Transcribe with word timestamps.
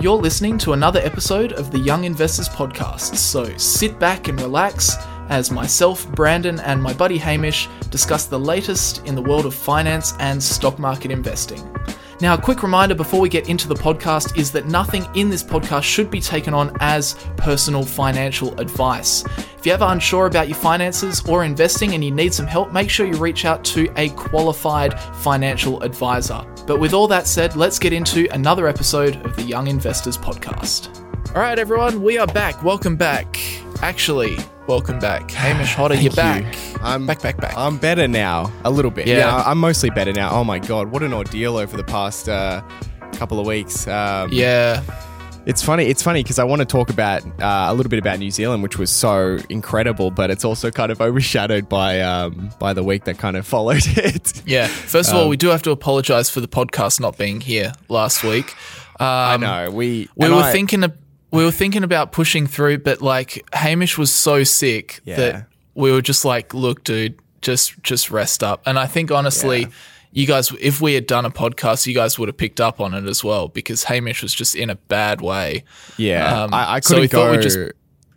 You're 0.00 0.16
listening 0.16 0.56
to 0.60 0.72
another 0.72 1.00
episode 1.00 1.52
of 1.52 1.70
the 1.70 1.78
Young 1.78 2.04
Investors 2.04 2.48
Podcast, 2.48 3.16
so 3.16 3.54
sit 3.58 3.98
back 3.98 4.28
and 4.28 4.40
relax 4.40 4.96
as 5.28 5.50
myself, 5.50 6.10
Brandon, 6.12 6.58
and 6.60 6.82
my 6.82 6.94
buddy 6.94 7.18
Hamish 7.18 7.68
discuss 7.90 8.24
the 8.24 8.38
latest 8.38 9.04
in 9.04 9.14
the 9.14 9.20
world 9.20 9.44
of 9.44 9.54
finance 9.54 10.14
and 10.18 10.42
stock 10.42 10.78
market 10.78 11.10
investing. 11.10 11.60
Now, 12.22 12.32
a 12.32 12.40
quick 12.40 12.62
reminder 12.62 12.94
before 12.94 13.20
we 13.20 13.28
get 13.28 13.50
into 13.50 13.68
the 13.68 13.74
podcast 13.74 14.38
is 14.38 14.50
that 14.52 14.66
nothing 14.66 15.06
in 15.14 15.28
this 15.28 15.42
podcast 15.42 15.82
should 15.82 16.10
be 16.10 16.20
taken 16.22 16.54
on 16.54 16.74
as 16.80 17.14
personal 17.36 17.82
financial 17.82 18.58
advice. 18.58 19.22
If 19.58 19.66
you're 19.66 19.74
ever 19.74 19.84
unsure 19.86 20.24
about 20.24 20.48
your 20.48 20.56
finances 20.56 21.22
or 21.28 21.44
investing 21.44 21.92
and 21.92 22.02
you 22.02 22.10
need 22.10 22.32
some 22.32 22.46
help, 22.46 22.72
make 22.72 22.88
sure 22.88 23.06
you 23.06 23.16
reach 23.16 23.44
out 23.44 23.62
to 23.66 23.92
a 23.96 24.08
qualified 24.10 24.98
financial 25.16 25.82
advisor. 25.82 26.42
But 26.70 26.78
with 26.78 26.94
all 26.94 27.08
that 27.08 27.26
said, 27.26 27.56
let's 27.56 27.80
get 27.80 27.92
into 27.92 28.32
another 28.32 28.68
episode 28.68 29.16
of 29.26 29.34
the 29.34 29.42
Young 29.42 29.66
Investors 29.66 30.16
Podcast. 30.16 30.96
All 31.34 31.42
right, 31.42 31.58
everyone, 31.58 32.00
we 32.00 32.16
are 32.16 32.28
back. 32.28 32.62
Welcome 32.62 32.94
back. 32.94 33.40
Actually, 33.82 34.38
welcome 34.68 35.00
back. 35.00 35.28
Hamish 35.32 35.74
Hodder, 35.74 35.96
you're 35.96 36.12
back. 36.12 36.44
you. 36.44 36.78
I'm 36.80 37.08
back, 37.08 37.22
back, 37.22 37.38
back. 37.38 37.54
I'm 37.56 37.76
better 37.76 38.06
now, 38.06 38.52
a 38.62 38.70
little 38.70 38.92
bit. 38.92 39.08
Yeah. 39.08 39.16
Yeah, 39.16 39.42
I'm 39.44 39.58
mostly 39.58 39.90
better 39.90 40.12
now. 40.12 40.30
Oh 40.30 40.44
my 40.44 40.60
god, 40.60 40.92
what 40.92 41.02
an 41.02 41.12
ordeal 41.12 41.56
over 41.56 41.76
the 41.76 41.82
past 41.82 42.28
uh, 42.28 42.62
couple 43.14 43.40
of 43.40 43.46
weeks. 43.48 43.88
Um, 43.88 44.28
yeah, 44.32 44.80
it's 45.46 45.62
funny. 45.62 45.86
It's 45.86 46.02
funny 46.02 46.22
because 46.22 46.38
I 46.38 46.44
want 46.44 46.60
to 46.60 46.66
talk 46.66 46.90
about 46.90 47.24
uh, 47.40 47.66
a 47.68 47.74
little 47.74 47.90
bit 47.90 47.98
about 47.98 48.18
New 48.18 48.30
Zealand, 48.30 48.62
which 48.62 48.78
was 48.78 48.90
so 48.90 49.38
incredible, 49.48 50.10
but 50.10 50.30
it's 50.30 50.44
also 50.44 50.70
kind 50.70 50.92
of 50.92 51.00
overshadowed 51.00 51.68
by 51.68 52.00
um, 52.00 52.50
by 52.58 52.72
the 52.72 52.82
week 52.84 53.04
that 53.04 53.18
kind 53.18 53.36
of 53.36 53.46
followed 53.54 53.82
it. 53.86 54.42
yeah. 54.46 54.66
First 54.66 55.10
of 55.10 55.16
Um, 55.16 55.22
all, 55.22 55.28
we 55.28 55.36
do 55.36 55.48
have 55.48 55.62
to 55.62 55.70
apologize 55.70 56.30
for 56.30 56.40
the 56.40 56.48
podcast 56.48 57.00
not 57.00 57.16
being 57.18 57.40
here 57.40 57.72
last 57.88 58.22
week. 58.22 58.54
Um, 59.00 59.06
I 59.06 59.36
know 59.38 59.70
we 59.70 60.08
we 60.16 60.28
were 60.28 60.36
I- 60.36 60.52
thinking 60.52 60.84
we 61.32 61.44
were 61.44 61.52
thinking 61.52 61.84
about 61.84 62.12
pushing 62.12 62.46
through, 62.46 62.78
but 62.78 63.00
like 63.00 63.42
Hamish 63.54 63.96
was 63.96 64.12
so 64.12 64.42
sick 64.44 65.00
Yeah. 65.04 65.16
that 65.16 65.46
we 65.74 65.92
were 65.92 66.02
just 66.02 66.24
like, 66.24 66.52
look, 66.54 66.84
dude, 66.84 67.18
just 67.40 67.80
just 67.82 68.10
rest 68.10 68.42
up. 68.42 68.62
And 68.66 68.78
I 68.78 68.86
think 68.86 69.10
honestly, 69.10 69.60
Yeah. 69.60 69.66
You 70.12 70.26
guys, 70.26 70.52
if 70.60 70.80
we 70.80 70.94
had 70.94 71.06
done 71.06 71.24
a 71.24 71.30
podcast, 71.30 71.86
you 71.86 71.94
guys 71.94 72.18
would 72.18 72.28
have 72.28 72.36
picked 72.36 72.60
up 72.60 72.80
on 72.80 72.94
it 72.94 73.04
as 73.06 73.22
well 73.22 73.48
because 73.48 73.84
Hamish 73.84 74.22
was 74.22 74.34
just 74.34 74.56
in 74.56 74.68
a 74.70 74.74
bad 74.74 75.20
way. 75.20 75.64
Yeah, 75.96 76.42
Um, 76.44 76.52
I, 76.54 76.74
I 76.74 76.80
couldn't 76.80 77.00
we 77.02 77.08
go. 77.08 77.18
thought 77.24 77.30
we'd 77.32 77.42
just 77.42 77.58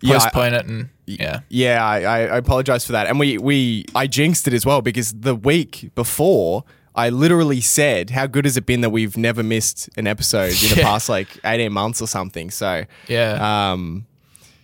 yeah, 0.01 0.15
I- 0.15 0.19
Postpone 0.19 0.53
it 0.53 0.65
and 0.67 0.89
yeah. 1.05 1.41
Yeah, 1.49 1.85
I, 1.85 1.97
I, 2.01 2.17
apologize 2.37 2.85
for 2.85 2.93
that. 2.93 3.07
And 3.07 3.19
we, 3.19 3.37
we 3.37 3.85
I 3.93 4.07
jinxed 4.07 4.47
it 4.47 4.53
as 4.53 4.65
well 4.65 4.81
because 4.81 5.11
the 5.13 5.35
week 5.35 5.91
before 5.95 6.63
I 6.95 7.09
literally 7.09 7.59
said, 7.61 8.09
How 8.11 8.25
good 8.27 8.45
has 8.45 8.55
it 8.57 8.65
been 8.65 8.81
that 8.81 8.89
we've 8.91 9.17
never 9.17 9.43
missed 9.43 9.89
an 9.97 10.07
episode 10.07 10.51
in 10.63 10.69
the 10.69 10.75
Yeah. 10.77 10.83
past 10.83 11.09
like 11.09 11.27
18 11.45 11.71
months 11.73 12.01
or 12.01 12.07
something? 12.07 12.49
So 12.51 12.85
Yeah. 13.07 13.71
um 13.71 14.05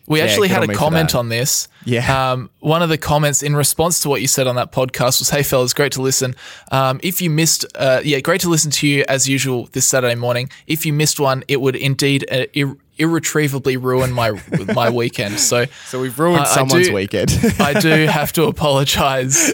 We 0.09 0.19
Yeah, 0.19 0.25
actually 0.25 0.47
had 0.49 0.69
a 0.69 0.73
comment 0.73 1.15
on 1.15 1.29
this. 1.29 1.67
Yeah. 1.85 2.31
Um, 2.31 2.49
one 2.59 2.81
of 2.81 2.89
the 2.89 2.97
comments 2.97 3.41
in 3.43 3.55
response 3.55 3.99
to 4.02 4.09
what 4.09 4.19
you 4.21 4.27
said 4.27 4.47
on 4.47 4.55
that 4.55 4.71
podcast 4.71 5.19
was, 5.19 5.29
"Hey 5.29 5.43
fellas, 5.43 5.71
great 5.73 5.91
to 5.93 6.02
listen. 6.02 6.35
Um, 6.71 6.99
if 7.03 7.21
you 7.21 7.29
missed, 7.29 7.63
uh, 7.75 8.02
yeah, 8.03 8.19
great 8.19 8.41
to 8.41 8.49
listen 8.49 8.71
to 8.71 8.87
you 8.87 9.05
as 9.07 9.30
usual 9.30 9.69
this 9.71 9.85
Saturday 9.87 10.15
morning. 10.15 10.49
If 10.67 10.85
you 10.85 10.91
missed 10.93 11.19
one, 11.19 11.43
it 11.47 11.61
would 11.61 11.75
indeed 11.75 12.25
uh, 12.31 12.45
ir- 12.53 12.75
irretrievably 12.97 13.77
ruin 13.77 14.11
my 14.11 14.31
my 14.73 14.89
weekend. 14.89 15.39
So, 15.39 15.65
so 15.87 16.02
we've 16.02 16.17
ruined 16.17 16.41
I- 16.41 16.52
I 16.52 16.53
someone's 16.55 16.87
do- 16.87 16.93
weekend. 16.95 17.31
I 17.59 17.80
do 17.80 18.07
have 18.07 18.33
to 18.33 18.43
apologise 18.53 19.53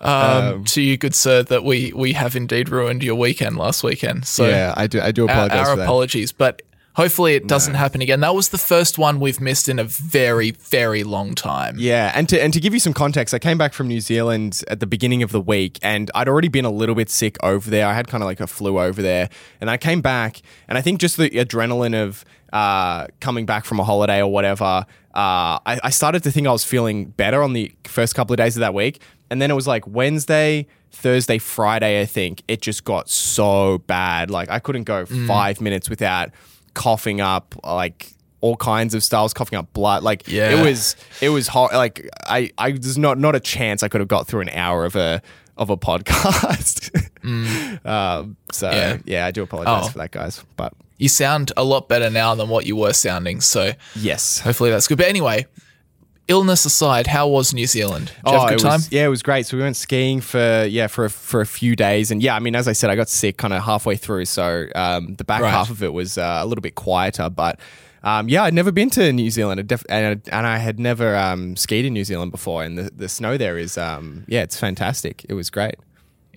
um, 0.00 0.64
to 0.64 0.82
you, 0.82 0.96
good 0.96 1.14
sir, 1.14 1.44
that 1.44 1.64
we 1.64 1.92
we 1.94 2.12
have 2.14 2.34
indeed 2.36 2.68
ruined 2.68 3.02
your 3.04 3.14
weekend 3.14 3.56
last 3.56 3.82
weekend. 3.84 4.26
So, 4.26 4.48
yeah, 4.48 4.74
I 4.76 4.86
do 4.88 5.00
I 5.00 5.12
do 5.12 5.28
our, 5.28 5.30
apologize 5.30 5.68
our 5.68 5.76
that. 5.76 5.82
apologies, 5.84 6.32
but 6.32 6.62
hopefully 6.94 7.34
it 7.34 7.46
doesn't 7.46 7.74
happen 7.74 8.00
again. 8.00 8.20
That 8.20 8.34
was 8.34 8.48
the 8.48 8.58
first 8.58 8.98
one 8.98 9.20
we've 9.20 9.40
missed 9.40 9.68
in 9.68 9.78
a 9.78 9.84
very, 9.84 10.52
very 10.52 11.04
long 11.04 11.34
time. 11.34 11.76
Yeah, 11.78 12.12
and 12.14 12.28
to 12.30 12.42
and 12.42 12.52
to 12.52 12.60
give 12.60 12.72
you 12.72 12.80
some 12.80 12.94
context, 12.94 13.34
I 13.34 13.38
came 13.38 13.58
back 13.58 13.72
from 13.72 13.88
New 13.88 14.00
Zealand 14.00 14.62
at 14.68 14.80
the 14.80 14.86
beginning 14.86 15.22
of 15.22 15.32
the 15.32 15.40
week, 15.40 15.78
and 15.82 16.10
I'd 16.14 16.28
already 16.28 16.48
been 16.48 16.64
a 16.64 16.70
little 16.70 16.94
bit 16.94 17.10
sick 17.10 17.36
over 17.42 17.68
there. 17.68 17.86
I 17.86 17.94
had 17.94 18.08
kind 18.08 18.22
of 18.22 18.26
like 18.26 18.40
a 18.40 18.46
flu 18.46 18.78
over 18.78 19.02
there, 19.02 19.28
and 19.60 19.70
I 19.70 19.76
came 19.76 20.00
back, 20.00 20.40
and 20.68 20.78
I 20.78 20.80
think 20.80 21.00
just 21.00 21.16
the 21.16 21.30
adrenaline 21.30 22.00
of 22.00 22.24
uh, 22.52 23.08
coming 23.20 23.46
back 23.46 23.64
from 23.64 23.80
a 23.80 23.84
holiday 23.84 24.20
or 24.20 24.30
whatever, 24.30 24.64
uh, 24.64 24.84
I, 25.14 25.80
I 25.82 25.90
started 25.90 26.22
to 26.22 26.30
think 26.30 26.46
I 26.46 26.52
was 26.52 26.64
feeling 26.64 27.06
better 27.06 27.42
on 27.42 27.52
the 27.52 27.74
first 27.84 28.14
couple 28.14 28.32
of 28.32 28.38
days 28.38 28.56
of 28.56 28.60
that 28.60 28.74
week, 28.74 29.00
and 29.30 29.42
then 29.42 29.50
it 29.50 29.54
was 29.54 29.66
like 29.66 29.86
Wednesday. 29.86 30.66
Thursday, 30.92 31.38
Friday, 31.38 32.00
I 32.00 32.06
think 32.06 32.44
it 32.46 32.62
just 32.62 32.84
got 32.84 33.10
so 33.10 33.78
bad. 33.78 34.30
Like 34.30 34.48
I 34.48 34.60
couldn't 34.60 34.84
go 34.84 35.04
five 35.04 35.60
minutes 35.60 35.90
without 35.90 36.30
coughing 36.74 37.20
up 37.20 37.54
like 37.64 38.12
all 38.40 38.56
kinds 38.56 38.94
of 38.94 39.02
styles, 39.02 39.32
coughing 39.32 39.58
up 39.58 39.72
blood. 39.72 40.02
Like 40.02 40.28
Yeah. 40.28 40.50
it 40.50 40.64
was 40.64 40.96
it 41.22 41.30
was 41.30 41.48
hot. 41.48 41.72
Like 41.72 42.08
I, 42.26 42.50
I 42.58 42.72
there's 42.72 42.98
not 42.98 43.18
not 43.18 43.34
a 43.34 43.40
chance 43.40 43.82
I 43.82 43.88
could 43.88 44.00
have 44.00 44.08
got 44.08 44.26
through 44.26 44.42
an 44.42 44.50
hour 44.50 44.84
of 44.84 44.96
a 44.96 45.22
of 45.56 45.70
a 45.70 45.76
podcast. 45.88 46.90
um, 47.86 48.36
so 48.52 48.70
Yeah. 48.70 48.98
yeah. 49.04 49.26
I 49.26 49.30
do 49.30 49.42
apologize 49.42 49.84
Oh. 49.86 49.88
for 49.90 49.98
that, 49.98 50.10
guys. 50.10 50.42
But 50.56 50.72
You 50.98 51.08
sound 51.08 51.52
a 51.56 51.64
lot 51.64 51.88
better 51.88 52.10
now 52.10 52.34
than 52.34 52.48
what 52.48 52.66
you 52.66 52.76
were 52.76 52.92
sounding. 52.92 53.40
So 53.40 53.72
yes, 53.96 54.40
hopefully 54.40 54.70
that's 54.70 54.86
good. 54.88 54.98
But 54.98 55.06
anyway, 55.08 55.46
illness 56.28 56.64
aside, 56.64 57.06
how 57.06 57.28
was 57.28 57.52
New 57.54 57.66
Zealand? 57.66 58.12
Did 58.24 58.32
you 58.32 58.38
have 58.38 58.42
a 58.42 58.46
good 58.46 58.52
Oh, 58.52 58.54
it 58.54 58.58
time? 58.70 58.72
was, 58.78 58.92
yeah, 58.92 59.04
it 59.04 59.08
was 59.08 59.22
great. 59.22 59.46
So 59.46 59.56
we 59.56 59.62
went 59.62 59.76
skiing 59.76 60.20
for 60.20 60.64
yeah 60.68 60.86
for 60.86 61.04
a, 61.06 61.10
for 61.10 61.40
a 61.40 61.46
few 61.46 61.76
days, 61.76 62.10
and 62.10 62.22
yeah, 62.22 62.34
I 62.34 62.38
mean, 62.40 62.54
as 62.56 62.66
I 62.68 62.72
said, 62.72 62.90
I 62.90 62.96
got 62.96 63.08
sick 63.08 63.36
kind 63.36 63.52
of 63.52 63.62
halfway 63.62 63.96
through, 63.96 64.24
so 64.26 64.66
um, 64.74 65.14
the 65.16 65.24
back 65.24 65.42
Right. 65.42 65.50
half 65.50 65.70
of 65.70 65.82
it 65.82 65.92
was 65.92 66.16
uh, 66.18 66.38
a 66.42 66.46
little 66.46 66.62
bit 66.62 66.74
quieter. 66.74 67.28
But 67.30 67.58
um, 68.02 68.28
yeah, 68.28 68.42
I'd 68.44 68.54
never 68.54 68.70
been 68.72 68.90
to 68.90 69.12
New 69.12 69.30
Zealand, 69.30 69.66
def- 69.66 69.84
and 69.88 70.20
and 70.32 70.46
I 70.46 70.58
had 70.58 70.78
never 70.78 71.16
um, 71.16 71.56
skied 71.56 71.84
in 71.84 71.92
New 71.92 72.04
Zealand 72.04 72.32
before, 72.32 72.62
and 72.64 72.76
the, 72.78 72.90
the 72.94 73.08
snow 73.08 73.36
there 73.36 73.56
is 73.58 73.76
um, 73.78 74.24
yeah, 74.28 74.42
it's 74.42 74.58
fantastic. 74.58 75.24
It 75.28 75.34
was 75.34 75.50
great. 75.50 75.76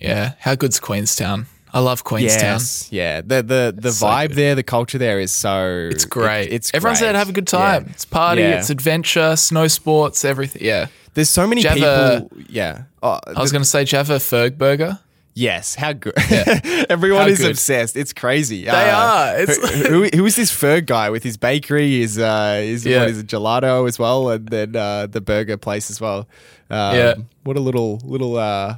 Yeah. 0.00 0.34
How 0.40 0.54
good's 0.54 0.78
Queenstown? 0.80 1.46
I 1.72 1.80
love 1.80 2.04
Queenstown. 2.04 2.54
Yes, 2.54 2.88
yeah. 2.90 3.20
The 3.20 3.42
the 3.42 3.74
the 3.76 3.92
so 3.92 4.06
vibe 4.06 4.28
good. 4.28 4.36
there, 4.36 4.54
the 4.54 4.62
culture 4.62 4.98
there 4.98 5.20
is 5.20 5.30
so 5.32 5.88
It's 5.92 6.04
great. 6.04 6.48
it- 6.48 6.52
it's 6.54 6.70
Everyone's 6.74 7.00
there 7.00 7.12
to 7.12 7.18
have 7.18 7.28
a 7.28 7.32
good 7.32 7.46
time. 7.46 7.84
Yeah. 7.84 7.90
It's 7.92 8.04
party, 8.04 8.42
Yeah. 8.42 8.58
it's 8.58 8.70
adventure, 8.70 9.36
snow 9.36 9.68
sports, 9.68 10.24
everything. 10.24 10.62
Yeah. 10.64 10.86
There's 11.14 11.30
so 11.30 11.46
many 11.46 11.62
have 11.62 11.74
people. 12.22 12.30
yeah. 12.48 12.82
Oh, 13.02 13.18
I 13.26 13.40
was 13.40 13.50
going 13.52 13.62
to 13.62 13.68
say, 13.68 13.84
do 13.84 13.96
you 13.96 13.98
Fergburger? 14.18 14.98
Yes, 15.34 15.76
how 15.76 15.92
good! 15.92 16.14
Everyone 16.90 17.22
How 17.22 17.28
is 17.28 17.38
good. 17.38 17.50
obsessed. 17.52 17.96
It's 17.96 18.12
crazy. 18.12 18.64
They 18.64 18.70
are. 18.90 19.38
It's- 19.38 19.56
who, 19.86 20.02
who, 20.02 20.08
who 20.16 20.26
is 20.26 20.34
this 20.34 20.50
Ferg 20.50 20.86
guy 20.86 21.10
with 21.10 21.22
his 21.22 21.36
bakery? 21.36 22.00
His 22.00 22.18
uh, 22.18 22.54
his 22.64 22.84
Yeah. 22.84 23.00
what 23.00 23.10
is 23.10 23.18
it, 23.18 23.28
gelato 23.28 23.86
as 23.86 24.00
well, 24.00 24.30
and 24.30 24.48
then 24.48 24.74
uh, 24.74 25.06
the 25.06 25.20
burger 25.20 25.56
place 25.56 25.90
as 25.90 26.00
well. 26.00 26.26
Um, 26.70 26.96
Yeah. 26.96 27.14
what 27.44 27.56
a 27.56 27.60
little 27.60 28.00
little 28.04 28.36
uh, 28.36 28.76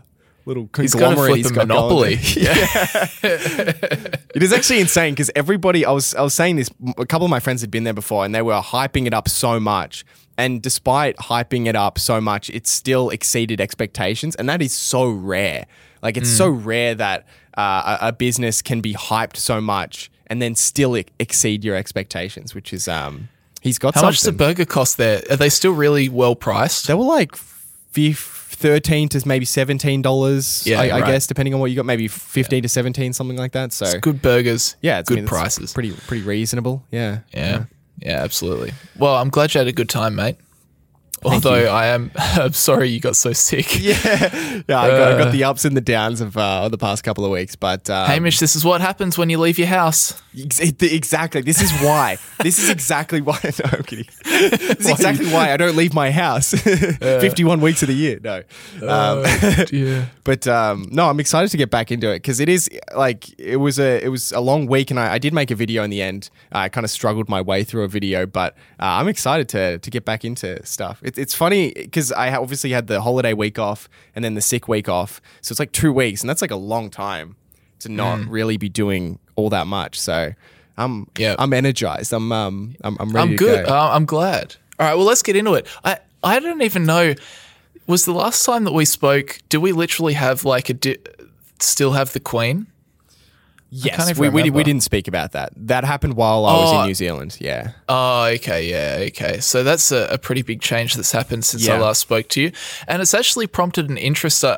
little 0.50 0.68
He's 0.76 0.92
conglomerate 0.94 1.36
he's 1.36 1.50
flipping 1.50 1.68
got 1.68 1.68
monopoly. 1.68 2.18
Yeah. 2.36 3.06
It 4.34 4.42
is 4.44 4.52
actually 4.52 4.80
insane 4.80 5.12
because 5.14 5.30
everybody. 5.34 5.84
I 5.84 5.90
was 5.90 6.14
I 6.14 6.22
was 6.22 6.34
saying 6.34 6.56
this. 6.56 6.70
A 6.98 7.06
couple 7.06 7.24
of 7.24 7.30
my 7.30 7.40
friends 7.40 7.60
had 7.62 7.70
been 7.70 7.84
there 7.84 7.92
before, 7.94 8.24
and 8.24 8.34
they 8.34 8.42
were 8.42 8.60
hyping 8.60 9.06
it 9.06 9.14
up 9.14 9.28
so 9.28 9.58
much. 9.58 10.04
And 10.38 10.62
despite 10.62 11.16
hyping 11.16 11.66
it 11.66 11.74
up 11.76 11.98
so 11.98 12.20
much, 12.20 12.48
it 12.50 12.66
still 12.66 13.10
exceeded 13.10 13.60
expectations, 13.60 14.34
and 14.36 14.48
that 14.48 14.62
is 14.62 14.72
so 14.72 15.08
rare. 15.10 15.66
Like 16.02 16.16
it's 16.16 16.30
so 16.30 16.52
Mm. 16.52 16.64
rare 16.64 16.94
that 16.94 17.26
uh, 17.58 17.98
a, 18.00 18.08
a 18.08 18.12
business 18.12 18.62
can 18.62 18.80
be 18.80 18.94
hyped 18.94 19.36
so 19.36 19.60
much 19.60 20.10
and 20.28 20.40
then 20.40 20.54
still 20.54 20.96
e- 20.96 21.04
exceed 21.18 21.64
your 21.64 21.76
expectations, 21.76 22.54
which 22.54 22.72
is 22.72 22.86
um. 22.88 23.28
He's 23.60 23.78
got 23.78 23.94
How 23.94 24.00
something. 24.00 24.06
much 24.08 24.16
does 24.20 24.24
the 24.26 24.32
burger 24.32 24.64
cost 24.64 24.96
there? 24.96 25.22
Are 25.30 25.36
they 25.36 25.50
still 25.50 25.72
really 25.72 26.08
well 26.08 26.34
priced? 26.34 26.86
They 26.86 26.94
were 26.94 27.04
like 27.04 27.36
fif- 27.36 28.39
thirteen 28.60 29.08
to 29.08 29.26
maybe 29.26 29.44
seventeen 29.44 30.02
dollars. 30.02 30.66
Yeah, 30.66 30.80
I, 30.80 30.84
I 30.88 31.00
right. 31.00 31.06
guess 31.06 31.26
depending 31.26 31.54
on 31.54 31.60
what 31.60 31.70
you 31.70 31.76
got, 31.76 31.86
maybe 31.86 32.06
fifteen 32.08 32.62
to 32.62 32.68
seventeen, 32.68 33.12
something 33.12 33.36
like 33.36 33.52
that. 33.52 33.72
So 33.72 33.98
Good 33.98 34.20
burgers. 34.22 34.76
yeah, 34.82 35.00
it's, 35.00 35.08
good 35.08 35.18
I 35.18 35.20
mean, 35.22 35.28
prices. 35.28 35.72
pretty 35.72 35.92
pretty 35.92 36.22
reasonable. 36.22 36.84
Yeah, 36.90 37.20
Yeah. 37.32 37.64
Yeah, 38.02 38.22
absolutely. 38.22 38.72
Well, 38.96 39.16
I'm 39.16 39.28
glad 39.28 39.52
you 39.52 39.58
had 39.58 39.68
a 39.68 39.72
good 39.72 39.90
time, 39.90 40.14
mate. 40.14 40.36
Although 41.22 41.66
I 41.72 41.86
am 41.86 42.10
I'm 42.16 42.52
sorry 42.52 42.88
you 42.88 43.00
got 43.00 43.16
so 43.16 43.32
sick. 43.32 43.80
yeah, 43.80 43.94
yeah. 44.68 44.80
I 44.80 44.88
got, 44.88 45.12
I 45.12 45.18
got 45.18 45.32
the 45.32 45.44
ups 45.44 45.64
and 45.64 45.76
the 45.76 45.80
downs 45.80 46.20
of 46.20 46.36
uh, 46.36 46.68
the 46.68 46.78
past 46.78 47.04
couple 47.04 47.24
of 47.24 47.30
weeks, 47.30 47.56
but 47.56 47.88
um, 47.90 48.06
Hamish, 48.06 48.38
this 48.38 48.56
is 48.56 48.64
what 48.64 48.80
happens 48.80 49.18
when 49.18 49.30
you 49.30 49.38
leave 49.38 49.58
your 49.58 49.68
house. 49.68 50.20
ex- 50.38 50.60
exactly. 50.60 51.42
This 51.42 51.60
is 51.60 51.72
why. 51.82 52.18
this 52.42 52.58
is 52.58 52.70
exactly 52.70 53.20
why. 53.20 53.38
No, 53.60 53.68
I'm 53.72 53.82
kidding. 53.82 54.06
This 54.24 54.80
is 54.80 54.90
exactly 54.90 55.26
why 55.26 55.52
I 55.52 55.56
don't 55.56 55.76
leave 55.76 55.92
my 55.92 56.10
house. 56.10 56.52
Fifty-one 56.52 57.60
weeks 57.60 57.82
of 57.82 57.88
the 57.88 57.94
year. 57.94 58.18
No, 58.22 58.42
um, 58.88 59.24
yeah. 59.72 60.06
but 60.24 60.46
um, 60.46 60.88
no, 60.90 61.08
I'm 61.08 61.20
excited 61.20 61.50
to 61.50 61.56
get 61.56 61.70
back 61.70 61.90
into 61.90 62.10
it 62.10 62.16
because 62.16 62.40
it 62.40 62.48
is 62.48 62.70
like 62.96 63.38
it 63.38 63.56
was 63.56 63.78
a 63.78 64.02
it 64.02 64.08
was 64.08 64.32
a 64.32 64.40
long 64.40 64.66
week, 64.66 64.90
and 64.90 65.00
I, 65.00 65.14
I 65.14 65.18
did 65.18 65.34
make 65.34 65.50
a 65.50 65.54
video 65.54 65.82
in 65.82 65.90
the 65.90 66.00
end. 66.00 66.30
I 66.52 66.68
kind 66.68 66.84
of 66.84 66.90
struggled 66.90 67.28
my 67.28 67.40
way 67.40 67.64
through 67.64 67.82
a 67.84 67.88
video, 67.88 68.24
but 68.24 68.54
uh, 68.78 68.86
I'm 68.86 69.08
excited 69.08 69.48
to 69.50 69.78
to 69.78 69.90
get 69.90 70.04
back 70.04 70.24
into 70.24 70.64
stuff. 70.64 71.02
It, 71.10 71.18
it's 71.18 71.34
funny 71.34 71.72
because 71.74 72.12
I 72.12 72.34
obviously 72.34 72.70
had 72.70 72.86
the 72.86 73.00
holiday 73.00 73.32
week 73.34 73.58
off 73.58 73.88
and 74.14 74.24
then 74.24 74.34
the 74.34 74.40
sick 74.40 74.68
week 74.68 74.88
off, 74.88 75.20
so 75.40 75.52
it's 75.52 75.60
like 75.60 75.72
two 75.72 75.92
weeks, 75.92 76.22
and 76.22 76.30
that's 76.30 76.42
like 76.42 76.50
a 76.50 76.56
long 76.56 76.90
time 76.90 77.36
to 77.80 77.88
not 77.88 78.20
really 78.28 78.56
be 78.56 78.68
doing 78.68 79.18
all 79.36 79.50
that 79.50 79.66
much. 79.66 79.98
So. 80.00 80.32
I'm 80.76 81.08
Yeah. 81.18 81.34
I'm 81.38 81.52
energized. 81.52 82.10
I'm 82.14 82.32
um 82.32 82.74
I'm, 82.82 82.96
I'm 83.00 83.10
ready 83.10 83.32
I'm 83.32 83.36
good. 83.36 83.66
go. 83.66 83.74
Uh, 83.74 83.90
I'm 83.92 84.06
glad. 84.06 84.56
All 84.78 84.86
right, 84.86 84.94
well, 84.94 85.04
let's 85.04 85.22
get 85.22 85.36
into 85.36 85.52
it. 85.54 85.66
I 85.84 85.98
I 86.22 86.38
don't 86.40 86.62
even 86.62 86.86
know. 86.86 87.14
Was 87.86 88.06
the 88.06 88.14
last 88.14 88.46
time 88.46 88.64
that 88.64 88.72
we 88.72 88.86
spoke? 88.86 89.40
Do 89.50 89.60
we 89.60 89.72
literally 89.72 90.14
have 90.14 90.44
like 90.46 90.70
a 90.70 90.74
di- 90.74 90.96
still 91.58 91.92
have 91.92 92.14
the 92.14 92.20
Queen? 92.20 92.66
Yes, 93.70 94.18
we, 94.18 94.28
we, 94.28 94.50
we 94.50 94.62
didn't 94.64 94.82
speak 94.82 95.08
about 95.08 95.32
that. 95.32 95.52
That 95.56 95.84
happened 95.84 96.14
while 96.14 96.44
I 96.44 96.54
was 96.54 96.72
Oh. 96.72 96.80
in 96.80 96.86
New 96.88 96.94
Zealand. 96.94 97.36
Yeah. 97.40 97.72
Oh, 97.88 98.24
okay, 98.24 98.68
yeah, 98.68 99.06
okay. 99.08 99.40
So 99.40 99.62
that's 99.64 99.90
a, 99.92 100.06
a 100.10 100.18
pretty 100.18 100.42
big 100.42 100.60
change 100.60 100.94
that's 100.94 101.12
happened 101.12 101.44
since 101.44 101.68
I 101.68 101.78
last 101.78 102.00
spoke 102.00 102.28
to 102.30 102.40
you, 102.42 102.52
and 102.88 103.00
it's 103.00 103.14
actually 103.14 103.46
prompted 103.46 103.88
an 103.90 103.96
interest 103.96 104.44
uh, 104.44 104.48
uh, 104.48 104.50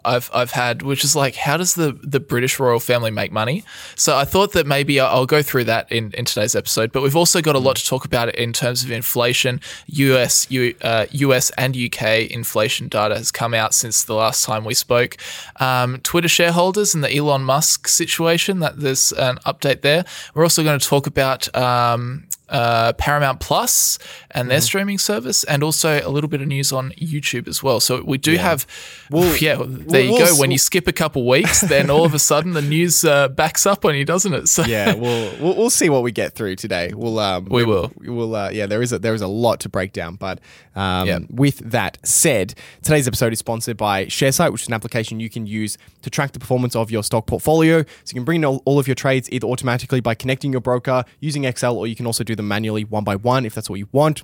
I've 0.03 0.29
I've 0.33 0.51
had, 0.51 0.81
which 0.81 1.03
is 1.03 1.15
like, 1.15 1.35
how 1.35 1.57
does 1.57 1.75
the 1.75 1.97
the 2.01 2.19
British 2.19 2.59
royal 2.59 2.79
family 2.79 3.11
make 3.11 3.31
money? 3.31 3.63
So 3.95 4.17
I 4.17 4.25
thought 4.25 4.53
that 4.53 4.65
maybe 4.67 4.99
I'll 4.99 5.25
go 5.25 5.41
through 5.41 5.65
that 5.65 5.91
in, 5.91 6.11
in 6.13 6.25
today's 6.25 6.55
episode, 6.55 6.91
but 6.91 7.03
we've 7.03 7.15
also 7.15 7.41
got 7.41 7.55
a 7.55 7.59
lot 7.59 7.75
to 7.77 7.85
talk 7.85 8.05
about 8.05 8.33
in 8.35 8.53
terms 8.53 8.83
of 8.83 8.91
inflation. 8.91 9.61
US 9.87 10.49
U, 10.49 10.73
uh, 10.81 11.05
US 11.11 11.49
and 11.51 11.75
UK 11.75 12.29
inflation 12.29 12.87
data 12.87 13.15
has 13.15 13.31
come 13.31 13.53
out 13.53 13.73
since 13.73 14.03
the 14.03 14.13
last 14.15 14.45
time 14.45 14.65
we 14.65 14.73
spoke. 14.73 15.17
Um, 15.59 15.99
Twitter 15.99 16.29
shareholders 16.29 16.93
and 16.95 17.03
the 17.03 17.15
Elon 17.15 17.43
Musk 17.43 17.87
situation. 17.87 18.59
That 18.59 18.79
there's 18.79 19.11
an 19.13 19.37
update 19.45 19.81
there. 19.81 20.05
We're 20.33 20.43
also 20.43 20.63
going 20.63 20.79
to 20.79 20.87
talk 20.87 21.07
about. 21.07 21.53
Um, 21.55 22.27
uh, 22.51 22.93
Paramount 22.93 23.39
Plus 23.39 23.97
and 24.31 24.51
their 24.51 24.61
streaming 24.61 24.97
service, 24.99 25.43
and 25.45 25.63
also 25.63 25.99
a 26.05 26.09
little 26.09 26.27
bit 26.29 26.41
of 26.41 26.47
news 26.47 26.71
on 26.71 26.91
YouTube 26.91 27.47
as 27.47 27.63
well. 27.63 27.79
So 27.79 28.03
we 28.03 28.17
do 28.17 28.35
have, 28.37 28.67
well, 29.09 29.35
yeah, 29.41 29.55
there 29.65 30.01
you 30.01 30.11
we'll- 30.11 30.19
go. 30.19 30.31
When 30.33 30.39
we'll- 30.41 30.51
you 30.51 30.57
skip 30.57 30.87
a 30.87 30.93
couple 30.93 31.27
weeks, 31.27 31.61
then 31.61 31.89
all 31.89 32.05
of 32.05 32.13
a 32.13 32.19
sudden 32.19 32.53
the 32.53 32.61
news 32.61 33.03
uh, 33.03 33.29
backs 33.29 33.65
up 33.65 33.85
on 33.85 33.95
you, 33.95 34.05
doesn't 34.05 34.33
it? 34.33 34.47
So 34.51 34.63
Yeah, 34.65 34.93
we'll, 34.95 35.33
we'll 35.39 35.55
we'll 35.55 35.69
see 35.69 35.89
what 35.89 36.03
we 36.03 36.11
get 36.11 36.33
through 36.35 36.55
today. 36.57 36.91
We'll 36.93 37.19
um 37.19 37.45
We 37.45 37.63
will. 37.63 37.91
we 37.97 38.09
will 38.09 38.35
uh, 38.35 38.49
yeah 38.49 38.65
there 38.65 38.81
is 38.81 38.91
a 38.91 38.99
there 38.99 39.13
is 39.13 39.21
a 39.21 39.27
lot 39.27 39.61
to 39.61 39.69
break 39.69 39.93
down, 39.93 40.15
but 40.15 40.39
um 40.75 41.07
Yep. 41.07 41.21
with 41.29 41.57
that 41.71 41.97
said, 42.03 42.53
today's 42.83 43.07
episode 43.07 43.31
is 43.33 43.39
sponsored 43.39 43.77
by 43.77 44.05
Sharesight, 44.07 44.51
which 44.51 44.63
is 44.63 44.67
an 44.67 44.73
application 44.73 45.19
you 45.19 45.29
can 45.29 45.45
use 45.45 45.77
to 46.01 46.09
track 46.09 46.33
the 46.33 46.39
performance 46.39 46.75
of 46.75 46.91
your 46.91 47.03
stock 47.03 47.27
portfolio. 47.27 47.81
So 47.83 47.87
you 48.07 48.13
can 48.15 48.23
bring 48.25 48.37
in 48.41 48.45
all, 48.45 48.61
all 48.65 48.77
of 48.79 48.87
your 48.87 48.95
trades 48.95 49.29
either 49.31 49.47
automatically 49.47 49.99
by 50.01 50.15
connecting 50.15 50.51
your 50.51 50.61
broker 50.61 51.03
using 51.19 51.45
Excel, 51.45 51.77
or 51.77 51.87
you 51.87 51.95
can 51.95 52.05
also 52.05 52.23
do 52.23 52.35
them 52.41 52.47
manually 52.47 52.83
one 52.83 53.03
by 53.03 53.15
one 53.15 53.45
if 53.45 53.53
that's 53.55 53.69
what 53.69 53.79
you 53.79 53.87
want. 53.91 54.23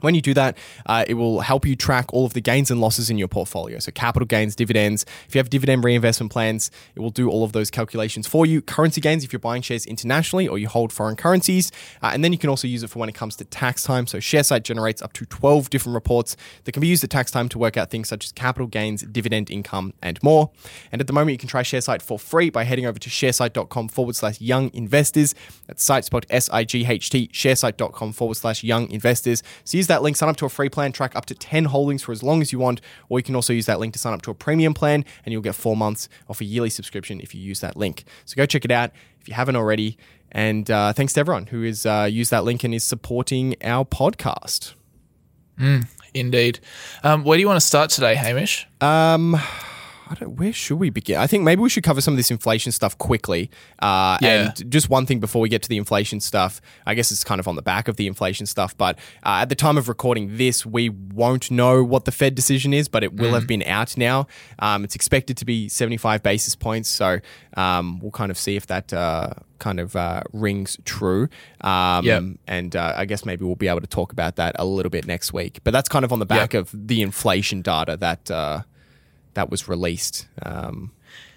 When 0.00 0.14
you 0.14 0.20
do 0.20 0.34
that, 0.34 0.56
uh, 0.86 1.04
it 1.06 1.14
will 1.14 1.40
help 1.40 1.66
you 1.66 1.76
track 1.76 2.12
all 2.12 2.24
of 2.24 2.32
the 2.32 2.40
gains 2.40 2.70
and 2.70 2.80
losses 2.80 3.10
in 3.10 3.18
your 3.18 3.28
portfolio. 3.28 3.78
So, 3.78 3.92
capital 3.92 4.26
gains, 4.26 4.54
dividends. 4.54 5.04
If 5.26 5.34
you 5.34 5.38
have 5.38 5.50
dividend 5.50 5.84
reinvestment 5.84 6.32
plans, 6.32 6.70
it 6.94 7.00
will 7.00 7.10
do 7.10 7.28
all 7.28 7.44
of 7.44 7.52
those 7.52 7.70
calculations 7.70 8.26
for 8.26 8.46
you. 8.46 8.62
Currency 8.62 9.00
gains, 9.00 9.24
if 9.24 9.32
you're 9.32 9.40
buying 9.40 9.62
shares 9.62 9.86
internationally 9.86 10.46
or 10.46 10.58
you 10.58 10.68
hold 10.68 10.92
foreign 10.92 11.16
currencies. 11.16 11.72
Uh, 12.02 12.10
and 12.12 12.24
then 12.24 12.32
you 12.32 12.38
can 12.38 12.50
also 12.50 12.68
use 12.68 12.82
it 12.82 12.90
for 12.90 12.98
when 12.98 13.08
it 13.08 13.14
comes 13.14 13.36
to 13.36 13.44
tax 13.44 13.82
time. 13.82 14.06
So, 14.06 14.18
Sharesight 14.18 14.62
generates 14.62 15.02
up 15.02 15.12
to 15.14 15.26
12 15.26 15.70
different 15.70 15.94
reports 15.94 16.36
that 16.64 16.72
can 16.72 16.80
be 16.80 16.88
used 16.88 17.02
at 17.02 17.10
tax 17.10 17.30
time 17.30 17.48
to 17.50 17.58
work 17.58 17.76
out 17.76 17.90
things 17.90 18.08
such 18.08 18.24
as 18.24 18.32
capital 18.32 18.68
gains, 18.68 19.02
dividend 19.02 19.50
income, 19.50 19.94
and 20.02 20.22
more. 20.22 20.50
And 20.92 21.00
at 21.00 21.06
the 21.06 21.12
moment, 21.12 21.32
you 21.32 21.38
can 21.38 21.48
try 21.48 21.62
Sharesight 21.62 22.02
for 22.02 22.18
free 22.18 22.50
by 22.50 22.64
heading 22.64 22.86
over 22.86 22.98
to 22.98 23.10
sharesight.com 23.10 23.88
forward 23.88 24.16
slash 24.16 24.40
young 24.40 24.72
investors. 24.72 25.34
That's 25.66 25.82
sight 25.82 26.04
spelled 26.04 26.26
S 26.30 26.48
I 26.50 26.64
G 26.64 26.86
H 26.86 27.10
T, 27.10 27.28
sharesight.com 27.28 28.12
forward 28.12 28.36
slash 28.36 28.62
young 28.62 28.90
investors. 28.90 29.42
So 29.64 29.76
use 29.76 29.87
that 29.88 30.02
link, 30.02 30.16
sign 30.16 30.28
up 30.28 30.36
to 30.36 30.46
a 30.46 30.48
free 30.48 30.68
plan, 30.68 30.92
track 30.92 31.14
up 31.16 31.26
to 31.26 31.34
10 31.34 31.66
holdings 31.66 32.02
for 32.02 32.12
as 32.12 32.22
long 32.22 32.40
as 32.40 32.52
you 32.52 32.58
want, 32.58 32.80
or 33.08 33.18
you 33.18 33.22
can 33.22 33.34
also 33.34 33.52
use 33.52 33.66
that 33.66 33.80
link 33.80 33.92
to 33.94 33.98
sign 33.98 34.14
up 34.14 34.22
to 34.22 34.30
a 34.30 34.34
premium 34.34 34.74
plan 34.74 35.04
and 35.24 35.32
you'll 35.32 35.42
get 35.42 35.54
four 35.54 35.76
months 35.76 36.08
off 36.28 36.40
a 36.40 36.44
yearly 36.44 36.70
subscription 36.70 37.20
if 37.20 37.34
you 37.34 37.40
use 37.40 37.60
that 37.60 37.76
link. 37.76 38.04
So 38.24 38.36
go 38.36 38.46
check 38.46 38.64
it 38.64 38.70
out 38.70 38.92
if 39.20 39.28
you 39.28 39.34
haven't 39.34 39.56
already. 39.56 39.98
And 40.30 40.70
uh, 40.70 40.92
thanks 40.92 41.12
to 41.14 41.20
everyone 41.20 41.46
who 41.46 41.62
has 41.62 41.86
uh, 41.86 42.08
used 42.10 42.30
that 42.30 42.44
link 42.44 42.64
and 42.64 42.74
is 42.74 42.84
supporting 42.84 43.56
our 43.62 43.84
podcast. 43.84 44.74
indeed. 46.14 46.60
Um, 47.02 47.24
where 47.24 47.36
do 47.36 47.40
you 47.40 47.46
want 47.48 47.60
to 47.60 47.66
start 47.66 47.90
today, 47.90 48.14
Hamish? 48.14 48.66
Um, 48.80 49.36
where 50.16 50.52
should 50.52 50.78
we 50.78 50.90
begin? 50.90 51.18
I 51.18 51.26
think 51.26 51.44
maybe 51.44 51.60
we 51.62 51.68
should 51.68 51.82
cover 51.84 52.00
some 52.00 52.14
of 52.14 52.16
this 52.16 52.30
inflation 52.30 52.72
stuff 52.72 52.96
quickly. 52.98 53.50
Uh, 53.78 54.18
Yeah. 54.20 54.52
And 54.56 54.70
just 54.70 54.88
one 54.90 55.06
thing 55.06 55.20
before 55.20 55.40
we 55.42 55.48
get 55.48 55.62
to 55.62 55.68
the 55.68 55.76
inflation 55.76 56.20
stuff, 56.20 56.60
I 56.86 56.94
guess 56.94 57.10
it's 57.10 57.24
kind 57.24 57.38
of 57.40 57.46
on 57.48 57.56
the 57.56 57.62
back 57.62 57.88
of 57.88 57.96
the 57.96 58.06
inflation 58.06 58.46
stuff, 58.46 58.76
but 58.76 58.98
uh, 59.24 59.40
at 59.42 59.48
the 59.48 59.54
time 59.54 59.76
of 59.78 59.88
recording 59.88 60.36
this, 60.36 60.64
we 60.66 60.88
won't 60.88 61.50
know 61.50 61.82
what 61.84 62.04
the 62.04 62.12
Fed 62.12 62.34
decision 62.34 62.72
is, 62.74 62.88
but 62.88 63.04
it 63.04 63.14
will 63.14 63.34
have 63.34 63.46
been 63.46 63.62
out 63.64 63.96
now. 63.96 64.26
Um, 64.58 64.84
it's 64.84 64.94
expected 64.94 65.36
to 65.38 65.44
be 65.44 65.68
75 65.68 66.22
basis 66.22 66.54
points. 66.54 66.88
So 66.88 67.20
um, 67.56 67.98
we'll 68.00 68.10
kind 68.10 68.30
of 68.30 68.38
see 68.38 68.56
if 68.56 68.66
that 68.68 68.92
uh, 68.92 69.30
kind 69.58 69.80
of 69.80 69.94
uh, 69.96 70.22
rings 70.32 70.78
true. 70.84 71.28
Um, 71.60 72.04
Yep. 72.04 72.22
And 72.46 72.76
uh, 72.76 72.94
I 72.96 73.04
guess 73.04 73.24
maybe 73.24 73.44
we'll 73.44 73.56
be 73.56 73.68
able 73.68 73.80
to 73.80 73.86
talk 73.86 74.12
about 74.12 74.36
that 74.36 74.56
a 74.58 74.64
little 74.64 74.90
bit 74.90 75.06
next 75.06 75.32
week. 75.32 75.58
But 75.64 75.72
that's 75.72 75.88
kind 75.88 76.04
of 76.04 76.12
on 76.12 76.18
the 76.18 76.26
back 76.26 76.54
of 76.54 76.70
the 76.72 77.02
inflation 77.02 77.62
data 77.62 77.96
that. 77.98 78.30
Uh, 78.30 78.62
that 79.38 79.50
was 79.50 79.68
released 79.68 80.26
um, 80.42 80.90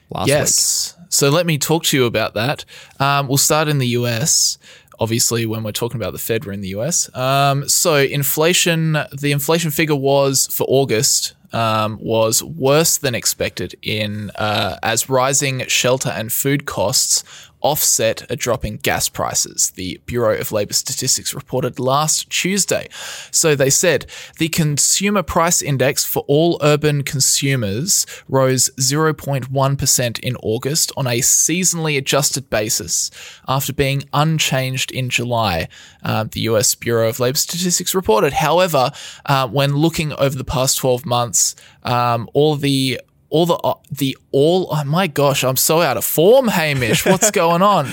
last 0.09 0.27
Yes. 0.27 0.97
So 1.09 1.29
let 1.29 1.45
me 1.45 1.57
talk 1.57 1.83
to 1.85 1.97
you 1.97 2.05
about 2.05 2.33
that. 2.33 2.65
Um, 2.99 3.27
we'll 3.27 3.37
start 3.37 3.67
in 3.67 3.77
the 3.77 3.87
US. 3.89 4.57
Obviously, 4.99 5.45
when 5.45 5.63
we're 5.63 5.71
talking 5.71 5.99
about 5.99 6.13
the 6.13 6.19
Fed, 6.19 6.45
we're 6.45 6.53
in 6.53 6.61
the 6.61 6.69
US. 6.69 7.13
Um, 7.15 7.67
so 7.67 7.95
inflation, 7.95 8.93
the 9.13 9.31
inflation 9.31 9.71
figure 9.71 9.95
was 9.95 10.47
for 10.47 10.65
August 10.67 11.33
um, 11.53 11.97
was 12.01 12.43
worse 12.43 12.97
than 12.97 13.13
expected 13.13 13.75
in 13.81 14.31
uh, 14.31 14.77
as 14.83 15.09
rising 15.09 15.65
shelter 15.67 16.09
and 16.09 16.31
food 16.31 16.65
costs 16.65 17.23
offset 17.61 18.29
a 18.29 18.35
drop 18.35 18.65
in 18.65 18.77
gas 18.77 19.09
prices. 19.09 19.71
The 19.71 19.99
Bureau 20.05 20.37
of 20.37 20.51
Labor 20.51 20.73
Statistics 20.73 21.33
reported 21.33 21.79
last 21.79 22.29
Tuesday. 22.29 22.87
So 23.31 23.55
they 23.55 23.69
said 23.69 24.05
the 24.37 24.49
consumer 24.49 25.23
price 25.23 25.61
index 25.61 26.03
for 26.05 26.23
all 26.27 26.59
urban 26.61 27.03
consumers 27.03 28.05
rose 28.27 28.69
0.1% 28.79 30.19
in 30.19 30.35
August 30.37 30.91
on 30.97 31.07
a 31.07 31.19
seasonally 31.19 31.97
adjusted 31.97 32.49
basis 32.49 33.11
after 33.47 33.73
being 33.73 34.03
unchanged 34.13 34.91
in 34.91 35.09
July, 35.09 35.67
uh, 36.03 36.25
the 36.29 36.41
US 36.41 36.75
Bureau 36.75 37.09
of 37.09 37.19
Labor 37.19 37.37
Statistics 37.37 37.95
reported. 37.95 38.33
However, 38.33 38.91
uh, 39.25 39.47
when 39.47 39.75
looking 39.75 40.13
over 40.13 40.37
the 40.37 40.43
past 40.43 40.77
12 40.77 41.05
months, 41.05 41.55
um, 41.83 42.29
all 42.33 42.55
the 42.55 42.99
all 43.31 43.47
the 43.47 43.55
uh, 43.55 43.73
the 43.89 44.15
all 44.31 44.67
oh 44.71 44.83
my 44.83 45.07
gosh 45.07 45.43
i'm 45.43 45.57
so 45.57 45.81
out 45.81 45.97
of 45.97 46.05
form 46.05 46.47
hamish. 46.47 47.05
What's 47.05 47.31
going 47.41 47.63
on? 47.63 47.89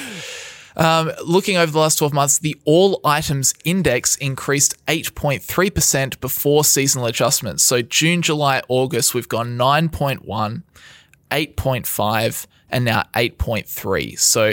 Um, 0.76 1.11
looking 1.25 1.56
over 1.56 1.73
the 1.73 1.79
last 1.79 1.96
12 1.96 2.12
months 2.12 2.38
the 2.38 2.56
all 2.64 3.00
items 3.05 3.55
index 3.65 4.15
increased 4.17 4.77
8.3% 4.86 6.20
before 6.20 6.62
seasonal 6.65 7.06
adjustments. 7.06 7.62
So 7.62 7.81
june 7.81 8.20
july 8.20 8.62
august 8.69 9.15
we've 9.15 9.29
gone 9.29 9.56
9.1 9.56 10.62
8.5 11.31 12.46
and 12.70 12.84
now 12.84 13.05
8.3 13.15 14.19
so 14.19 14.53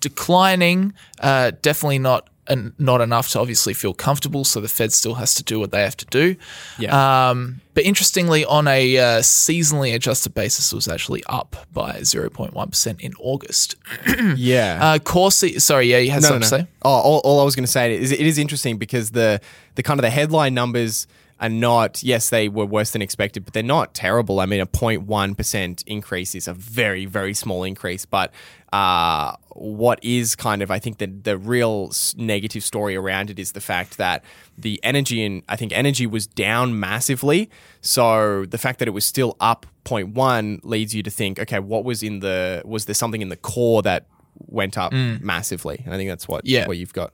declining 0.00 0.92
uh, 1.20 1.52
definitely 1.62 1.98
not 1.98 2.28
and 2.48 2.72
not 2.78 3.00
enough 3.00 3.30
to 3.30 3.40
obviously 3.40 3.74
feel 3.74 3.94
comfortable. 3.94 4.44
So 4.44 4.60
the 4.60 4.68
Fed 4.68 4.92
still 4.92 5.14
has 5.14 5.34
to 5.34 5.42
do 5.42 5.58
what 5.58 5.70
they 5.70 5.82
have 5.82 5.96
to 5.98 6.06
do. 6.06 6.36
Yeah. 6.78 7.30
Um, 7.30 7.60
but 7.74 7.84
interestingly, 7.84 8.44
on 8.44 8.66
a 8.68 8.96
uh, 8.96 9.02
seasonally 9.20 9.94
adjusted 9.94 10.34
basis, 10.34 10.72
it 10.72 10.74
was 10.74 10.88
actually 10.88 11.22
up 11.28 11.56
by 11.72 11.96
0.1% 12.00 13.00
in 13.00 13.12
August. 13.18 13.76
Yeah. 14.36 14.78
Uh, 14.82 14.98
core 14.98 15.30
C- 15.30 15.58
sorry, 15.58 15.90
yeah, 15.90 15.98
you 15.98 16.10
had 16.10 16.22
something 16.22 16.42
to 16.42 16.46
say? 16.46 16.66
Oh, 16.82 16.90
all, 16.90 17.20
all 17.24 17.40
I 17.40 17.44
was 17.44 17.54
going 17.54 17.64
to 17.64 17.70
say 17.70 17.94
is 17.94 18.12
it 18.12 18.20
is 18.20 18.38
interesting 18.38 18.76
because 18.76 19.10
the 19.10 19.40
the 19.76 19.82
kind 19.82 19.98
of 19.98 20.02
the 20.02 20.10
headline 20.10 20.52
numbers 20.54 21.06
are 21.40 21.48
not. 21.48 22.02
Yes, 22.02 22.30
they 22.30 22.48
were 22.48 22.66
worse 22.66 22.90
than 22.90 23.02
expected, 23.02 23.44
but 23.44 23.54
they're 23.54 23.62
not 23.62 23.94
terrible. 23.94 24.40
I 24.40 24.46
mean, 24.46 24.60
a 24.60 24.66
0.1 24.66 25.36
percent 25.36 25.84
increase 25.86 26.34
is 26.34 26.48
a 26.48 26.54
very 26.54 27.06
very 27.06 27.34
small 27.34 27.64
increase, 27.64 28.04
but. 28.04 28.32
Uh, 28.72 29.36
what 29.58 29.98
is 30.02 30.36
kind 30.36 30.62
of, 30.62 30.70
I 30.70 30.78
think, 30.78 30.98
the 30.98 31.06
the 31.06 31.36
real 31.38 31.90
negative 32.16 32.62
story 32.62 32.94
around 32.96 33.30
it 33.30 33.38
is 33.38 33.52
the 33.52 33.60
fact 33.60 33.96
that 33.98 34.22
the 34.58 34.78
energy 34.82 35.24
and 35.24 35.42
I 35.48 35.56
think 35.56 35.72
energy 35.72 36.06
was 36.06 36.26
down 36.26 36.78
massively. 36.78 37.50
So 37.80 38.44
the 38.44 38.58
fact 38.58 38.78
that 38.80 38.88
it 38.88 38.92
was 38.92 39.04
still 39.04 39.36
up 39.40 39.66
0.1 39.84 40.60
leads 40.64 40.94
you 40.94 41.02
to 41.02 41.10
think, 41.10 41.38
okay, 41.38 41.58
what 41.58 41.84
was 41.84 42.02
in 42.02 42.20
the 42.20 42.62
was 42.64 42.84
there 42.84 42.94
something 42.94 43.22
in 43.22 43.28
the 43.28 43.36
core 43.36 43.82
that 43.82 44.06
went 44.46 44.76
up 44.76 44.92
massively? 44.92 45.82
And 45.84 45.94
I 45.94 45.96
think 45.96 46.10
that's 46.10 46.28
what 46.28 46.44
Yeah. 46.46 46.66
what 46.66 46.76
you've 46.76 46.92
got. 46.92 47.12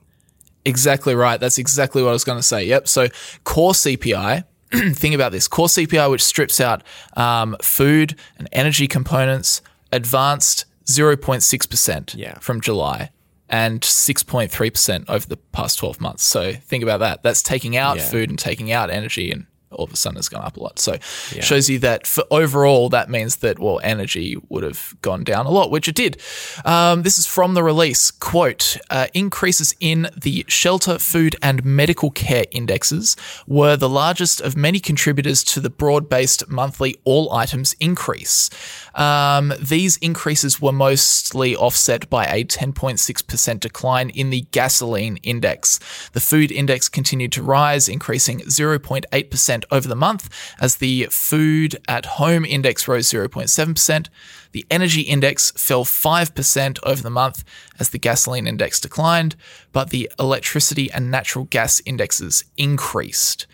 Exactly 0.65 1.13
right. 1.15 1.39
That's 1.39 1.57
exactly 1.57 2.01
what 2.03 2.09
I 2.09 2.13
was 2.13 2.23
going 2.23 2.39
to 2.39 2.43
say. 2.43 2.63
Yep. 2.65 2.87
So 2.87 3.07
core 3.43 3.73
CPI. 3.73 4.43
think 4.95 5.13
about 5.13 5.31
this 5.31 5.47
core 5.47 5.67
CPI, 5.67 6.09
which 6.09 6.23
strips 6.23 6.59
out 6.59 6.81
um, 7.15 7.55
food 7.61 8.15
and 8.39 8.49
energy 8.51 8.87
components, 8.87 9.61
advanced 9.91 10.65
0.6% 10.85 12.15
Yeah. 12.15 12.37
from 12.39 12.61
July 12.61 13.09
and 13.49 13.81
6.3% 13.81 15.05
over 15.09 15.27
the 15.27 15.37
past 15.37 15.79
12 15.79 16.01
months. 16.01 16.23
So 16.23 16.53
think 16.53 16.83
about 16.83 16.99
that. 16.99 17.23
That's 17.23 17.41
taking 17.43 17.75
out 17.77 17.97
Yeah. 17.97 18.09
food 18.09 18.29
and 18.29 18.39
taking 18.39 18.71
out 18.71 18.89
energy 18.89 19.31
and 19.31 19.45
all 19.71 19.85
of 19.85 19.91
a 19.91 19.95
sudden 19.97 20.19
it's 20.19 20.29
gone 20.29 20.43
up 20.45 20.55
a 20.55 20.59
lot. 20.61 20.77
So 20.77 20.99
shows 21.41 21.67
you 21.67 21.79
that 21.79 22.05
for 22.05 22.23
overall, 22.29 22.89
that 22.89 23.09
means 23.09 23.37
that, 23.37 23.57
well, 23.57 23.79
energy 23.83 24.37
would 24.49 24.61
have 24.63 24.93
gone 25.01 25.23
down 25.23 25.47
a 25.47 25.49
lot, 25.49 25.71
which 25.71 25.87
it 25.87 25.95
did. 25.95 26.21
Um, 26.63 27.01
this 27.01 27.17
is 27.17 27.25
from 27.25 27.55
the 27.55 27.63
release 27.63 28.11
quote, 28.11 28.77
uh, 28.91 29.07
increases 29.15 29.73
in 29.79 30.11
the 30.15 30.45
shelter, 30.47 30.99
food, 30.99 31.35
and 31.41 31.65
medical 31.65 32.11
care 32.11 32.45
indexes 32.51 33.15
were 33.47 33.75
the 33.75 33.89
largest 33.89 34.41
of 34.41 34.55
many 34.55 34.79
contributors 34.79 35.43
to 35.45 35.59
the 35.59 35.71
broad 35.71 36.07
based 36.07 36.47
monthly 36.47 36.95
all 37.03 37.33
items 37.33 37.73
increase. 37.79 38.51
Um, 38.95 39.53
these 39.59 39.97
increases 39.97 40.61
were 40.61 40.71
mostly 40.71 41.55
offset 41.55 42.09
by 42.09 42.25
a 42.25 42.43
10.6% 42.43 43.59
decline 43.59 44.09
in 44.09 44.29
the 44.29 44.41
gasoline 44.51 45.17
index. 45.17 45.79
The 46.13 46.19
food 46.19 46.51
index 46.51 46.89
continued 46.89 47.31
to 47.33 47.43
rise, 47.43 47.89
increasing 47.89 48.39
0.8% 48.41 49.63
over 49.71 49.87
the 49.87 49.95
month, 49.95 50.29
as 50.59 50.77
the 50.77 51.07
food 51.09 51.77
at 51.87 52.05
home 52.05 52.45
index 52.45 52.87
rose 52.87 53.09
0.7%. 53.09 54.07
The 54.53 54.65
energy 54.71 55.01
index 55.01 55.51
fell 55.51 55.83
5% 55.83 56.79
over 56.83 57.03
the 57.03 57.09
month 57.09 57.43
as 57.79 57.89
the 57.89 57.99
gasoline 57.99 58.47
index 58.47 58.79
declined, 58.79 59.35
but 59.71 59.89
the 59.89 60.09
electricity 60.19 60.89
and 60.91 61.11
natural 61.11 61.45
gas 61.45 61.81
indexes 61.85 62.45
increased. 62.55 63.45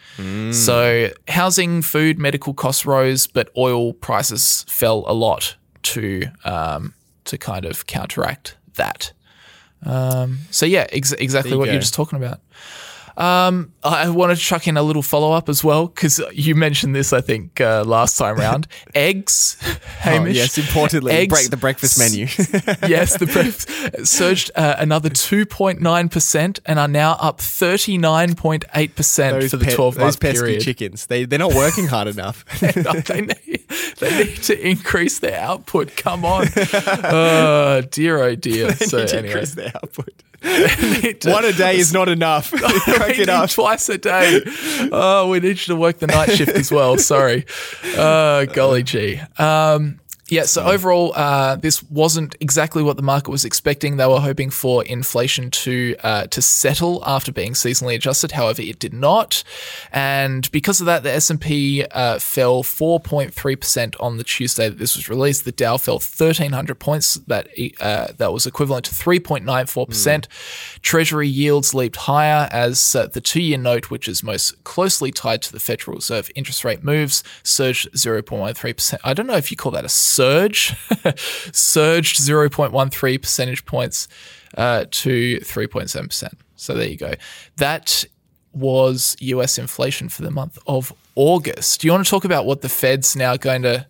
So, 0.52 1.12
housing, 1.30 1.82
food, 1.82 2.20
medical 2.20 2.54
costs 2.54 2.86
rose, 2.86 3.26
but 3.26 3.50
oil 3.58 3.94
prices 3.94 4.66
fell 4.68 5.06
a 5.08 5.14
lot 5.14 5.56
to 5.84 6.24
um, 6.44 6.94
to 7.24 7.38
kind 7.38 7.64
of 7.64 7.86
counteract 7.88 8.58
that. 8.76 9.14
Um, 9.86 10.40
so 10.52 10.66
yeah, 10.66 10.88
ex- 10.92 11.14
exactly 11.14 11.52
you 11.52 11.60
what 11.60 11.66
go. 11.66 11.72
you're 11.72 11.82
just 11.82 11.94
talking 11.94 12.18
about. 12.18 12.42
Um, 13.20 13.74
I 13.84 14.08
want 14.10 14.32
to 14.32 14.38
chuck 14.42 14.66
in 14.68 14.78
a 14.78 14.82
little 14.82 15.02
follow 15.04 15.34
up 15.34 15.50
as 15.50 15.62
well 15.62 15.88
because 15.88 16.22
you 16.34 16.56
mentioned 16.56 16.96
this, 16.96 17.12
I 17.12 17.20
think, 17.20 17.60
uh, 17.60 17.84
last 17.86 18.18
time 18.18 18.38
round. 18.38 18.66
Eggs, 18.96 19.58
Oh, 19.62 19.76
Hamish. 20.00 20.38
yes, 20.38 20.58
importantly, 20.58 21.12
Eggs- 21.12 21.34
break 21.34 21.50
the 21.50 21.58
breakfast 21.58 22.00
menu. 22.00 22.28
yes, 22.88 23.18
the 23.18 23.26
breakfast 23.26 24.08
surged 24.08 24.52
uh, 24.56 24.76
another 24.80 25.10
2.9% 25.10 26.60
and 26.66 26.80
are 26.80 26.88
now 26.88 27.18
up 27.20 27.40
39.8% 27.40 29.50
for 29.50 29.58
the 29.58 29.66
pe- 29.66 29.76
12 29.76 29.96
those 29.96 30.02
month 30.04 30.20
pesky 30.22 30.40
period. 30.40 30.62
chickens. 30.62 31.08
They 31.08 31.26
they're 31.26 31.40
not 31.40 31.54
working 31.54 31.88
hard 31.88 32.08
enough. 32.08 32.46
No, 32.62 32.72
they, 32.94 33.22
need, 33.22 33.66
they 34.00 34.24
need 34.26 34.44
to 34.44 34.68
increase 34.68 35.20
their 35.20 35.40
output. 35.40 35.96
Come 35.98 36.24
on. 36.26 36.48
Oh, 37.12 37.82
dear, 37.82 38.20
oh, 38.22 38.36
dear. 38.36 38.74
so, 38.76 39.00
Need 39.00 39.08
to 39.10 39.18
anyway. 39.18 39.32
increase 39.32 39.56
their 39.56 39.72
output. 39.76 40.14
One 41.26 41.46
a 41.46 41.52
day 41.54 41.78
is 41.78 41.92
not 41.94 42.08
enough. 42.10 42.52
Crack 42.52 43.18
we 43.18 43.24
it 43.24 43.30
up. 43.30 43.50
twice 43.50 43.90
a 43.90 43.98
day. 43.98 44.42
Oh, 44.92 45.28
we 45.30 45.40
need 45.40 45.50
you 45.50 45.56
to 45.56 45.76
work 45.76 46.00
the 46.00 46.08
night 46.08 46.32
shift 46.32 46.52
as 46.52 46.72
well. 46.72 46.98
Sorry. 46.98 47.46
Uh, 47.98 48.46
golly 48.46 48.84
gee. 48.84 49.20
Um, 49.38 50.00
yeah, 50.32 50.44
so 50.44 50.64
overall, 50.64 51.14
uh, 51.16 51.56
this 51.56 51.82
wasn't 51.84 52.36
exactly 52.40 52.84
what 52.84 52.98
the 52.98 53.04
market 53.04 53.32
was 53.32 53.46
expecting. 53.46 53.98
They 53.98 54.06
were 54.06 54.20
hoping 54.20 54.50
for 54.50 54.84
inflation 54.86 55.50
to 55.52 55.96
uh, 56.04 56.28
to 56.28 56.42
settle 56.42 57.04
after 57.06 57.32
being 57.32 57.54
seasonally 57.54 57.96
adjusted. 57.96 58.34
However, 58.34 58.62
it 58.62 58.80
did 58.80 58.94
not, 58.94 59.44
and 59.92 60.50
because 60.52 60.80
of 60.80 60.86
that, 60.86 61.04
the 61.04 61.12
S 61.12 61.30
and 61.30 61.42
P 61.42 61.84
uh, 61.92 62.20
fell 62.20 62.64
4.3 62.64 63.60
percent 63.60 63.96
on 64.00 64.18
the 64.18 64.24
Tuesday 64.24 64.70
that 64.70 64.78
this 64.78 64.96
was 64.96 65.10
released. 65.10 65.46
The 65.46 65.52
Dow 65.52 65.78
fell 65.78 65.96
1,300 65.96 66.76
points. 66.76 67.16
That 67.16 67.48
uh, 67.80 68.10
that 68.18 68.32
was 68.32 68.46
equivalent 68.46 68.86
to 68.86 68.96
3.94 68.96 69.88
percent. 69.88 70.28
Treasury 70.82 71.28
yields 71.28 71.74
leaped 71.74 71.96
higher 71.96 72.48
as 72.52 72.96
uh, 72.96 73.08
the 73.08 73.22
two-year 73.22 73.58
note, 73.58 73.90
which 73.90 74.08
is 74.08 74.24
most 74.24 74.64
closely 74.64 75.12
tied 75.12 75.42
to 75.42 75.52
the 75.52 75.60
Federal 75.60 75.96
Reserve 75.96 76.30
interest 76.36 76.64
rate 76.64 76.84
moves, 76.84 77.24
surged 77.44 77.92
0.13 77.94 78.76
percent. 78.76 79.02
I 79.04 79.14
don't 79.14 79.28
know 79.28 79.38
if 79.38 79.50
you 79.50 79.58
call 79.58 79.72
that 79.72 79.86
a 79.86 79.90
surge. 80.20 80.76
surged 81.54 82.20
0.13 82.20 83.22
percentage 83.22 83.66
points 83.66 84.08
uh, 84.58 84.86
to 84.92 85.38
3.7 85.38 86.08
percent. 86.08 86.38
So 86.56 86.74
there 86.74 86.88
you 86.88 86.98
go. 86.98 87.14
That 87.58 88.04
was 88.52 89.16
US 89.20 89.58
inflation 89.58 90.10
for 90.10 90.24
the 90.24 90.32
month 90.32 90.58
of 90.68 90.92
August. 91.16 91.82
Do 91.82 91.88
you 91.88 91.94
want 91.94 92.06
to 92.06 92.10
talk 92.10 92.26
about 92.26 92.46
what 92.46 92.62
the 92.62 92.70
Fed's 92.70 93.16
now 93.16 93.38
going 93.38 93.62
to 93.62 93.88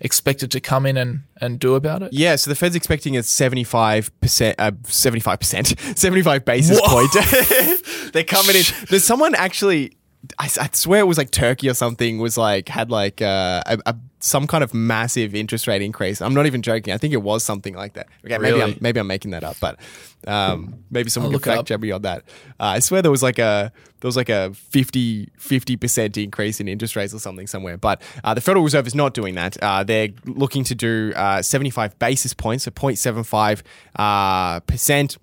expected 0.00 0.50
to 0.50 0.60
come 0.60 0.86
in 0.86 0.96
and, 0.96 1.22
and 1.40 1.58
do 1.58 1.74
about 1.74 2.02
it? 2.02 2.12
Yeah, 2.12 2.36
so 2.36 2.50
the 2.50 2.54
Fed's 2.54 2.76
expecting 2.76 3.16
a 3.16 3.20
75%, 3.20 4.54
uh, 4.58 4.70
75%, 4.70 5.96
75 5.98 6.44
basis 6.44 6.78
Whoa. 6.80 7.08
point. 7.08 8.12
They're 8.12 8.22
coming 8.22 8.56
in. 8.56 8.64
There's 8.90 9.04
someone 9.04 9.34
actually, 9.34 9.96
I, 10.38 10.44
I 10.44 10.68
swear 10.72 11.00
it 11.00 11.06
was 11.06 11.18
like 11.18 11.30
Turkey 11.30 11.68
or 11.68 11.74
something, 11.74 12.18
was 12.18 12.38
like, 12.38 12.68
had 12.68 12.90
like 12.90 13.20
uh, 13.20 13.62
a, 13.66 13.78
a, 13.86 13.96
some 14.20 14.46
kind 14.46 14.64
of 14.64 14.72
massive 14.72 15.34
interest 15.34 15.66
rate 15.66 15.82
increase. 15.82 16.22
I'm 16.22 16.34
not 16.34 16.46
even 16.46 16.62
joking. 16.62 16.94
I 16.94 16.98
think 16.98 17.12
it 17.12 17.22
was 17.22 17.42
something 17.42 17.74
like 17.74 17.94
that. 17.94 18.06
Okay, 18.24 18.38
maybe 18.38 18.58
Really? 18.58 18.72
I'm, 18.72 18.78
maybe 18.80 19.00
I'm 19.00 19.06
making 19.06 19.32
that 19.32 19.44
up, 19.44 19.56
but 19.60 19.78
um, 20.26 20.84
maybe 20.90 21.10
someone 21.10 21.32
I'll 21.32 21.40
can 21.40 21.56
fact 21.56 21.68
check 21.68 21.80
me 21.80 21.90
on 21.90 22.02
that. 22.02 22.22
Uh, 22.58 22.76
I 22.76 22.78
swear 22.78 23.02
there 23.02 23.10
was 23.10 23.22
like 23.22 23.38
a, 23.38 23.72
there 24.00 24.08
was 24.08 24.16
like 24.16 24.28
a 24.28 24.52
50, 24.54 25.26
50% 25.38 26.22
increase 26.22 26.60
in 26.60 26.68
interest 26.68 26.96
rates 26.96 27.12
or 27.12 27.18
something 27.18 27.46
somewhere. 27.46 27.76
But 27.76 28.00
uh, 28.22 28.34
the 28.34 28.40
Federal 28.40 28.64
Reserve 28.64 28.86
is 28.86 28.94
not 28.94 29.14
doing 29.14 29.34
that. 29.34 29.56
Uh, 29.62 29.84
they're 29.84 30.10
looking 30.24 30.64
to 30.64 30.74
do 30.74 31.12
uh, 31.16 31.42
75 31.42 31.98
basis 31.98 32.34
points, 32.34 32.64
so 32.64 32.70
0.75 32.70 33.62
uh, 33.96 34.60
percent. 34.60 35.18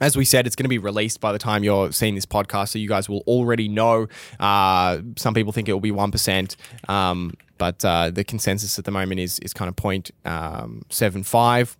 As 0.00 0.16
we 0.16 0.24
said, 0.24 0.46
it's 0.46 0.56
going 0.56 0.64
to 0.64 0.70
be 0.70 0.78
released 0.78 1.20
by 1.20 1.32
the 1.32 1.38
time 1.38 1.62
you're 1.62 1.92
seeing 1.92 2.14
this 2.14 2.26
podcast, 2.26 2.68
so 2.70 2.78
you 2.78 2.88
guys 2.88 3.08
will 3.08 3.22
already 3.26 3.68
know. 3.68 4.06
Uh, 4.38 4.98
some 5.16 5.34
people 5.34 5.52
think 5.52 5.68
it 5.68 5.72
will 5.72 5.80
be 5.80 5.90
one 5.90 6.10
percent, 6.10 6.56
um, 6.88 7.34
but 7.58 7.84
uh, 7.84 8.10
the 8.10 8.24
consensus 8.24 8.78
at 8.78 8.84
the 8.84 8.90
moment 8.90 9.20
is 9.20 9.38
is 9.40 9.52
kind 9.52 9.68
of 9.68 9.76
point 9.76 10.10
um, 10.24 10.82
seven 10.88 11.22
five. 11.22 11.76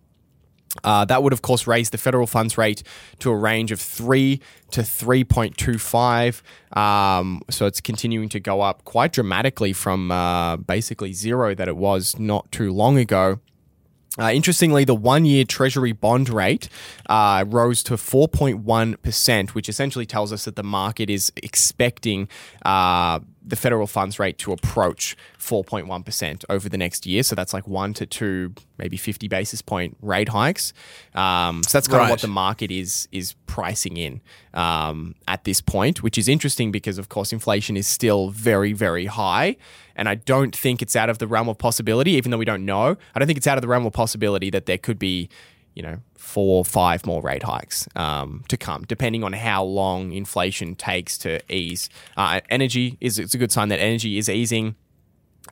Uh, 0.83 1.05
that 1.05 1.21
would, 1.21 1.33
of 1.33 1.41
course, 1.41 1.67
raise 1.67 1.89
the 1.89 1.97
federal 1.97 2.27
funds 2.27 2.57
rate 2.57 2.83
to 3.19 3.29
a 3.29 3.35
range 3.35 3.71
of 3.71 3.81
3 3.81 4.39
to 4.71 4.81
3.25. 4.81 6.77
Um, 6.77 7.41
so 7.49 7.65
it's 7.65 7.81
continuing 7.81 8.29
to 8.29 8.39
go 8.39 8.61
up 8.61 8.85
quite 8.85 9.11
dramatically 9.11 9.73
from 9.73 10.11
uh, 10.11 10.55
basically 10.57 11.11
zero 11.11 11.53
that 11.55 11.67
it 11.67 11.75
was 11.75 12.17
not 12.17 12.49
too 12.51 12.71
long 12.71 12.97
ago. 12.97 13.39
Uh, 14.19 14.31
interestingly, 14.33 14.83
the 14.83 14.95
one 14.95 15.23
year 15.23 15.45
Treasury 15.45 15.93
bond 15.93 16.27
rate 16.29 16.67
uh, 17.07 17.45
rose 17.47 17.81
to 17.83 17.93
4.1%, 17.93 19.49
which 19.51 19.69
essentially 19.69 20.05
tells 20.05 20.33
us 20.33 20.43
that 20.45 20.57
the 20.57 20.63
market 20.63 21.09
is 21.09 21.31
expecting 21.37 22.27
uh, 22.65 23.19
the 23.43 23.55
federal 23.55 23.87
funds 23.87 24.19
rate 24.19 24.37
to 24.37 24.51
approach 24.51 25.17
4.1% 25.39 26.45
over 26.49 26.69
the 26.69 26.77
next 26.77 27.05
year. 27.05 27.23
So 27.23 27.35
that's 27.35 27.53
like 27.53 27.67
one 27.67 27.93
to 27.95 28.05
two, 28.05 28.53
maybe 28.77 28.97
50 28.97 29.27
basis 29.27 29.61
point 29.61 29.97
rate 30.01 30.29
hikes. 30.29 30.73
Um, 31.15 31.63
so 31.63 31.77
that's 31.77 31.87
kind 31.87 32.03
of 32.03 32.09
what 32.09 32.21
the 32.21 32.27
market 32.27 32.71
is 32.71 33.07
is 33.11 33.33
pricing 33.47 33.97
in 33.97 34.21
um, 34.53 35.15
at 35.27 35.43
this 35.43 35.61
point, 35.61 36.03
which 36.03 36.17
is 36.17 36.27
interesting 36.27 36.71
because, 36.71 36.97
of 36.97 37.09
course, 37.09 37.33
inflation 37.33 37.75
is 37.75 37.87
still 37.87 38.29
very, 38.29 38.73
very 38.73 39.07
high. 39.07 39.57
And 39.95 40.07
I 40.07 40.15
don't 40.15 40.55
think 40.55 40.81
it's 40.81 40.95
out 40.95 41.09
of 41.09 41.17
the 41.17 41.27
realm 41.27 41.49
of 41.49 41.57
possibility, 41.57 42.11
even 42.11 42.31
though 42.31 42.37
we 42.37 42.45
don't 42.45 42.65
know. 42.65 42.95
I 43.13 43.19
don't 43.19 43.27
think 43.27 43.37
it's 43.37 43.47
out 43.47 43.57
of 43.57 43.61
the 43.61 43.67
realm 43.67 43.85
of 43.85 43.93
possibility 43.93 44.49
that 44.49 44.65
there 44.65 44.77
could 44.77 44.99
be, 44.99 45.29
you 45.75 45.83
know, 45.83 45.97
four 46.15 46.59
or 46.59 46.65
five 46.65 47.05
more 47.05 47.21
rate 47.21 47.43
hikes 47.43 47.87
um, 47.95 48.43
to 48.47 48.57
come, 48.57 48.83
depending 48.83 49.23
on 49.23 49.33
how 49.33 49.63
long 49.63 50.11
inflation 50.11 50.75
takes 50.75 51.17
to 51.19 51.39
ease. 51.53 51.89
Uh, 52.17 52.41
energy 52.49 52.97
is 52.99 53.19
it's 53.19 53.33
a 53.33 53.37
good 53.37 53.51
sign 53.51 53.69
that 53.69 53.79
energy 53.79 54.17
is 54.17 54.29
easing 54.29 54.75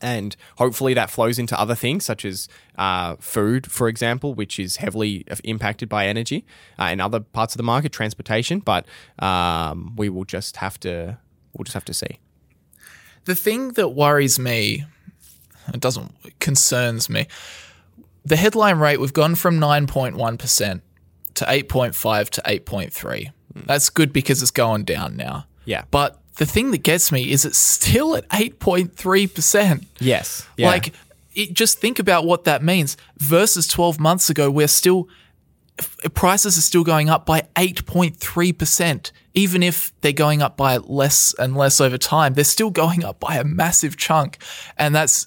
and 0.01 0.35
hopefully 0.57 0.93
that 0.93 1.09
flows 1.09 1.39
into 1.39 1.59
other 1.59 1.75
things 1.75 2.05
such 2.05 2.23
as 2.23 2.47
uh, 2.77 3.15
food, 3.19 3.71
for 3.71 3.87
example, 3.87 4.33
which 4.33 4.59
is 4.59 4.77
heavily 4.77 5.25
impacted 5.43 5.89
by 5.89 6.07
energy, 6.07 6.45
uh, 6.79 6.85
in 6.85 7.01
other 7.01 7.19
parts 7.19 7.53
of 7.53 7.57
the 7.57 7.63
market, 7.63 7.91
transportation. 7.91 8.59
But 8.59 8.85
um, 9.19 9.95
we 9.95 10.09
will 10.09 10.25
just 10.25 10.57
have 10.57 10.79
to 10.81 11.17
we'll 11.53 11.63
just 11.63 11.73
have 11.73 11.85
to 11.85 11.93
see. 11.93 12.19
The 13.25 13.35
thing 13.35 13.73
that 13.73 13.89
worries 13.89 14.39
me, 14.39 14.85
it 15.73 15.79
doesn't 15.79 16.15
it 16.23 16.39
concerns 16.39 17.09
me. 17.09 17.27
The 18.29 18.35
headline 18.35 18.77
rate 18.77 18.99
we've 18.99 19.11
gone 19.11 19.33
from 19.33 19.59
9.1% 19.59 20.81
to 21.33 21.45
8.5 21.45 22.29
to 22.29 22.41
8.3. 22.41 23.31
That's 23.65 23.89
good 23.89 24.13
because 24.13 24.41
it's 24.43 24.51
going 24.51 24.83
down 24.83 25.17
now. 25.17 25.47
Yeah. 25.65 25.85
But 25.89 26.21
the 26.35 26.45
thing 26.45 26.69
that 26.71 26.83
gets 26.83 27.11
me 27.11 27.31
is 27.31 27.43
it's 27.43 27.57
still 27.57 28.15
at 28.15 28.29
8.3%. 28.29 29.85
Yes. 29.99 30.47
Yeah. 30.57 30.67
Like 30.67 30.93
it, 31.33 31.53
just 31.53 31.79
think 31.79 31.97
about 31.97 32.25
what 32.25 32.43
that 32.43 32.63
means 32.63 32.97
versus 33.17 33.67
12 33.67 33.99
months 33.99 34.29
ago 34.29 34.51
we're 34.51 34.67
still 34.67 35.07
prices 36.13 36.57
are 36.57 36.61
still 36.61 36.83
going 36.83 37.09
up 37.09 37.25
by 37.25 37.47
8.3% 37.55 39.11
even 39.33 39.63
if 39.63 39.93
they're 40.01 40.11
going 40.11 40.41
up 40.41 40.57
by 40.57 40.77
less 40.77 41.33
and 41.39 41.55
less 41.55 41.79
over 41.79 41.97
time 41.97 42.33
they're 42.33 42.43
still 42.43 42.69
going 42.69 43.03
up 43.03 43.19
by 43.19 43.37
a 43.37 43.43
massive 43.43 43.95
chunk 43.95 44.37
and 44.77 44.93
that's 44.93 45.25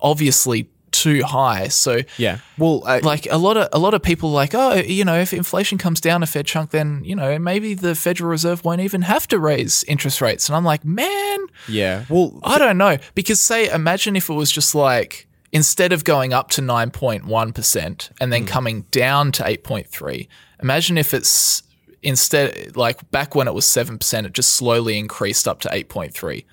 obviously 0.00 0.68
too 1.02 1.22
high. 1.24 1.68
So 1.68 2.00
Yeah. 2.16 2.38
Well, 2.58 2.82
uh, 2.86 3.00
like 3.02 3.26
a 3.30 3.38
lot 3.38 3.56
of 3.56 3.68
a 3.72 3.78
lot 3.78 3.94
of 3.94 4.02
people 4.02 4.30
like, 4.30 4.54
oh, 4.54 4.74
you 4.74 5.04
know, 5.04 5.18
if 5.18 5.32
inflation 5.32 5.78
comes 5.78 6.00
down 6.00 6.22
a 6.22 6.26
fair 6.26 6.42
chunk, 6.42 6.70
then 6.70 7.02
you 7.04 7.16
know 7.16 7.38
maybe 7.38 7.74
the 7.74 7.94
Federal 7.94 8.30
Reserve 8.30 8.64
won't 8.64 8.80
even 8.80 9.02
have 9.02 9.26
to 9.28 9.38
raise 9.38 9.84
interest 9.84 10.20
rates. 10.20 10.48
And 10.48 10.56
I'm 10.56 10.64
like, 10.64 10.84
man, 10.84 11.46
yeah. 11.68 12.04
Well, 12.08 12.38
I 12.42 12.58
don't 12.58 12.78
know 12.78 12.98
because 13.14 13.40
say 13.40 13.68
imagine 13.70 14.16
if 14.16 14.28
it 14.28 14.34
was 14.34 14.50
just 14.50 14.74
like 14.74 15.26
instead 15.52 15.92
of 15.92 16.04
going 16.04 16.32
up 16.32 16.48
to 16.48 16.62
9.1% 16.62 18.10
and 18.20 18.32
then 18.32 18.46
coming 18.46 18.82
down 18.90 19.30
to 19.32 19.42
8.3 19.42 20.26
imagine 20.60 20.96
if 20.96 21.12
it's 21.12 21.62
instead 22.02 22.74
like 22.74 23.08
back 23.10 23.34
when 23.34 23.46
it 23.46 23.52
was 23.54 23.66
7% 23.66 24.24
it 24.24 24.32
just 24.32 24.54
slowly 24.54 24.98
increased 24.98 25.46
up 25.46 25.60
to 25.60 25.68
8.3 25.68 26.44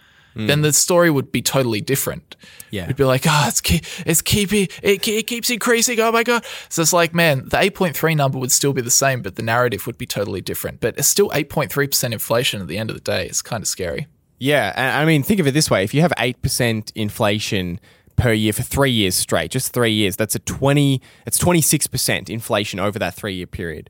then 0.47 0.59
mm. 0.59 0.63
the 0.63 0.73
story 0.73 1.09
would 1.09 1.31
be 1.31 1.41
totally 1.41 1.81
different 1.81 2.35
Yeah. 2.71 2.85
it'd 2.85 2.95
be 2.95 3.03
like 3.03 3.25
oh 3.27 3.45
it's 3.47 3.61
keep 3.61 3.83
it's 4.05 4.21
keeping 4.21 4.67
it, 4.81 5.07
it 5.07 5.27
keeps 5.27 5.49
increasing 5.49 5.99
oh 5.99 6.11
my 6.11 6.23
god 6.23 6.45
so 6.69 6.81
it's 6.81 6.93
like 6.93 7.13
man 7.13 7.39
the 7.49 7.57
8.3 7.57 8.15
number 8.15 8.37
would 8.39 8.51
still 8.51 8.73
be 8.73 8.81
the 8.81 8.91
same 8.91 9.21
but 9.21 9.35
the 9.35 9.43
narrative 9.43 9.85
would 9.87 9.97
be 9.97 10.05
totally 10.05 10.41
different 10.41 10.79
but 10.79 10.97
it's 10.97 11.07
still 11.07 11.29
8.3% 11.29 12.11
inflation 12.13 12.61
at 12.61 12.67
the 12.67 12.77
end 12.77 12.89
of 12.89 12.95
the 12.95 13.01
day 13.01 13.25
it's 13.25 13.41
kind 13.41 13.61
of 13.63 13.67
scary 13.67 14.07
Yeah, 14.39 14.71
and 14.75 14.97
I 14.97 15.05
mean, 15.05 15.21
think 15.23 15.39
of 15.41 15.47
it 15.47 15.53
this 15.53 15.69
way: 15.69 15.83
if 15.83 15.93
you 15.93 15.99
have 15.99 16.13
eight 16.17 16.41
percent 16.41 16.93
inflation 16.95 17.77
per 18.15 18.31
year 18.31 18.53
for 18.53 18.63
three 18.63 18.91
years 18.91 19.15
straight, 19.15 19.51
just 19.51 19.73
three 19.73 19.91
years, 19.91 20.15
that's 20.15 20.33
a 20.35 20.39
twenty. 20.39 21.01
It's 21.25 21.37
twenty 21.37 21.59
six 21.61 21.87
percent 21.87 22.29
inflation 22.29 22.79
over 22.79 22.97
that 22.99 23.15
three 23.15 23.33
year 23.35 23.47
period, 23.47 23.89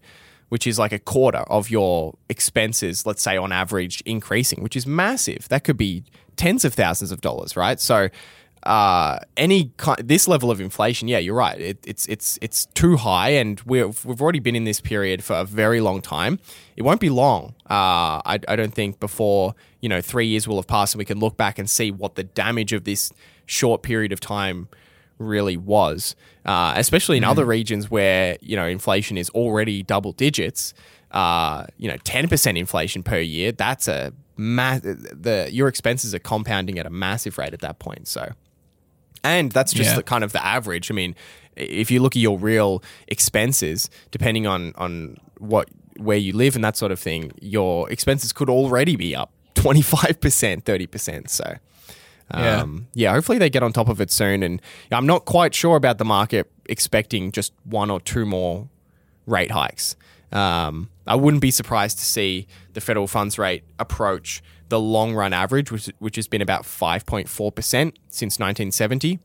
which 0.50 0.66
is 0.66 0.80
like 0.80 0.92
a 0.92 0.98
quarter 0.98 1.44
of 1.50 1.70
your 1.70 2.16
expenses. 2.30 3.06
Let's 3.06 3.22
say 3.22 3.38
on 3.38 3.52
average 3.52 4.02
increasing, 4.08 4.64
which 4.64 4.76
is 4.76 4.88
massive. 4.88 5.48
That 5.50 5.64
could 5.64 5.78
be 5.78 6.04
tens 6.40 6.64
of 6.66 6.74
thousands 6.74 7.12
of 7.12 7.22
dollars, 7.22 7.56
right? 7.56 7.80
So. 7.80 8.10
Uh, 8.64 9.20
any 9.38 9.72
ki- 9.82 10.04
this 10.04 10.28
level 10.28 10.52
of 10.52 10.60
inflation, 10.60 11.08
yeah, 11.08 11.18
you're 11.18 11.34
right. 11.34 11.62
It, 11.62 11.78
it's 11.88 12.06
it's 12.08 12.38
it's 12.42 12.66
too 12.74 12.98
high, 12.98 13.30
and 13.30 13.58
we've 13.62 14.04
we've 14.04 14.22
already 14.22 14.42
been 14.42 14.54
in 14.54 14.66
this 14.66 14.82
period 14.82 15.24
for 15.24 15.34
a 15.38 15.46
very 15.46 15.80
long 15.80 16.02
time. 16.02 16.40
It 16.76 16.82
won't 16.82 17.00
be 17.00 17.10
long. 17.10 17.56
Uh, 17.70 18.20
I 18.26 18.40
I 18.50 18.58
don't 18.58 18.74
think 18.74 19.00
before 19.00 19.56
you 19.80 19.88
know 19.88 20.02
three 20.02 20.28
years 20.28 20.46
will 20.46 20.58
have 20.58 20.68
passed, 20.68 20.94
and 20.94 21.00
we 21.00 21.06
can 21.06 21.20
look 21.20 21.38
back 21.38 21.58
and 21.58 21.70
see 21.70 21.90
what 21.90 22.16
the 22.16 22.26
damage 22.26 22.74
of 22.74 22.84
this 22.84 23.14
short 23.46 23.82
period 23.82 24.12
of 24.12 24.20
time 24.20 24.68
really 25.20 25.56
was. 25.56 26.18
Uh, 26.46 26.74
especially 26.76 27.16
in 27.16 27.24
other 27.24 27.46
regions 27.46 27.90
where 27.90 28.36
you 28.42 28.58
know 28.58 28.68
inflation 28.68 29.18
is 29.18 29.30
already 29.30 29.84
double 29.84 30.12
digits. 30.12 30.74
Uh, 31.12 31.66
you 31.78 31.88
know, 31.88 31.98
ten 32.04 32.28
percent 32.28 32.58
inflation 32.58 33.04
per 33.04 33.20
year. 33.20 33.54
That's 33.54 33.88
a 33.88 34.12
ma- 34.40 34.80
the 34.80 35.50
your 35.52 35.68
expenses 35.68 36.16
are 36.16 36.20
compounding 36.20 36.80
at 36.80 36.86
a 36.86 36.90
massive 36.90 37.38
rate 37.38 37.54
at 37.54 37.60
that 37.62 37.80
point. 37.80 38.08
So. 38.08 38.32
And 39.22 39.52
that's 39.52 39.74
just 39.74 39.90
Yeah. 39.90 39.96
the 39.98 40.04
kind 40.04 40.24
of 40.24 40.32
the 40.32 40.44
average. 40.46 40.90
I 40.90 40.94
mean, 40.94 41.14
if 41.58 41.92
you 41.92 42.00
look 42.02 42.16
at 42.16 42.22
your 42.22 42.40
real 42.40 42.82
expenses, 43.10 43.90
depending 44.12 44.48
on 44.48 44.74
on 44.78 45.18
what 45.40 45.68
where 45.98 46.18
you 46.18 46.32
live 46.32 46.56
and 46.56 46.64
that 46.64 46.78
sort 46.78 46.92
of 46.94 47.00
thing, 47.00 47.34
your 47.42 47.90
expenses 47.92 48.32
could 48.32 48.50
already 48.50 48.96
be 48.96 49.14
up 49.16 49.32
twenty 49.56 49.82
five 49.82 50.22
percent, 50.22 50.64
thirty 50.66 50.88
percent. 50.88 51.30
So. 51.30 51.58
Yeah. 52.32 52.62
Um, 52.62 52.88
yeah, 52.94 53.12
hopefully 53.12 53.40
they 53.40 53.50
get 53.50 53.64
on 53.64 53.74
top 53.74 53.90
of 53.90 54.00
it 54.00 54.12
soon. 54.12 54.44
And 54.44 54.62
I'm 54.92 55.08
not 55.08 55.26
quite 55.26 55.56
sure 55.56 55.76
about 55.76 55.98
the 55.98 56.06
market 56.06 56.50
expecting 56.68 57.32
just 57.32 57.54
one 57.64 57.90
or 57.90 58.00
two 58.00 58.24
more 58.24 58.70
rate 59.26 59.50
hikes. 59.52 59.96
Um, 60.32 60.90
I 61.08 61.16
wouldn't 61.16 61.42
be 61.42 61.52
surprised 61.52 61.98
to 62.00 62.06
see 62.06 62.48
the 62.74 62.82
federal 62.82 63.08
funds 63.08 63.38
rate 63.40 63.64
approach 63.80 64.44
the 64.70 64.80
long 64.80 65.16
run 65.16 65.34
average, 65.34 65.72
which, 65.72 65.90
which 66.00 66.16
has 66.16 66.28
been 66.28 66.42
about 66.42 66.64
5.4% 66.64 67.28
since 68.08 68.40
1970. 68.40 69.20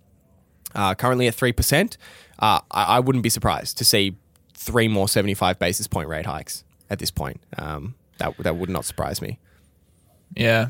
Uh, 0.75 0.95
currently 0.95 1.29
at 1.29 1.37
3%. 1.37 1.97
Uh, 2.39 2.61
I, 2.71 2.83
I 2.85 3.01
wouldn't 3.01 3.23
be 3.23 3.29
surprised 3.29 3.79
to 3.79 3.85
see 3.85 4.17
three 4.55 4.89
more 4.89 5.09
75 5.09 5.59
basis 5.59 5.87
point 5.87 6.09
rate 6.09 6.27
hikes 6.27 6.65
at 6.91 6.99
this 6.99 7.11
point. 7.11 7.41
Um, 7.59 7.95
that, 8.19 8.37
that 8.39 8.57
would 8.57 8.71
not 8.71 8.85
surprise 8.85 9.23
me. 9.23 9.39
Yeah. 10.35 10.69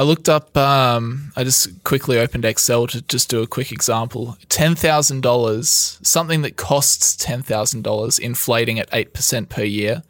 I 0.00 0.02
looked 0.02 0.30
up, 0.30 0.56
um, 0.56 1.30
I 1.36 1.44
just 1.44 1.84
quickly 1.84 2.18
opened 2.18 2.46
Excel 2.46 2.86
to 2.86 3.02
just 3.02 3.28
do 3.28 3.42
a 3.42 3.46
quick 3.46 3.70
example. 3.70 4.38
$10,000, 4.48 6.06
something 6.06 6.40
that 6.40 6.56
costs 6.56 7.22
$10,000, 7.22 8.18
inflating 8.18 8.78
at 8.78 8.90
8% 8.92 9.50
per 9.50 9.62
year, 9.62 10.02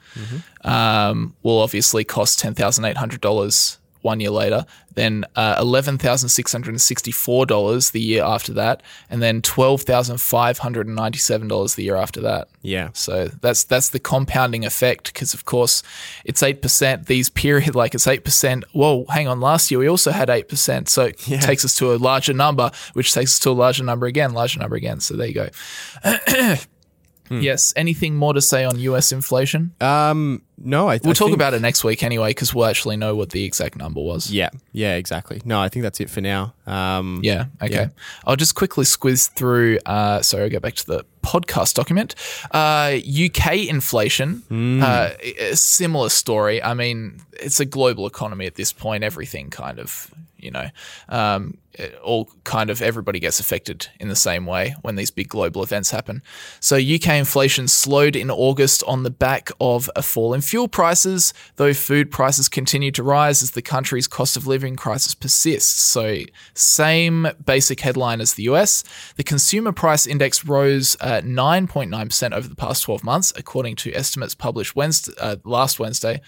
um, 0.63 1.35
will 1.43 1.59
obviously 1.59 2.05
cost 2.05 2.39
$10,800 2.39 3.79
one 4.03 4.21
year 4.21 4.31
later, 4.31 4.67
then 4.95 5.25
uh, 5.37 5.63
$11,664 5.63 7.93
the 7.93 8.01
year 8.01 8.25
after 8.25 8.55
that, 8.55 8.83
and 9.09 9.23
then 9.23 9.41
$12,597 9.43 11.75
the 11.75 11.83
year 11.83 11.97
after 11.97 12.21
that. 12.21 12.49
Yeah. 12.63 12.91
So 12.93 13.29
that's 13.41 13.65
that's 13.65 13.89
the 13.91 13.99
compounding 13.99 14.65
effect 14.67 15.13
because 15.13 15.35
of 15.35 15.45
course 15.45 15.83
it's 16.25 16.43
eight 16.43 16.61
percent. 16.61 17.07
These 17.07 17.31
period 17.31 17.75
like 17.81 17.95
it's 17.95 18.07
eight 18.07 18.25
percent. 18.25 18.65
Whoa, 18.73 19.07
hang 19.09 19.29
on. 19.29 19.41
Last 19.41 19.71
year 19.71 19.81
we 19.81 19.89
also 19.89 20.11
had 20.11 20.29
eight 20.29 20.49
percent, 20.49 20.89
so 20.89 21.05
it 21.07 21.41
takes 21.41 21.65
us 21.65 21.75
to 21.77 21.95
a 21.95 21.97
larger 21.97 22.35
number, 22.35 22.71
which 22.93 23.13
takes 23.13 23.35
us 23.35 23.39
to 23.41 23.51
a 23.51 23.53
larger 23.53 23.85
number 23.85 24.07
again, 24.07 24.35
larger 24.35 24.61
number 24.61 24.77
again. 24.77 25.01
So 25.01 25.17
there 25.17 25.29
you 25.29 25.35
go. 25.35 25.49
Yes. 27.31 27.73
Anything 27.77 28.17
more 28.17 28.33
to 28.35 28.41
say 28.41 28.65
on 28.65 28.79
U.S. 28.81 29.13
inflation? 29.13 29.73
Um, 29.81 30.43
no, 30.63 30.89
I 30.89 30.99
We'll 31.03 31.15
talk 31.15 31.33
about 31.33 31.55
it 31.55 31.63
next 31.63 31.85
week 31.85 32.03
anyway, 32.03 32.31
because 32.31 32.53
we'll 32.55 32.67
actually 32.67 32.97
know 32.97 33.15
what 33.17 33.31
the 33.31 33.45
exact 33.45 33.77
number 33.77 34.01
was. 34.01 34.31
Yeah, 34.31 34.51
yeah, 34.73 34.97
exactly. 34.97 35.41
No, 35.45 35.59
I 35.61 35.69
think 35.71 35.85
that's 35.85 36.01
it 36.01 36.11
for 36.11 36.21
now. 36.21 36.53
Um, 36.67 37.21
Yeah. 37.23 37.47
Okay. 37.63 37.73
Yeah. 37.75 37.89
I'll 38.27 38.37
just 38.37 38.55
quickly 38.55 38.85
squiz 38.85 39.31
through. 39.31 39.79
Uh, 39.87 40.21
sorry, 40.23 40.45
I'll 40.45 40.51
go 40.51 40.61
back 40.61 40.75
to 40.75 40.87
the 40.87 41.05
podcast 41.23 41.75
document. 41.75 42.15
Uh, 42.51 42.99
UK 42.99 43.69
inflation. 43.69 44.43
Uh, 44.83 45.11
a 45.39 45.57
similar 45.57 46.09
story. 46.09 46.63
I 46.63 46.75
mean, 46.75 47.21
it's 47.33 47.61
a 47.61 47.65
global 47.65 48.07
economy 48.07 48.47
at 48.47 48.57
this 48.57 48.73
point. 48.73 49.03
Everything 49.05 49.51
kind 49.51 49.79
of, 49.79 50.13
you 50.43 50.51
know, 50.51 50.69
um, 51.09 51.59
all 52.03 52.29
kind 52.45 52.69
of 52.69 52.83
everybody 52.83 53.21
gets 53.21 53.39
affected 53.39 53.89
in 54.01 54.09
the 54.09 54.17
same 54.17 54.45
way 54.45 54.75
when 54.83 54.97
these 54.97 55.11
big 55.11 55.29
global 55.29 55.63
events 55.63 55.91
happen. 55.91 56.23
So 56.59 56.77
UK 56.77 57.11
inflation 57.11 57.69
slowed 57.69 58.17
in 58.17 58.31
August 58.31 58.83
on 58.87 59.03
the 59.03 59.11
back 59.11 59.51
of 59.61 59.89
a 59.95 60.03
fall 60.03 60.35
in 60.35 60.41
fuel 60.41 60.69
prices, 60.69 61.33
though 61.57 61.73
food 61.73 62.11
prices 62.11 62.49
continue 62.49 62.91
to 62.93 63.03
rise 63.03 63.43
as 63.43 63.53
the 63.53 63.63
country's 63.63 64.09
cost 64.09 64.37
of 64.37 64.47
living 64.47 64.77
crisis 64.77 65.15
persists. 65.15 65.81
So 65.81 66.19
same 66.55 67.29
basic 67.45 67.81
headline 67.81 68.21
as 68.21 68.35
the 68.35 68.45
US. 68.45 68.83
The 69.17 69.25
consumer 69.25 69.73
price 69.73 70.07
index 70.07 70.45
rose 70.45 70.97
uh, 71.01 71.21
9.9% 71.23 72.33
over 72.33 72.49
the 72.49 72.57
past 72.57 72.83
12 72.83 73.05
months, 73.05 73.33
according 73.37 73.77
to 73.77 73.95
estimates 73.95 74.35
published 74.35 74.75
Wednesday, 74.75 75.13
uh, 75.21 75.37
last 75.45 75.79
Wednesday 75.79 76.21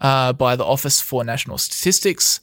uh, 0.00 0.32
by 0.34 0.54
the 0.54 0.64
Office 0.64 1.00
for 1.00 1.24
National 1.24 1.58
Statistics 1.58 2.40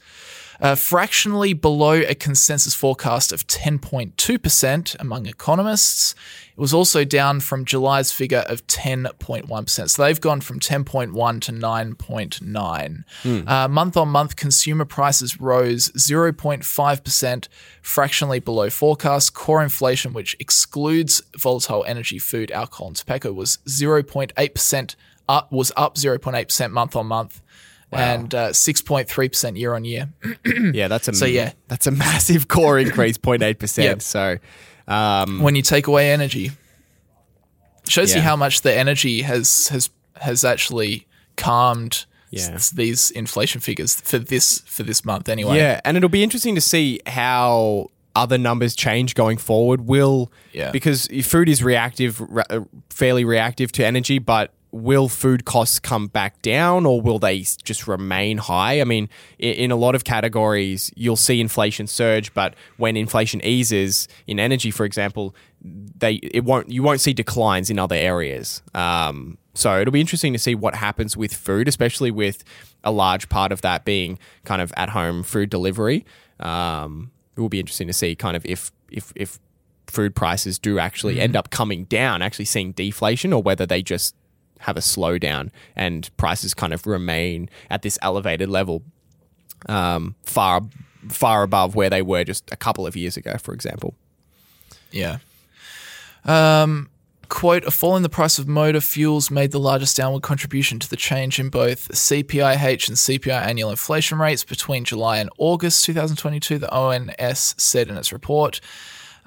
uh, 0.62 0.76
fractionally 0.76 1.54
below 1.54 1.94
a 1.94 2.16
consensus 2.16 2.76
forecast 2.76 3.32
of 3.32 3.48
10.2% 3.48 4.96
among 5.00 5.26
economists. 5.26 6.16
It 6.52 6.60
was 6.60 6.74
also 6.74 7.06
down 7.06 7.40
from 7.40 7.64
July's 7.64 8.12
figure 8.12 8.44
of 8.48 8.68
10.1%. 8.68 9.90
So 9.90 10.04
they've 10.04 10.20
gone 10.20 10.42
from 10.42 10.60
10.1 10.60 11.42
to 11.42 11.52
9.9. 11.54 13.04
Uh, 13.48 13.68
month 13.70 13.96
on 13.96 14.10
month, 14.10 14.36
consumer 14.36 14.86
prices 14.86 15.40
rose 15.40 15.90
0.5%, 15.92 17.48
fractionally 17.82 18.40
below 18.40 18.70
forecast. 18.70 19.34
Core 19.34 19.64
inflation, 19.64 20.12
which 20.12 20.36
excludes 20.40 21.22
volatile 21.38 21.86
energy, 21.88 22.20
food, 22.20 22.52
alcohol, 22.52 22.88
and 22.88 22.96
tobacco, 22.98 23.32
was 23.32 23.60
0.8%. 23.66 24.96
Up 25.30 25.52
was 25.52 25.72
up 25.78 25.96
0.8% 25.96 26.72
month 26.72 26.96
on 26.96 27.06
month, 27.06 27.42
and 27.92 28.34
uh, 28.36 28.50
6.3% 28.50 29.58
year 29.58 29.74
on 29.74 29.84
year. 29.86 30.10
yeah, 30.74 30.88
that's 30.88 31.08
a 31.08 31.14
So, 31.14 31.26
yeah. 31.26 31.54
that's 31.68 31.88
a 31.88 31.92
massive 31.92 32.48
core 32.48 32.78
increase, 32.80 33.18
0.8 33.20 33.42
Yep. 33.42 33.60
percent. 33.60 34.02
So, 34.02 34.38
um, 34.88 35.40
when 35.42 35.56
you 35.56 35.62
take 35.62 35.88
away 35.88 36.12
energy. 36.12 36.52
Shows 37.88 38.14
you 38.14 38.22
how 38.22 38.36
much 38.36 38.62
the 38.62 38.74
energy 38.74 39.24
has 39.24 39.70
has 39.70 39.90
has 40.22 40.44
actually 40.44 41.08
calmed 41.38 42.06
Yeah. 42.30 42.50
s- 42.54 42.70
these 42.70 43.10
inflation 43.10 43.62
figures 43.62 43.96
for 44.02 44.20
this 44.20 44.60
for 44.68 44.84
this 44.84 45.04
month 45.04 45.28
anyway. 45.28 45.58
Yeah, 45.58 45.82
and 45.84 45.98
it'll 45.98 46.10
be 46.10 46.22
interesting 46.22 46.54
to 46.54 46.62
see 46.62 47.00
how 47.08 47.90
other 48.16 48.38
numbers 48.38 48.76
change 48.76 49.16
going 49.16 49.38
forward. 49.38 49.88
Will 49.88 50.32
Yeah. 50.54 50.70
because 50.72 51.08
food 51.24 51.50
is 51.50 51.64
reactive, 51.64 52.20
ra- 52.22 52.44
uh, 52.52 52.60
fairly 52.92 53.24
reactive 53.26 53.72
to 53.74 53.86
energy, 53.86 54.20
but 54.20 54.54
will 54.72 55.10
food 55.10 55.46
costs 55.46 55.80
come 55.80 56.08
back 56.08 56.42
down 56.42 56.86
or 56.86 57.02
will 57.02 57.20
they 57.20 57.40
just 57.64 57.88
remain 57.88 58.38
high? 58.38 58.82
I 58.82 58.84
mean, 58.84 59.10
in 59.40 59.72
a 59.72 59.76
lot 59.76 59.96
of 59.96 60.04
categories, 60.04 60.92
you'll 60.96 61.16
see 61.16 61.42
inflation 61.42 61.88
surge, 61.88 62.34
but 62.34 62.56
when 62.78 62.96
inflation 62.96 63.44
eases 63.44 64.08
in 64.28 64.40
energy, 64.40 64.72
for 64.72 64.86
example, 64.86 65.36
they 65.62 66.16
it 66.16 66.46
won't 66.46 66.70
you 66.70 66.84
won't 66.84 67.02
see 67.02 67.14
declines 67.14 67.70
in 67.70 67.80
other 67.80 67.96
areas. 67.96 68.62
Um, 68.74 69.38
so 69.54 69.82
it'll 69.82 69.92
be 69.92 70.02
interesting 70.02 70.34
to 70.34 70.40
see 70.40 70.56
what 70.56 70.76
happens 70.76 71.18
with 71.18 71.34
food, 71.34 71.68
especially 71.68 72.12
with 72.12 72.44
a 72.84 72.92
large 72.92 73.28
part 73.28 73.52
of 73.52 73.62
that 73.62 73.84
being 73.84 74.20
kind 74.46 74.62
of 74.62 74.72
at 74.78 74.90
home 74.90 75.24
food 75.24 75.50
delivery. 75.50 76.06
Um, 76.40 77.12
it 77.36 77.42
will 77.42 77.50
be 77.50 77.60
interesting 77.60 77.88
to 77.88 77.94
see 77.94 78.16
kind 78.16 78.38
of 78.38 78.46
if 78.46 78.72
if 78.90 79.12
if 79.16 79.40
food 79.88 80.16
prices 80.16 80.60
do 80.60 80.78
actually 80.78 81.20
end 81.20 81.36
up 81.36 81.50
coming 81.50 81.86
down, 81.86 82.22
actually 82.22 82.46
seeing 82.46 82.72
deflation, 82.72 83.34
or 83.34 83.42
whether 83.42 83.66
they 83.66 83.82
just 83.82 84.16
have 84.60 84.78
a 84.78 84.82
slowdown 84.82 85.50
and 85.76 86.10
prices 86.18 86.54
kind 86.54 86.74
of 86.74 86.86
remain 86.86 87.50
at 87.70 87.82
this 87.82 87.98
elevated 88.02 88.50
level, 88.50 88.84
um, 89.68 90.16
far 90.24 90.62
far 91.08 91.44
above 91.44 91.76
where 91.76 91.90
they 91.90 92.02
were 92.02 92.24
just 92.24 92.52
a 92.52 92.58
couple 92.58 92.86
of 92.86 92.96
years 92.96 93.16
ago, 93.18 93.38
for 93.38 93.54
example. 93.54 93.96
Yeah. 94.92 95.20
Um, 96.26 96.90
quote, 97.30 97.64
a 97.64 97.72
fall 97.72 97.96
in 97.96 98.04
the 98.04 98.10
price 98.10 98.38
of 98.38 98.48
motor 98.48 98.82
fuels 98.82 99.32
made 99.32 99.52
the 99.52 99.60
largest 99.60 99.96
downward 99.96 100.24
contribution 100.24 100.80
to 100.80 100.90
the 100.90 100.98
change 100.98 101.40
in 101.40 101.50
both 101.50 101.90
CPIH 101.90 102.90
and 102.90 102.98
CPI 102.98 103.42
annual 103.42 103.70
inflation 103.70 104.18
rates 104.18 104.44
between 104.44 104.84
July 104.84 105.20
and 105.20 105.30
August 105.38 105.86
2022, 105.86 106.58
the 106.58 106.72
ONS 106.72 107.56
said 107.58 107.88
in 107.88 107.98
its 107.98 108.12
report. 108.12 108.60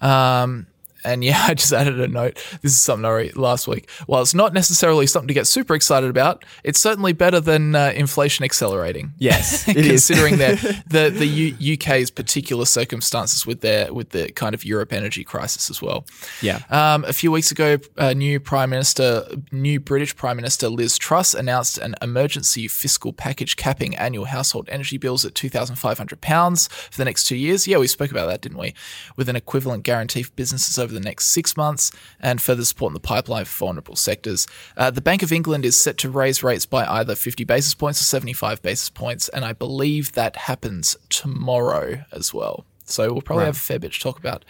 Um, 0.00 0.66
and 1.04 1.24
yeah, 1.24 1.44
I 1.48 1.54
just 1.54 1.72
added 1.72 2.00
a 2.00 2.08
note. 2.08 2.34
This 2.62 2.72
is 2.72 2.80
something 2.80 3.04
I 3.04 3.10
wrote 3.10 3.36
last 3.36 3.68
week. 3.68 3.90
While 4.06 4.22
it's 4.22 4.34
not 4.34 4.52
necessarily 4.52 5.06
something 5.06 5.28
to 5.28 5.34
get 5.34 5.46
super 5.46 5.74
excited 5.74 6.10
about, 6.10 6.44
it's 6.64 6.80
certainly 6.80 7.12
better 7.12 7.40
than 7.40 7.74
uh, 7.74 7.92
inflation 7.94 8.44
accelerating. 8.44 9.12
Yes, 9.18 9.64
considering 9.72 10.38
their, 10.38 10.56
the 10.86 11.12
the 11.14 11.26
U- 11.26 11.74
UK's 11.74 12.10
particular 12.10 12.64
circumstances 12.64 13.46
with 13.46 13.60
their 13.60 13.92
with 13.92 14.10
the 14.10 14.30
kind 14.32 14.54
of 14.54 14.64
Europe 14.64 14.92
energy 14.92 15.24
crisis 15.24 15.70
as 15.70 15.82
well. 15.82 16.06
Yeah. 16.40 16.60
Um, 16.70 17.04
a 17.04 17.12
few 17.12 17.32
weeks 17.32 17.50
ago, 17.50 17.78
uh, 17.98 18.12
new 18.12 18.40
Prime 18.40 18.70
Minister, 18.70 19.24
new 19.50 19.80
British 19.80 20.16
Prime 20.16 20.36
Minister 20.36 20.68
Liz 20.68 20.98
Truss 20.98 21.34
announced 21.34 21.78
an 21.78 21.94
emergency 22.02 22.68
fiscal 22.68 23.12
package 23.12 23.56
capping 23.56 23.96
annual 23.96 24.26
household 24.26 24.68
energy 24.70 24.98
bills 24.98 25.24
at 25.24 25.34
two 25.34 25.48
thousand 25.48 25.76
five 25.76 25.98
hundred 25.98 26.20
pounds 26.20 26.68
for 26.68 26.96
the 26.96 27.04
next 27.04 27.24
two 27.24 27.36
years. 27.36 27.66
Yeah, 27.66 27.78
we 27.78 27.86
spoke 27.86 28.10
about 28.10 28.26
that, 28.26 28.40
didn't 28.40 28.58
we? 28.58 28.74
With 29.16 29.28
an 29.28 29.36
equivalent 29.36 29.82
guarantee 29.84 30.22
for 30.22 30.32
businesses 30.32 30.78
over 30.78 30.91
the 30.92 31.00
next 31.00 31.26
six 31.26 31.56
months 31.56 31.90
and 32.20 32.40
further 32.40 32.64
support 32.64 32.90
in 32.90 32.94
the 32.94 33.00
pipeline 33.00 33.44
for 33.44 33.66
vulnerable 33.66 33.96
sectors. 33.96 34.46
Uh, 34.76 34.90
the 34.90 35.00
Bank 35.00 35.22
of 35.22 35.32
England 35.32 35.64
is 35.64 35.78
set 35.80 35.98
to 35.98 36.10
raise 36.10 36.42
rates 36.42 36.66
by 36.66 36.84
either 36.86 37.14
50 37.14 37.44
basis 37.44 37.74
points 37.74 38.00
or 38.00 38.04
75 38.04 38.62
basis 38.62 38.90
points, 38.90 39.28
and 39.30 39.44
I 39.44 39.52
believe 39.52 40.12
that 40.12 40.36
happens 40.36 40.96
tomorrow 41.08 42.04
as 42.12 42.32
well. 42.32 42.64
So 42.84 43.12
we'll 43.12 43.22
probably 43.22 43.42
Right. 43.42 43.46
have 43.46 43.56
a 43.56 43.60
fair 43.60 43.78
bit 43.78 43.92
to 43.92 44.00
talk 44.00 44.18
about 44.18 44.44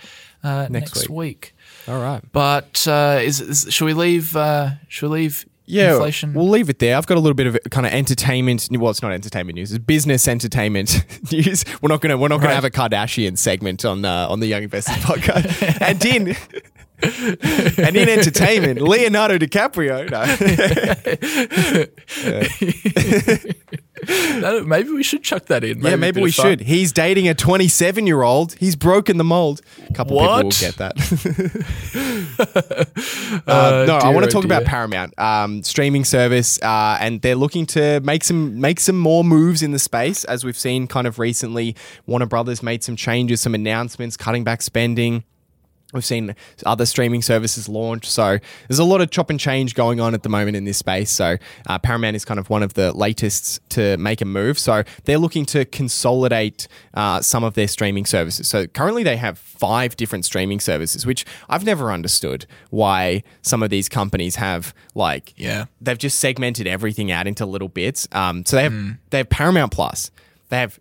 uh, 0.44 0.66
next, 0.68 0.96
Next 0.96 1.08
week. 1.08 1.54
All 1.86 2.00
right. 2.02 2.20
But 2.32 2.86
uh, 2.88 3.20
is, 3.22 3.40
is 3.40 3.66
should 3.72 3.84
we 3.84 3.94
leave? 3.94 4.34
Uh, 4.36 4.70
should 4.88 5.10
we 5.10 5.20
leave? 5.20 5.46
Yeah, 5.64 5.92
inflation. 5.92 6.34
we'll 6.34 6.48
leave 6.48 6.68
it 6.68 6.78
there. 6.80 6.96
I've 6.96 7.06
got 7.06 7.16
a 7.16 7.20
little 7.20 7.34
bit 7.34 7.46
of 7.46 7.56
kind 7.70 7.86
of 7.86 7.92
entertainment. 7.92 8.68
Well, 8.72 8.90
it's 8.90 9.00
not 9.02 9.12
entertainment 9.12 9.54
news; 9.56 9.70
it's 9.72 9.82
business 9.84 10.26
entertainment 10.28 11.04
news. 11.32 11.64
We're 11.80 11.88
not 11.88 12.00
gonna 12.00 12.18
we're 12.18 12.28
not 12.28 12.40
gonna 12.40 12.54
have 12.54 12.64
a 12.64 12.70
Kardashian 12.70 13.38
segment 13.38 13.84
on 13.84 14.04
uh, 14.04 14.26
on 14.28 14.40
the 14.40 14.46
Young 14.48 14.64
Investors 14.64 14.96
podcast. 15.04 15.80
and 15.80 16.04
in 16.04 16.36
and 17.84 17.96
in 17.96 18.08
entertainment, 18.08 18.80
Leonardo 18.80 19.38
DiCaprio. 19.38 20.08
No. 20.10 20.24
Maybe 24.66 24.90
we 24.90 25.02
should 25.02 25.22
chuck 25.22 25.46
that 25.46 25.62
in. 25.62 25.80
yeah, 25.80 25.96
maybe 25.96 26.20
we 26.20 26.32
should. 26.32 26.60
He's 26.60 26.92
dating 26.92 27.28
a 27.28 27.34
27 27.34 28.06
year 28.06 28.22
old. 28.22 28.54
He's 28.54 28.74
broken 28.74 29.16
the 29.16 29.24
mold. 29.24 29.60
A 29.88 29.92
couple 29.92 30.18
people 30.18 30.34
will 30.34 30.50
get 30.50 30.76
that. 30.76 30.96
Uh, 33.46 33.84
no, 33.86 33.96
I 33.96 34.10
want 34.10 34.24
oh 34.24 34.26
to 34.26 34.32
talk 34.32 34.44
about. 34.44 34.64
Paramount 34.64 35.18
um, 35.18 35.62
streaming 35.62 36.04
service, 36.04 36.60
uh, 36.62 36.98
and 37.00 37.20
they're 37.22 37.34
looking 37.34 37.66
to 37.66 38.00
make 38.00 38.24
some 38.24 38.60
make 38.60 38.78
some 38.78 38.98
more 38.98 39.24
moves 39.24 39.62
in 39.62 39.72
the 39.72 39.78
space, 39.78 40.24
as 40.24 40.44
we've 40.44 40.56
seen 40.56 40.86
kind 40.86 41.06
of 41.06 41.18
recently. 41.18 41.74
Warner 42.06 42.26
Brothers 42.26 42.62
made 42.62 42.84
some 42.84 42.94
changes, 42.94 43.40
some 43.40 43.54
announcements, 43.54 44.16
cutting 44.16 44.44
back 44.44 44.62
spending. 44.62 45.24
We've 45.92 46.04
seen 46.04 46.34
other 46.64 46.86
streaming 46.86 47.22
services 47.22 47.68
launch. 47.68 48.08
So 48.08 48.38
there's 48.68 48.78
a 48.78 48.84
lot 48.84 49.00
of 49.00 49.10
chop 49.10 49.28
and 49.30 49.38
change 49.38 49.74
going 49.74 50.00
on 50.00 50.14
at 50.14 50.22
the 50.22 50.28
moment 50.28 50.56
in 50.56 50.64
this 50.64 50.78
space. 50.78 51.10
So 51.10 51.36
uh, 51.66 51.78
Paramount 51.78 52.16
is 52.16 52.24
kind 52.24 52.40
of 52.40 52.48
one 52.50 52.62
of 52.62 52.74
the 52.74 52.92
latest 52.92 53.60
to 53.70 53.96
make 53.98 54.20
a 54.20 54.24
move. 54.24 54.58
So 54.58 54.84
they're 55.04 55.18
looking 55.18 55.44
to 55.46 55.64
consolidate 55.66 56.66
uh, 56.94 57.20
some 57.20 57.44
of 57.44 57.54
their 57.54 57.68
streaming 57.68 58.06
services. 58.06 58.48
So 58.48 58.66
currently 58.66 59.02
they 59.02 59.16
have 59.16 59.38
five 59.38 59.94
different 59.96 60.24
streaming 60.24 60.60
services, 60.60 61.04
which 61.06 61.24
I've 61.48 61.64
never 61.64 61.92
understood 61.92 62.46
why 62.70 63.22
some 63.42 63.62
of 63.62 63.70
these 63.70 63.88
companies 63.88 64.36
have 64.36 64.74
like 64.94 65.34
Yeah. 65.36 65.66
they've 65.80 65.98
just 65.98 66.18
segmented 66.18 66.66
everything 66.66 67.10
out 67.12 67.26
into 67.26 67.44
little 67.46 67.68
bits. 67.68 68.08
Um, 68.12 68.44
so 68.46 68.56
they 68.56 68.62
have 68.64 68.96
they 69.10 69.18
have 69.18 69.28
Paramount 69.28 69.72
Plus, 69.72 70.10
they 70.48 70.58
have 70.58 70.80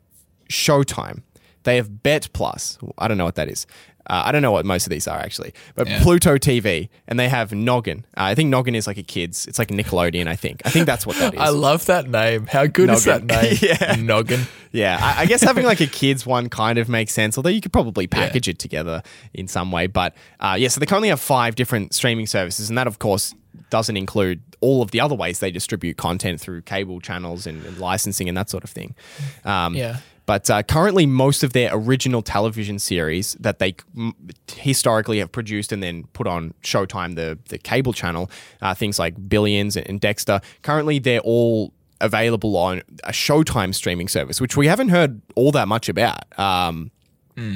Showtime, 0.50 1.22
they 1.64 1.76
have 1.78 2.02
BET 2.04 2.30
Plus. 2.34 2.78
I 2.98 3.08
don't 3.08 3.18
know 3.18 3.26
what 3.26 3.36
that 3.36 3.50
is. 3.50 3.66
Uh, 4.08 4.24
I 4.26 4.32
don't 4.32 4.42
know 4.42 4.52
what 4.52 4.66
most 4.66 4.86
of 4.88 4.90
these 4.90 5.08
are 5.08 5.20
actually, 5.20 5.54
but 5.76 5.88
Yeah. 5.88 6.02
Pluto 6.02 6.38
TV, 6.38 6.90
and 7.08 7.20
they 7.20 7.30
have 7.30 7.52
Noggin. 7.52 8.00
Uh, 8.18 8.24
I 8.32 8.36
think 8.36 8.50
Noggin 8.50 8.76
is 8.76 8.88
like 8.88 8.98
a 8.98 9.04
kids. 9.04 9.46
It's 9.48 9.60
like 9.60 9.68
Nickelodeon. 9.70 10.28
I 10.28 10.36
think. 10.36 10.62
I 10.66 10.70
think 10.70 10.86
that's 10.86 11.06
what 11.06 11.18
that 11.18 11.34
is. 11.36 11.40
I 11.40 11.50
love 11.50 11.86
that 11.86 12.10
name. 12.10 12.48
How 12.48 12.66
good 12.66 12.90
is 12.90 13.04
that 13.06 13.24
name? 13.24 13.58
Yeah. 13.62 13.96
Noggin. 14.00 14.42
Yeah, 14.72 14.98
I, 15.02 15.24
I 15.24 15.26
guess 15.26 15.42
having 15.42 15.66
like 15.66 15.82
a 15.82 15.88
kids 15.88 16.26
one 16.26 16.50
kind 16.50 16.78
of 16.78 16.88
makes 16.90 17.14
sense, 17.14 17.38
although 17.38 17.50
you 17.50 17.62
could 17.62 17.74
probably 17.74 18.08
package 18.08 18.48
it 18.48 18.58
together 18.58 19.04
in 19.34 19.48
some 19.48 19.72
way. 19.72 19.88
But 19.88 20.16
uh, 20.40 20.56
yeah, 20.58 20.70
so 20.70 20.80
they 20.80 20.86
currently 20.86 21.10
have 21.10 21.20
five 21.20 21.56
different 21.56 21.94
streaming 21.94 22.26
services, 22.28 22.70
and 22.70 22.78
that 22.78 22.88
of 22.88 22.98
course 23.00 23.36
doesn't 23.70 23.98
include 23.98 24.42
all 24.62 24.82
of 24.82 24.92
the 24.92 25.00
other 25.02 25.16
ways 25.16 25.40
they 25.40 25.52
distribute 25.52 25.98
content 25.98 26.40
through 26.40 26.62
cable 26.62 27.00
channels 27.02 27.46
and, 27.48 27.66
and 27.66 27.78
licensing 27.80 28.30
and 28.30 28.38
that 28.38 28.50
sort 28.50 28.64
of 28.64 28.70
thing. 28.70 28.96
Um, 29.44 29.76
Yeah. 29.76 29.98
But 30.26 30.50
uh, 30.50 30.64
currently, 30.64 31.06
most 31.06 31.44
of 31.44 31.54
their 31.54 31.70
original 31.74 32.22
television 32.22 32.80
series 32.80 33.36
that 33.40 33.60
they 33.60 33.74
mm, 33.96 34.14
historically 34.56 35.20
have 35.20 35.32
produced 35.32 35.72
and 35.72 35.82
then 35.82 36.06
put 36.14 36.28
on 36.28 36.54
Showtime, 36.64 37.16
the 37.16 37.38
the 37.50 37.58
cable 37.58 37.94
channel, 37.94 38.30
uh, 38.62 38.74
things 38.74 39.00
like 39.00 39.16
Billions 39.28 39.76
and, 39.76 39.88
and 39.90 40.00
Dexter, 40.00 40.40
currently 40.62 41.00
they're 41.00 41.20
all 41.22 41.74
available 42.00 42.56
on 42.58 42.82
a 43.04 43.12
Showtime 43.12 43.74
streaming 43.74 44.08
service, 44.08 44.42
which 44.42 44.58
we 44.58 44.68
haven't 44.68 44.90
heard 44.90 45.22
all 45.36 45.52
that 45.52 45.68
much 45.68 45.90
about. 45.90 46.24
Um, 46.40 46.92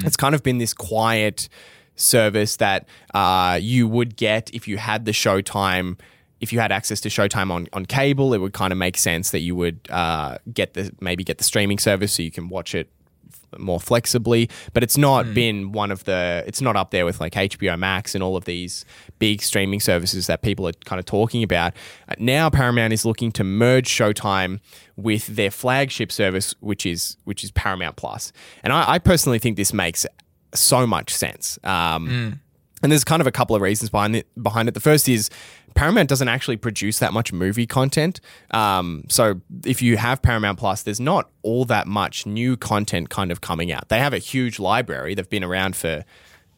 It's 0.06 0.18
kind 0.18 0.34
of 0.36 0.42
been 0.42 0.58
this 0.58 0.74
quiet 0.74 1.50
service 1.96 2.58
that 2.58 2.88
uh, 3.14 3.60
you 3.62 3.88
would 3.88 4.16
get 4.16 4.50
if 4.54 4.68
you 4.68 4.78
had 4.78 5.06
the 5.06 5.12
Showtime. 5.12 5.98
If 6.46 6.54
you 6.54 6.60
had 6.60 6.72
access 6.72 7.02
to 7.02 7.10
Showtime 7.10 7.50
on, 7.52 7.68
on 7.74 7.86
cable, 7.86 8.34
it 8.36 8.38
would 8.38 8.54
kind 8.54 8.72
of 8.72 8.78
make 8.78 8.98
sense 8.98 9.32
that 9.32 9.40
you 9.40 9.56
would 9.56 9.80
uh, 9.90 10.38
get 10.54 10.76
the 10.76 10.92
maybe 11.02 11.24
get 11.24 11.38
the 11.40 11.44
streaming 11.44 11.80
service 11.80 12.12
so 12.14 12.22
you 12.22 12.30
can 12.32 12.50
watch 12.50 12.76
it 12.76 12.88
f- 13.28 13.60
more 13.60 13.80
flexibly. 13.80 14.48
But 14.74 14.84
it's 14.84 14.98
not 14.98 15.34
been 15.34 15.72
one 15.72 15.92
of 15.92 16.04
the. 16.04 16.44
It's 16.46 16.62
not 16.62 16.76
up 16.76 16.92
there 16.92 17.04
with 17.06 17.20
like 17.20 17.34
HBO 17.34 17.78
Max 17.80 18.14
and 18.16 18.24
all 18.24 18.38
of 18.38 18.46
these 18.46 18.86
big 19.18 19.42
streaming 19.42 19.80
services 19.80 20.28
that 20.28 20.42
people 20.44 20.68
are 20.68 20.74
kind 20.86 21.00
of 21.00 21.06
talking 21.06 21.42
about. 21.42 21.74
Uh, 22.08 22.14
now 22.20 22.50
Paramount 22.50 22.94
is 22.94 23.06
looking 23.06 23.32
to 23.34 23.44
merge 23.44 23.88
Showtime 23.90 24.60
with 24.96 25.26
their 25.28 25.50
flagship 25.52 26.12
service, 26.12 26.54
which 26.60 26.86
is 26.86 27.18
which 27.24 27.44
is 27.44 27.50
Paramount 27.52 27.96
Plus. 27.96 28.32
And 28.64 28.72
I, 28.72 28.94
I 28.94 29.00
personally 29.00 29.40
think 29.40 29.58
this 29.58 29.74
makes 29.74 30.06
so 30.54 30.86
much 30.88 31.14
sense. 31.14 31.58
Um, 31.64 32.40
And 32.86 32.92
there's 32.92 33.04
kind 33.04 33.20
of 33.20 33.26
a 33.26 33.32
couple 33.32 33.56
of 33.56 33.64
reasons 33.64 33.90
behind 33.90 34.16
it. 34.16 34.28
Behind 34.40 34.70
it, 34.70 34.76
the 34.76 34.80
first 34.80 35.10
is 35.10 35.32
Paramount 35.74 36.08
doesn't 36.08 36.28
actually 36.28 36.58
produce 36.58 37.00
that 37.00 37.14
much 37.14 37.34
movie 37.34 37.66
content. 37.66 38.22
Um, 38.52 39.06
so 39.10 39.42
if 39.66 39.82
you 39.82 39.98
have 39.98 40.22
Paramount 40.22 40.60
Plus, 40.60 40.84
there's 40.84 41.00
not 41.00 41.32
all 41.42 41.66
that 41.66 41.88
much 41.88 42.28
new 42.28 42.56
content 42.56 43.10
kind 43.10 43.32
of 43.32 43.42
coming 43.42 43.72
out. 43.72 43.90
They 43.90 43.98
have 43.98 44.14
a 44.14 44.20
huge 44.20 44.60
library. 44.60 45.16
They've 45.16 45.28
been 45.28 45.44
around 45.44 45.76
for 45.76 46.06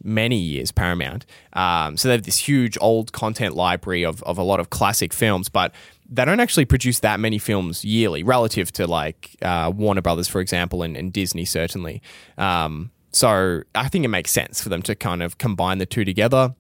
many 0.04 0.36
years, 0.36 0.74
Paramount. 0.74 1.26
Um, 1.54 1.96
so 1.96 2.10
they 2.10 2.16
have 2.16 2.24
this 2.24 2.40
huge 2.40 2.78
old 2.82 3.14
content 3.14 3.56
library 3.56 4.04
of, 4.04 4.22
of 4.24 4.38
a 4.38 4.44
lot 4.44 4.60
of 4.60 4.70
classic 4.70 5.14
films, 5.14 5.48
but 5.48 5.74
they 6.10 6.26
don't 6.26 6.42
actually 6.42 6.66
produce 6.66 7.00
that 7.00 7.22
many 7.22 7.38
films 7.38 7.86
yearly 7.86 8.22
relative 8.22 8.74
to 8.74 8.86
like 8.86 9.38
uh, 9.42 9.72
Warner 9.74 10.02
Brothers, 10.02 10.28
for 10.28 10.42
example, 10.42 10.84
and, 10.84 10.98
and 10.98 11.14
Disney, 11.14 11.46
certainly. 11.46 12.02
Um, 12.38 12.92
so 13.18 13.64
I 13.74 13.88
think 13.88 14.06
it 14.06 14.10
makes 14.10 14.32
sense 14.32 14.62
for 14.62 14.70
them 14.70 14.84
to 14.84 14.96
kind 14.96 15.24
of 15.24 15.40
combine 15.40 15.80
the 15.80 15.88
two 15.88 16.06
together. 16.06 16.56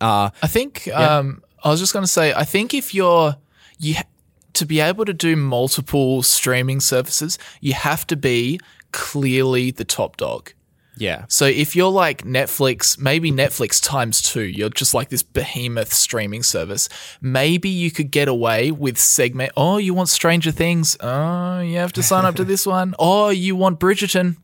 I 0.00 0.30
think 0.46 0.88
um, 0.88 1.42
I 1.64 1.70
was 1.70 1.80
just 1.80 1.92
going 1.92 2.04
to 2.04 2.10
say, 2.10 2.32
I 2.32 2.44
think 2.44 2.74
if 2.74 2.94
you're 2.94 3.36
you 3.78 3.94
ha- 3.94 4.04
to 4.52 4.66
be 4.66 4.80
able 4.80 5.04
to 5.06 5.14
do 5.14 5.36
multiple 5.36 6.22
streaming 6.22 6.80
services, 6.80 7.38
you 7.60 7.72
have 7.72 8.06
to 8.08 8.16
be 8.16 8.60
clearly 8.92 9.70
the 9.70 9.84
top 9.84 10.16
dog. 10.16 10.52
Yeah. 10.96 11.24
So 11.28 11.46
if 11.46 11.74
you're 11.74 11.90
like 11.90 12.24
Netflix, 12.24 12.98
maybe 12.98 13.32
Netflix 13.32 13.82
times 13.82 14.20
two, 14.20 14.42
you're 14.42 14.68
just 14.68 14.92
like 14.92 15.08
this 15.08 15.22
behemoth 15.22 15.94
streaming 15.94 16.42
service. 16.42 16.90
Maybe 17.22 17.70
you 17.70 17.90
could 17.90 18.10
get 18.10 18.28
away 18.28 18.70
with 18.70 18.98
segment. 18.98 19.52
Oh, 19.56 19.78
you 19.78 19.94
want 19.94 20.10
Stranger 20.10 20.50
Things? 20.50 20.98
Oh, 21.00 21.60
you 21.60 21.78
have 21.78 21.94
to 21.94 22.02
sign 22.02 22.26
up 22.26 22.34
to 22.36 22.44
this 22.44 22.66
one. 22.78 22.94
Oh, 22.98 23.30
you 23.30 23.56
want 23.56 23.80
Bridgerton? 23.80 24.36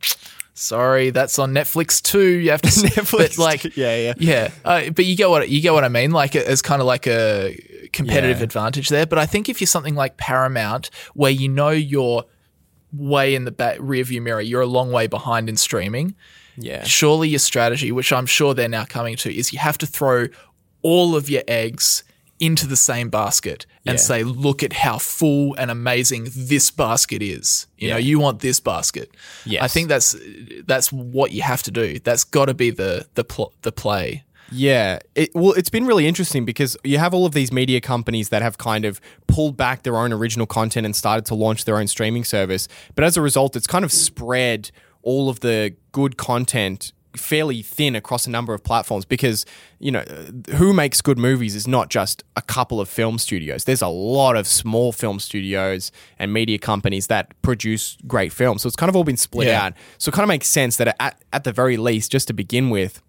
Sorry, 0.59 1.11
that's 1.11 1.39
on 1.39 1.53
Netflix 1.53 2.01
too. 2.03 2.27
You 2.39 2.51
have 2.51 2.63
to 2.63 2.69
Netflix 2.71 3.37
But 3.37 3.39
like. 3.39 3.77
Yeah, 3.77 3.95
yeah. 3.97 4.15
yeah. 4.19 4.51
Uh, 4.65 4.89
but 4.91 5.05
you 5.05 5.15
get 5.15 5.29
what 5.29 5.49
you 5.51 5.61
get 5.61 5.75
what 5.75 5.85
I 5.85 5.89
mean. 5.89 6.13
Like 6.13 6.35
it's 6.35 6.63
kind 6.63 6.81
of 6.81 6.87
like 6.87 7.07
a 7.07 7.89
competitive 7.93 8.39
Yeah. 8.39 8.45
advantage 8.45 8.89
there. 8.89 9.05
But 9.07 9.19
I 9.19 9.27
think 9.27 9.49
if 9.51 9.61
you're 9.61 9.67
something 9.69 9.95
like 9.95 10.17
Paramount, 10.17 10.89
where 11.15 11.31
you 11.31 11.49
know 11.51 11.69
you're 11.69 12.25
way 12.93 13.35
in 13.35 13.45
the 13.45 13.51
back 13.51 13.77
rear 13.81 14.03
view 14.03 14.23
mirror, 14.23 14.41
you're 14.41 14.63
a 14.63 14.67
long 14.67 14.91
way 14.93 15.07
behind 15.07 15.49
in 15.51 15.57
streaming. 15.59 16.17
Yeah. 16.59 16.85
surely 16.85 17.29
your 17.29 17.39
strategy, 17.39 17.93
which 17.93 18.11
I'm 18.15 18.25
sure 18.25 18.55
they're 18.55 18.67
now 18.67 18.87
coming 18.87 19.17
to, 19.17 19.31
is 19.31 19.53
you 19.53 19.59
have 19.59 19.77
to 19.77 19.87
throw 19.87 20.29
all 20.81 21.15
of 21.15 21.29
your 21.29 21.43
eggs 21.47 22.03
into 22.39 22.67
the 22.67 22.77
same 22.77 23.09
basket 23.11 23.67
and 23.87 23.95
Yeah. 23.95 24.01
say, 24.03 24.23
look 24.25 24.63
at 24.63 24.73
how 24.73 24.99
full 24.99 25.55
and 25.55 25.71
amazing 25.71 26.29
this 26.35 26.71
basket 26.71 27.23
is. 27.23 27.67
You 27.79 27.91
know, 27.91 27.97
you 27.97 28.19
want 28.19 28.41
this 28.41 28.61
basket. 28.61 29.11
Yes. 29.45 29.63
I 29.63 29.69
think 29.69 29.89
that's 29.89 30.15
that's 30.67 30.93
what 30.93 31.33
you 31.33 31.43
have 31.43 31.63
to 31.65 31.71
do. 31.71 31.99
That's 32.01 32.25
got 32.25 32.47
to 32.47 32.55
be 32.55 32.71
the 32.71 33.07
the 33.15 33.25
pl- 33.25 33.53
the 33.63 33.73
play. 33.73 34.25
Yeah. 34.53 35.01
It, 35.17 35.31
well, 35.35 35.53
it's 35.55 35.71
been 35.71 35.87
really 35.87 36.07
interesting 36.07 36.45
because 36.45 36.77
you 36.85 36.99
have 36.99 37.13
all 37.13 37.27
of 37.27 37.33
these 37.33 37.51
media 37.53 37.81
companies 37.81 38.29
that 38.29 38.43
have 38.43 38.59
kind 38.59 38.85
of 38.85 39.01
pulled 39.27 39.57
back 39.57 39.83
their 39.83 39.97
own 39.97 40.13
original 40.13 40.47
content 40.47 40.87
and 40.87 40.95
started 40.95 41.25
to 41.27 41.35
launch 41.35 41.65
their 41.65 41.79
own 41.79 41.89
streaming 41.89 42.23
service. 42.25 42.69
But 42.95 43.05
as 43.05 43.17
a 43.17 43.23
result, 43.23 43.57
it's 43.57 43.67
kind 43.67 43.85
of 43.85 43.91
spread 43.93 44.71
all 45.03 45.29
of 45.29 45.41
the 45.41 45.75
good 45.93 46.17
content 46.17 46.93
fairly 47.17 47.63
thin 47.63 47.97
across 47.97 48.27
a 48.27 48.31
number 48.31 48.55
of 48.55 48.63
platforms 48.63 49.05
because 49.05 49.45
you 49.79 49.91
know 49.91 50.05
who 50.57 50.73
makes 50.73 51.01
good 51.01 51.19
movies 51.19 51.55
is 51.55 51.67
not 51.67 51.91
just 51.91 52.23
a 52.37 52.43
couple 52.43 52.81
of 52.81 52.89
film 52.89 53.19
studios. 53.19 53.65
There's 53.65 53.83
a 53.83 53.89
lot 53.89 54.37
of 54.37 54.47
small 54.47 54.93
film 54.93 55.19
studios 55.19 55.91
and 56.19 56.33
media 56.33 56.59
companies 56.59 57.09
that 57.09 57.41
produce 57.43 57.97
great 58.07 58.33
films. 58.33 58.63
So 58.63 58.67
it's 58.69 58.77
kind 58.77 58.89
of 58.89 58.97
all 58.97 59.05
been 59.05 59.17
split 59.17 59.49
Yeah. 59.49 59.65
out. 59.67 59.73
So 59.99 60.11
it 60.11 60.13
kind 60.13 60.25
of 60.25 60.29
makes 60.29 60.49
sense 60.49 60.77
that 60.77 60.95
at, 61.01 61.21
at 61.33 61.45
the 61.45 61.53
very 61.53 61.77
least 61.77 62.13
just 62.13 62.29
to 62.29 62.33
begin 62.35 62.71
with 62.71 63.03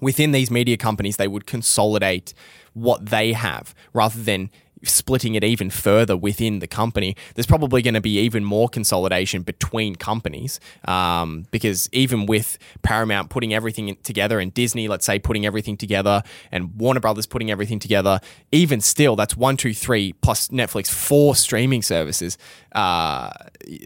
within 0.00 0.32
these 0.32 0.50
media 0.50 0.76
companies, 0.76 1.16
they 1.16 1.28
would 1.28 1.46
consolidate 1.46 2.34
what 2.72 3.06
they 3.06 3.32
have 3.32 3.74
rather 3.92 4.20
than 4.20 4.50
splitting 4.84 5.34
it 5.34 5.44
even 5.44 5.70
further 5.70 6.16
within 6.16 6.58
the 6.60 6.66
company. 6.66 7.16
There's 7.34 7.46
probably 7.46 7.82
going 7.82 7.94
to 7.94 8.00
be 8.00 8.18
even 8.20 8.44
more 8.44 8.68
consolidation 8.68 9.42
between 9.42 9.96
companies 9.96 10.60
um, 10.86 11.46
because 11.50 11.88
even 11.92 12.26
with 12.26 12.58
Paramount 12.82 13.30
putting 13.30 13.52
everything 13.54 13.96
together 14.02 14.40
and 14.40 14.52
Disney, 14.54 14.88
let's 14.88 15.06
say, 15.06 15.18
putting 15.18 15.46
everything 15.46 15.76
together 15.76 16.22
and 16.52 16.74
Warner 16.78 17.00
Brothers 17.00 17.26
putting 17.26 17.50
everything 17.50 17.78
together, 17.78 18.20
even 18.52 18.80
still, 18.80 19.16
that's 19.16 19.36
one, 19.36 19.56
two, 19.56 19.74
three 19.74 20.12
plus 20.14 20.48
Netflix, 20.48 20.88
four 20.88 21.34
streaming 21.36 21.82
services 21.82 22.38
uh, 22.72 23.30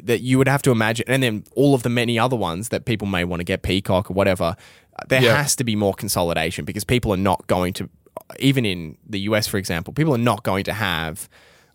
that 0.03 0.21
you 0.21 0.39
would 0.39 0.49
have 0.49 0.63
to 0.63 0.71
imagine. 0.71 1.05
And 1.09 1.23
then 1.23 1.45
all 1.55 1.75
of 1.75 1.83
the 1.83 1.89
many 1.91 2.19
other 2.19 2.37
ones 2.37 2.71
that 2.71 2.85
people 2.85 3.07
may 3.07 3.25
want 3.25 3.41
to 3.41 3.45
get 3.45 3.63
Peacock 3.63 4.11
or 4.11 4.15
whatever 4.15 4.57
there 5.09 5.23
Yeah. 5.23 5.37
has 5.37 5.55
to 5.57 5.63
be 5.65 5.77
more 5.77 5.95
consolidation 5.95 6.65
because 6.65 6.83
people 6.83 7.13
are 7.13 7.17
not 7.19 7.47
going 7.47 7.73
to, 7.75 7.89
even 8.39 8.65
in 8.65 8.97
the 9.09 9.21
US, 9.21 9.47
for 9.47 9.57
example, 9.59 9.93
people 9.93 10.15
are 10.15 10.19
not 10.19 10.43
going 10.45 10.65
to 10.65 10.73
have, 10.73 11.29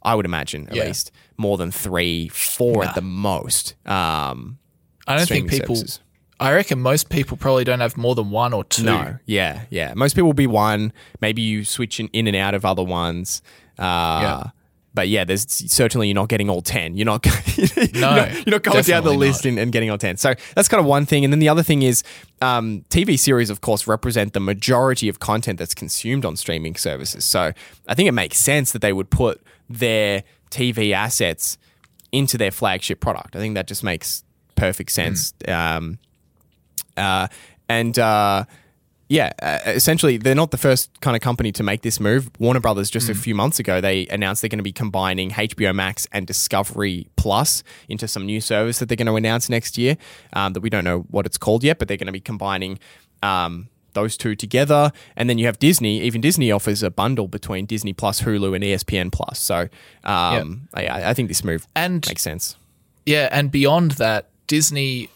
I 0.03 0.15
would 0.15 0.25
imagine 0.25 0.67
at 0.69 0.75
Yeah. 0.75 0.85
least, 0.85 1.11
more 1.37 1.57
than 1.57 1.71
three, 1.71 2.27
four 2.29 2.83
at 2.83 2.95
the 2.95 3.01
most. 3.01 3.75
Um, 3.85 4.57
I 5.07 5.15
don't 5.17 5.25
streaming 5.25 5.49
think 5.49 5.61
people. 5.63 5.75
services. 5.75 5.99
I 6.39 6.51
reckon 6.53 6.81
most 6.81 7.09
people 7.09 7.37
probably 7.37 7.63
don't 7.63 7.79
have 7.79 7.95
more 7.95 8.15
than 8.15 8.29
one 8.29 8.53
or 8.53 8.63
two. 8.65 8.83
No, 8.83 9.17
yeah, 9.25 9.61
yeah. 9.69 9.93
Most 9.95 10.13
people 10.15 10.27
will 10.27 10.33
be 10.33 10.47
one. 10.47 10.91
Maybe 11.21 11.41
you 11.41 11.63
switch 11.63 11.99
in, 11.99 12.07
in 12.11 12.27
and 12.27 12.35
out 12.35 12.53
of 12.53 12.65
other 12.65 12.83
ones. 12.83 13.41
Uh, 13.79 13.83
Yeah. 13.83 14.43
But 14.95 15.07
yeah, 15.07 15.23
there's 15.23 15.45
certainly 15.71 16.07
you're 16.07 16.15
not 16.15 16.29
getting 16.29 16.49
all 16.49 16.61
ten. 16.61 16.95
You're 16.95 17.05
not. 17.05 17.25
you're 17.57 17.87
No, 17.93 18.15
not, 18.15 18.33
you're 18.33 18.51
not 18.53 18.63
going 18.63 18.83
down 18.83 19.03
the 19.03 19.13
list 19.13 19.45
and, 19.45 19.57
and 19.57 19.71
getting 19.71 19.89
all 19.89 19.97
ten. 19.97 20.17
So 20.17 20.35
that's 20.55 20.67
kind 20.67 20.79
of 20.79 20.85
one 20.85 21.05
thing. 21.05 21.23
And 21.23 21.33
then 21.33 21.39
the 21.39 21.49
other 21.49 21.63
thing 21.63 21.81
is, 21.81 22.03
um, 22.41 22.85
TV 22.89 23.17
series, 23.17 23.49
of 23.49 23.61
course, 23.61 23.87
represent 23.87 24.33
the 24.33 24.39
majority 24.39 25.09
of 25.09 25.19
content 25.19 25.57
that's 25.57 25.73
consumed 25.73 26.25
on 26.25 26.35
streaming 26.35 26.75
services. 26.75 27.25
So 27.25 27.53
I 27.87 27.95
think 27.95 28.07
it 28.07 28.13
makes 28.13 28.37
sense 28.37 28.71
that 28.71 28.81
they 28.81 28.93
would 28.93 29.09
put 29.09 29.41
their 29.69 30.23
TV 30.51 30.93
assets 30.93 31.57
into 32.11 32.37
their 32.37 32.51
flagship 32.51 32.99
product. 32.99 33.35
I 33.35 33.39
think 33.39 33.55
that 33.55 33.65
just 33.67 33.83
makes 33.83 34.23
perfect 34.55 34.91
sense. 34.91 35.33
Um, 35.47 35.97
uh, 36.95 37.27
and 37.67 37.97
uh, 37.97 38.45
yeah, 39.13 39.31
uh, 39.43 39.59
essentially, 39.67 40.17
they're 40.17 40.33
not 40.33 40.49
the 40.49 40.57
first 40.57 40.99
kind 41.01 41.15
of 41.15 41.21
company 41.21 41.51
to 41.51 41.61
make 41.61 41.83
this 41.83 41.99
move. 41.99 42.31
Warner 42.39 42.59
Brothers, 42.59 42.89
just 42.89 43.09
a 43.09 43.13
few 43.13 43.35
months 43.35 43.59
ago, 43.59 43.79
they 43.79 44.07
announced 44.07 44.41
they're 44.41 44.49
going 44.49 44.57
to 44.57 44.63
be 44.63 44.71
combining 44.71 45.29
HBO 45.29 45.73
Max 45.73 46.07
and 46.11 46.25
Discovery 46.25 47.05
Plus 47.15 47.63
into 47.87 48.07
some 48.07 48.25
new 48.25 48.41
service 48.41 48.79
that 48.79 48.89
they're 48.89 48.95
going 48.95 49.05
to 49.05 49.15
announce 49.15 49.49
next 49.49 49.77
year. 49.77 49.97
Um, 50.33 50.53
that 50.53 50.61
we 50.61 50.69
don't 50.71 50.83
know 50.83 51.01
what 51.11 51.27
it's 51.27 51.37
called 51.37 51.63
yet, 51.63 51.77
but 51.77 51.87
they're 51.87 51.97
going 51.97 52.07
to 52.07 52.11
be 52.11 52.19
combining. 52.19 52.79
Um, 53.21 53.69
those 53.93 54.17
two 54.17 54.35
together, 54.35 54.91
and 55.15 55.29
then 55.29 55.37
you 55.37 55.45
have 55.45 55.59
Disney. 55.59 56.01
Even 56.01 56.19
Disney 56.19 56.51
offers 56.51 56.81
a 56.81 56.89
bundle 56.89 57.27
between 57.27 57.67
Disney 57.67 57.93
Plus, 57.93 58.21
Hulu, 58.23 58.55
and 58.55 58.63
ESPN 58.63 59.11
Plus. 59.11 59.37
So, 59.37 59.69
um, 60.03 60.67
I, 60.73 60.87
I 61.11 61.13
think 61.13 61.27
this 61.27 61.43
move 61.43 61.67
And 61.75 62.03
makes 62.07 62.23
sense. 62.23 62.55
Yeah, 63.05 63.29
and 63.31 63.51
beyond 63.51 63.91
that, 63.91 64.29
Disney 64.47 65.09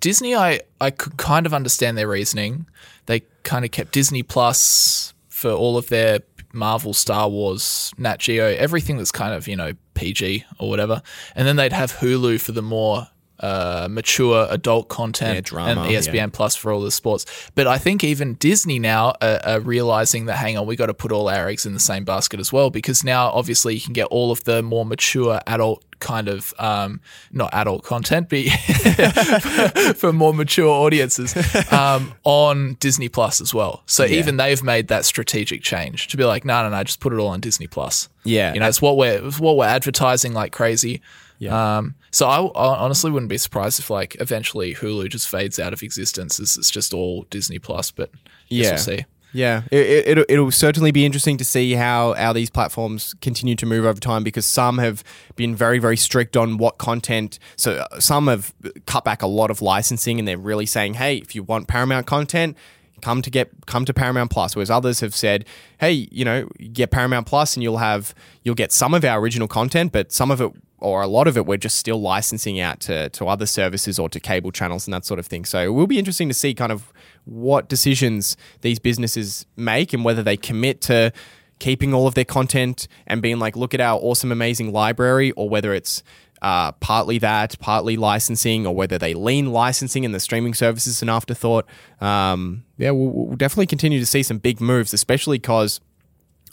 Disney 0.00 0.34
I 0.34 0.60
I 0.80 0.90
could 0.90 1.16
kind 1.16 1.46
of 1.46 1.54
understand 1.54 1.96
their 1.96 2.08
reasoning. 2.08 2.66
They 3.06 3.22
kind 3.42 3.64
of 3.64 3.70
kept 3.70 3.92
Disney 3.92 4.22
Plus 4.22 5.14
for 5.28 5.50
all 5.50 5.76
of 5.76 5.88
their 5.88 6.20
Marvel, 6.52 6.94
Star 6.94 7.28
Wars, 7.28 7.92
Nat 7.98 8.18
Geo, 8.18 8.46
everything 8.46 8.96
that's 8.96 9.12
kind 9.12 9.34
of, 9.34 9.46
you 9.46 9.56
know, 9.56 9.72
PG 9.94 10.44
or 10.58 10.68
whatever. 10.68 11.02
And 11.34 11.46
then 11.46 11.56
they'd 11.56 11.72
have 11.72 11.92
Hulu 11.92 12.40
for 12.40 12.52
the 12.52 12.62
more 12.62 13.08
uh, 13.40 13.88
mature 13.90 14.46
adult 14.50 14.88
content 14.88 15.34
Yeah, 15.34 15.40
drama, 15.40 15.82
and 15.82 15.90
ESPN 15.90 16.32
Plus 16.32 16.56
for 16.56 16.72
all 16.72 16.80
the 16.80 16.90
sports. 16.90 17.26
But 17.54 17.66
I 17.66 17.78
think 17.78 18.02
even 18.04 18.34
Disney 18.34 18.78
now 18.78 19.14
are, 19.20 19.40
are 19.44 19.60
realizing 19.60 20.26
that 20.26 20.36
hang 20.36 20.56
on, 20.56 20.66
we 20.66 20.76
got 20.76 20.86
to 20.86 20.94
put 20.94 21.12
all 21.12 21.28
our 21.28 21.48
eggs 21.48 21.66
in 21.66 21.74
the 21.74 21.80
same 21.80 22.04
basket 22.04 22.40
as 22.40 22.52
well 22.52 22.70
because 22.70 23.04
now 23.04 23.30
obviously 23.30 23.74
you 23.74 23.80
can 23.80 23.92
get 23.92 24.06
all 24.06 24.30
of 24.30 24.44
the 24.44 24.62
more 24.62 24.84
mature 24.84 25.40
adult 25.46 25.84
kind 25.98 26.28
of 26.28 26.52
um, 26.58 27.00
not 27.32 27.52
adult 27.54 27.82
content, 27.82 28.28
but 28.28 28.44
for 29.96 30.12
more 30.12 30.34
mature 30.34 30.68
audiences 30.68 31.34
um, 31.72 32.14
on 32.24 32.74
Disney 32.80 33.08
Plus 33.08 33.40
as 33.40 33.54
well. 33.54 33.82
So 33.86 34.04
even 34.04 34.36
they've 34.36 34.62
made 34.62 34.88
that 34.88 35.04
strategic 35.04 35.62
change 35.62 36.08
to 36.08 36.16
be 36.16 36.24
like, 36.24 36.44
no, 36.44 36.62
no, 36.62 36.68
no, 36.74 36.84
just 36.84 37.00
put 37.00 37.12
it 37.12 37.18
all 37.18 37.28
on 37.28 37.40
Disney 37.40 37.66
Plus. 37.66 38.08
Yeah. 38.24 38.52
you 38.54 38.60
know, 38.60 38.68
it's 38.68 38.82
what 38.82 38.96
we're 38.96 39.26
it's 39.26 39.40
what 39.40 39.56
we're 39.56 39.66
advertising 39.66 40.32
like 40.32 40.52
crazy. 40.52 41.00
Yeah. 41.38 41.78
Um, 41.78 41.94
so 42.10 42.26
I, 42.26 42.40
I 42.40 42.78
honestly 42.78 43.10
wouldn't 43.10 43.30
be 43.30 43.38
surprised 43.38 43.78
if 43.78 43.90
like 43.90 44.16
eventually 44.20 44.74
Hulu 44.74 45.10
just 45.10 45.28
fades 45.28 45.58
out 45.58 45.72
of 45.72 45.82
existence. 45.82 46.40
It's, 46.40 46.56
it's 46.56 46.70
just 46.70 46.94
all 46.94 47.26
Disney 47.30 47.58
Plus, 47.58 47.90
but 47.90 48.10
yeah, 48.48 48.70
we'll 48.70 48.78
see. 48.78 49.04
Yeah, 49.32 49.64
it, 49.70 49.86
it, 49.86 50.08
it'll, 50.08 50.24
it'll 50.30 50.50
certainly 50.50 50.92
be 50.92 51.04
interesting 51.04 51.36
to 51.36 51.44
see 51.44 51.72
how, 51.72 52.14
how 52.14 52.32
these 52.32 52.48
platforms 52.48 53.14
continue 53.20 53.54
to 53.56 53.66
move 53.66 53.84
over 53.84 54.00
time 54.00 54.24
because 54.24 54.46
some 54.46 54.78
have 54.78 55.04
been 55.34 55.54
very, 55.54 55.78
very 55.78 55.98
strict 55.98 56.38
on 56.38 56.56
what 56.56 56.78
content. 56.78 57.38
So 57.56 57.86
uh, 57.90 58.00
some 58.00 58.28
have 58.28 58.54
cut 58.86 59.04
back 59.04 59.20
a 59.20 59.26
lot 59.26 59.50
of 59.50 59.60
licensing 59.60 60.18
and 60.18 60.26
they're 60.26 60.38
really 60.38 60.64
saying, 60.64 60.94
hey, 60.94 61.16
if 61.16 61.34
you 61.34 61.42
want 61.42 61.68
Paramount 61.68 62.06
content, 62.06 62.56
come 63.02 63.20
to 63.20 63.28
get 63.28 63.50
come 63.66 63.84
to 63.84 63.92
Paramount 63.92 64.30
Plus. 64.30 64.56
Whereas 64.56 64.70
others 64.70 65.00
have 65.00 65.14
said, 65.14 65.44
hey, 65.80 66.08
you 66.10 66.24
know, 66.24 66.48
get 66.72 66.90
Paramount 66.90 67.26
Plus 67.26 67.56
and 67.56 67.62
you'll 67.62 67.76
have 67.76 68.14
you'll 68.42 68.54
get 68.54 68.72
some 68.72 68.94
of 68.94 69.04
our 69.04 69.20
original 69.20 69.48
content, 69.48 69.92
but 69.92 70.12
some 70.12 70.30
of 70.30 70.40
it 70.40 70.50
or 70.78 71.02
a 71.02 71.06
lot 71.06 71.26
of 71.26 71.36
it 71.36 71.46
we're 71.46 71.56
just 71.56 71.78
still 71.78 72.00
licensing 72.00 72.60
out 72.60 72.80
to, 72.80 73.08
to 73.10 73.26
other 73.26 73.46
services 73.46 73.98
or 73.98 74.08
to 74.08 74.20
cable 74.20 74.52
channels 74.52 74.86
and 74.86 74.94
that 74.94 75.04
sort 75.04 75.18
of 75.18 75.26
thing. 75.26 75.44
So 75.44 75.60
it 75.60 75.68
will 75.68 75.86
be 75.86 75.98
interesting 75.98 76.28
to 76.28 76.34
see 76.34 76.54
kind 76.54 76.72
of 76.72 76.92
what 77.24 77.68
decisions 77.68 78.36
these 78.60 78.78
businesses 78.78 79.46
make 79.56 79.92
and 79.92 80.04
whether 80.04 80.22
they 80.22 80.36
commit 80.36 80.80
to 80.82 81.12
keeping 81.58 81.94
all 81.94 82.06
of 82.06 82.14
their 82.14 82.24
content 82.24 82.86
and 83.06 83.22
being 83.22 83.38
like, 83.38 83.56
look 83.56 83.74
at 83.74 83.80
our 83.80 83.98
awesome, 83.98 84.30
amazing 84.30 84.72
library, 84.72 85.32
or 85.32 85.48
whether 85.48 85.72
it's 85.72 86.02
uh, 86.42 86.72
partly 86.72 87.18
that, 87.18 87.58
partly 87.58 87.96
licensing, 87.96 88.66
or 88.66 88.74
whether 88.74 88.98
they 88.98 89.14
lean 89.14 89.52
licensing 89.52 90.04
and 90.04 90.14
the 90.14 90.20
streaming 90.20 90.54
services 90.54 91.02
an 91.02 91.08
afterthought. 91.08 91.66
Um, 92.00 92.64
yeah, 92.76 92.90
we'll, 92.90 93.10
we'll 93.10 93.36
definitely 93.36 93.66
continue 93.66 93.98
to 93.98 94.06
see 94.06 94.22
some 94.22 94.38
big 94.38 94.60
moves, 94.60 94.92
especially 94.92 95.38
because 95.38 95.80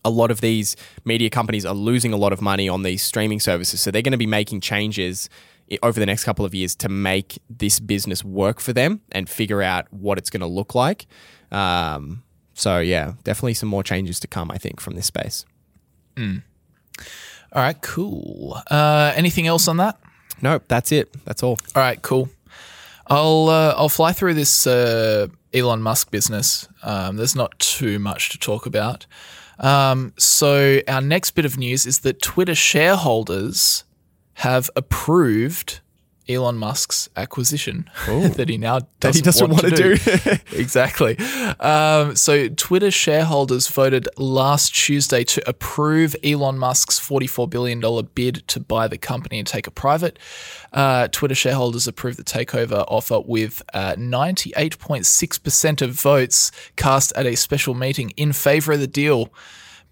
a 0.06 0.10
lot 0.10 0.32
of 0.32 0.42
these 0.42 0.76
media 1.06 1.30
companies 1.30 1.66
are 1.66 1.74
losing 1.74 2.14
a 2.14 2.18
lot 2.18 2.34
of 2.34 2.42
money 2.42 2.68
on 2.68 2.84
these 2.84 3.02
streaming 3.02 3.40
services. 3.40 3.82
So 3.82 3.92
they're 3.92 4.02
going 4.02 4.12
to 4.12 4.18
be 4.18 4.28
making 4.28 4.62
changes 4.62 5.30
over 5.82 6.00
the 6.00 6.06
next 6.06 6.24
couple 6.24 6.46
of 6.46 6.54
years 6.54 6.76
to 6.76 6.90
make 6.90 7.40
this 7.50 7.80
business 7.80 8.24
work 8.24 8.60
for 8.60 8.74
them 8.74 9.02
and 9.12 9.30
figure 9.30 9.62
out 9.62 9.92
what 9.92 10.18
it's 10.18 10.30
going 10.30 10.42
to 10.42 10.48
look 10.48 10.76
like. 10.76 11.08
Um, 11.52 12.24
so, 12.54 12.80
yeah, 12.80 13.14
definitely 13.24 13.56
some 13.56 13.70
more 13.70 13.84
changes 13.84 14.20
to 14.20 14.28
come, 14.28 14.52
I 14.52 14.58
think, 14.58 14.80
from 14.80 14.96
this 14.96 15.08
space. 15.08 15.46
All 17.54 17.62
right, 17.62 17.80
cool. 17.82 18.58
Uh, 18.70 19.14
anything 19.16 19.48
else 19.48 19.68
on 19.68 19.78
that? 19.78 20.00
Nope, 20.42 20.64
that's 20.68 20.92
it. 20.92 21.16
That's 21.26 21.42
all. 21.44 21.58
All 21.76 21.82
right, 21.82 22.02
cool. 22.02 22.30
I'll 23.08 23.50
uh, 23.50 23.74
I'll 23.78 23.90
fly 23.90 24.12
through 24.12 24.34
this 24.34 24.66
uh, 24.66 25.28
Elon 25.54 25.82
Musk 25.82 26.12
business. 26.12 26.68
Um, 26.84 27.18
there's 27.18 27.36
not 27.36 27.58
too 27.60 28.00
much 28.00 28.30
to 28.30 28.38
talk 28.38 28.66
about. 28.66 29.06
Um, 29.64 30.14
so 30.18 30.82
our 30.90 31.02
next 31.02 31.32
bit 31.32 31.46
of 31.46 31.58
news 31.58 31.86
is 31.86 32.00
that 32.02 32.22
Twitter 32.22 32.54
shareholders 32.54 33.86
have 34.36 34.70
approved 34.76 35.80
Elon 36.30 36.58
Musk's 36.58 37.10
acquisition 37.16 37.90
that 38.08 38.50
he 38.50 38.58
now 38.58 38.80
doesn't, 39.00 39.00
That 39.00 39.16
he 39.16 39.22
doesn't 39.22 39.50
want, 39.50 39.64
want 39.64 39.76
to, 39.76 39.98
to 39.98 40.18
do. 40.18 40.32
exactly. 40.58 41.18
Um, 41.60 42.16
so 42.16 42.48
Twitter 42.50 42.92
shareholders 42.92 43.68
voted 43.68 44.08
last 44.18 44.74
Tuesday 44.74 45.24
to 45.26 45.48
approve 45.48 46.16
Elon 46.24 46.58
Musk's 46.58 47.00
$44 47.00 47.50
billion 47.50 47.82
bid 48.16 48.48
to 48.48 48.60
buy 48.60 48.88
the 48.88 48.98
company 48.98 49.40
and 49.40 49.48
take 49.48 49.68
it 49.68 49.76
private. 49.76 50.18
Uh, 50.72 51.08
Twitter 51.12 51.36
shareholders 51.36 51.88
approved 51.88 52.18
the 52.18 52.24
takeover 52.24 52.86
offer 52.88 53.20
with 53.20 53.62
uh, 53.74 53.94
98.6% 53.96 55.82
of 55.82 55.92
votes 55.92 56.52
cast 56.76 57.14
at 57.16 57.26
a 57.26 57.36
special 57.36 57.74
meeting 57.74 58.12
in 58.12 58.34
favor 58.34 58.74
of 58.74 58.80
the 58.80 58.88
deal 58.88 59.32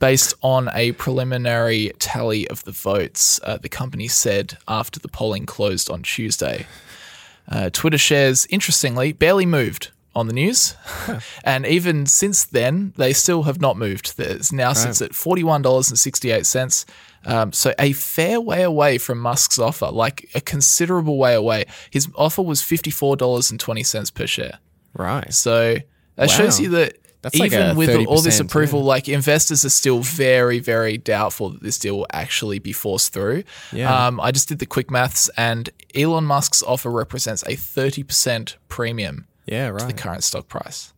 based 0.02 0.34
on 0.42 0.68
a 0.74 0.92
preliminary 0.94 1.92
tally 2.00 2.48
of 2.48 2.64
the 2.66 2.72
votes, 2.72 3.40
uh, 3.44 3.58
the 3.58 3.70
company 3.70 4.08
said 4.08 4.58
after 4.68 5.00
the 5.00 5.08
polling 5.08 5.46
closed 5.46 5.92
on 5.92 6.02
Tuesday. 6.02 6.66
Uh, 7.48 7.70
Twitter 7.70 8.00
shares, 8.00 8.48
interestingly, 8.50 9.14
barely 9.14 9.46
moved 9.46 9.92
on 10.16 10.26
the 10.26 10.34
news. 10.34 10.76
and 11.44 11.68
even 11.68 12.08
since 12.08 12.44
then, 12.44 12.94
they 12.98 13.14
still 13.14 13.44
have 13.44 13.62
not 13.62 13.78
moved. 13.78 14.18
There's 14.18 14.52
now 14.52 14.74
sits 14.74 15.02
at 15.04 15.12
$41.68. 15.12 16.86
Um, 17.24 17.54
so 17.54 17.74
a 17.78 17.94
fair 17.94 18.42
way 18.42 18.64
away 18.64 18.98
from 18.98 19.20
Musk's 19.20 19.60
offer, 19.60 19.88
like 19.88 20.30
a 20.34 20.42
considerable 20.42 21.20
way 21.20 21.36
away. 21.36 21.66
His 21.92 22.10
offer 22.16 22.42
was 22.42 22.62
$54.20 22.62 24.14
per 24.16 24.26
share. 24.26 24.58
Right. 24.94 25.32
So 25.32 25.78
that 26.16 26.30
shows 26.30 26.60
you 26.60 26.70
that 26.70 26.98
That's 27.22 27.38
like 27.38 27.52
even 27.52 27.72
a 27.72 27.76
with 27.76 28.08
all 28.08 28.22
this 28.22 28.40
approval, 28.40 28.80
yeah. 28.80 28.86
like 28.86 29.10
investors 29.10 29.64
are 29.64 29.70
still 29.70 30.00
very, 30.00 30.60
very 30.60 30.98
doubtful 30.98 31.52
that 31.52 31.62
this 31.62 31.78
deal 31.78 31.98
will 31.98 32.08
actually 32.12 32.58
be 32.60 32.74
forced 32.74 33.14
through. 33.14 33.44
Yeah. 33.72 34.08
Um, 34.08 34.20
I 34.20 34.32
just 34.32 34.50
did 34.50 34.60
the 34.60 34.66
quick 34.66 34.90
maths, 34.90 35.30
and 35.38 35.70
Elon 35.94 36.26
Musk's 36.26 36.64
offer 36.64 36.90
represents 36.90 37.44
a 37.44 37.52
30% 37.52 38.56
premium 38.70 39.28
Yeah, 39.46 39.72
to 39.72 39.86
the 39.86 39.94
current 39.94 40.24
stock 40.24 40.48
price. 40.48 40.94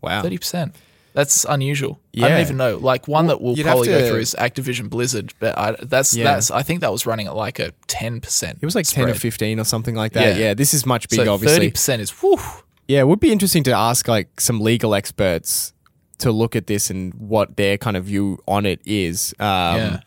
Wow. 0.00 0.22
30%. 0.22 0.74
That's 1.14 1.44
unusual. 1.44 2.00
Yeah. 2.12 2.26
I 2.26 2.28
don't 2.30 2.40
even 2.40 2.56
know. 2.56 2.76
Like 2.76 3.06
one 3.06 3.28
that 3.28 3.40
we'll 3.40 3.54
have 3.54 3.64
probably 3.64 3.86
go 3.86 4.08
through 4.08 4.18
is 4.18 4.34
Activision 4.36 4.90
Blizzard, 4.90 5.32
but 5.38 5.56
I, 5.56 5.76
that's 5.80 6.14
Yeah. 6.14 6.24
that's 6.24 6.50
I 6.50 6.62
think 6.62 6.80
that 6.80 6.90
was 6.90 7.06
running 7.06 7.28
at 7.28 7.36
like 7.36 7.60
a 7.60 7.72
10%. 7.86 8.56
It 8.60 8.64
was 8.64 8.74
like 8.74 8.84
10 8.86 9.08
or 9.08 9.14
15 9.14 9.60
or 9.60 9.64
something 9.64 9.94
like 9.94 10.12
that. 10.12 10.36
Yeah. 10.36 10.46
Yeah, 10.46 10.54
this 10.54 10.74
is 10.74 10.84
much 10.84 11.08
bigger, 11.08 11.26
so 11.26 11.34
obviously. 11.34 11.70
30% 11.70 12.00
is 12.00 12.10
whew. 12.10 12.38
Yeah, 12.88 13.00
it 13.00 13.08
would 13.08 13.20
be 13.20 13.32
interesting 13.32 13.62
to 13.64 13.72
ask 13.72 14.08
like 14.08 14.40
some 14.40 14.60
legal 14.60 14.94
experts 14.94 15.72
to 16.18 16.30
look 16.30 16.54
at 16.54 16.66
this 16.66 16.90
and 16.90 17.12
what 17.14 17.56
their 17.56 17.76
kind 17.78 17.96
of 17.96 18.04
view 18.04 18.38
on 18.46 18.66
it 18.66 18.80
is. 18.84 19.34
Um, 19.40 19.76
Yeah. 19.76 20.00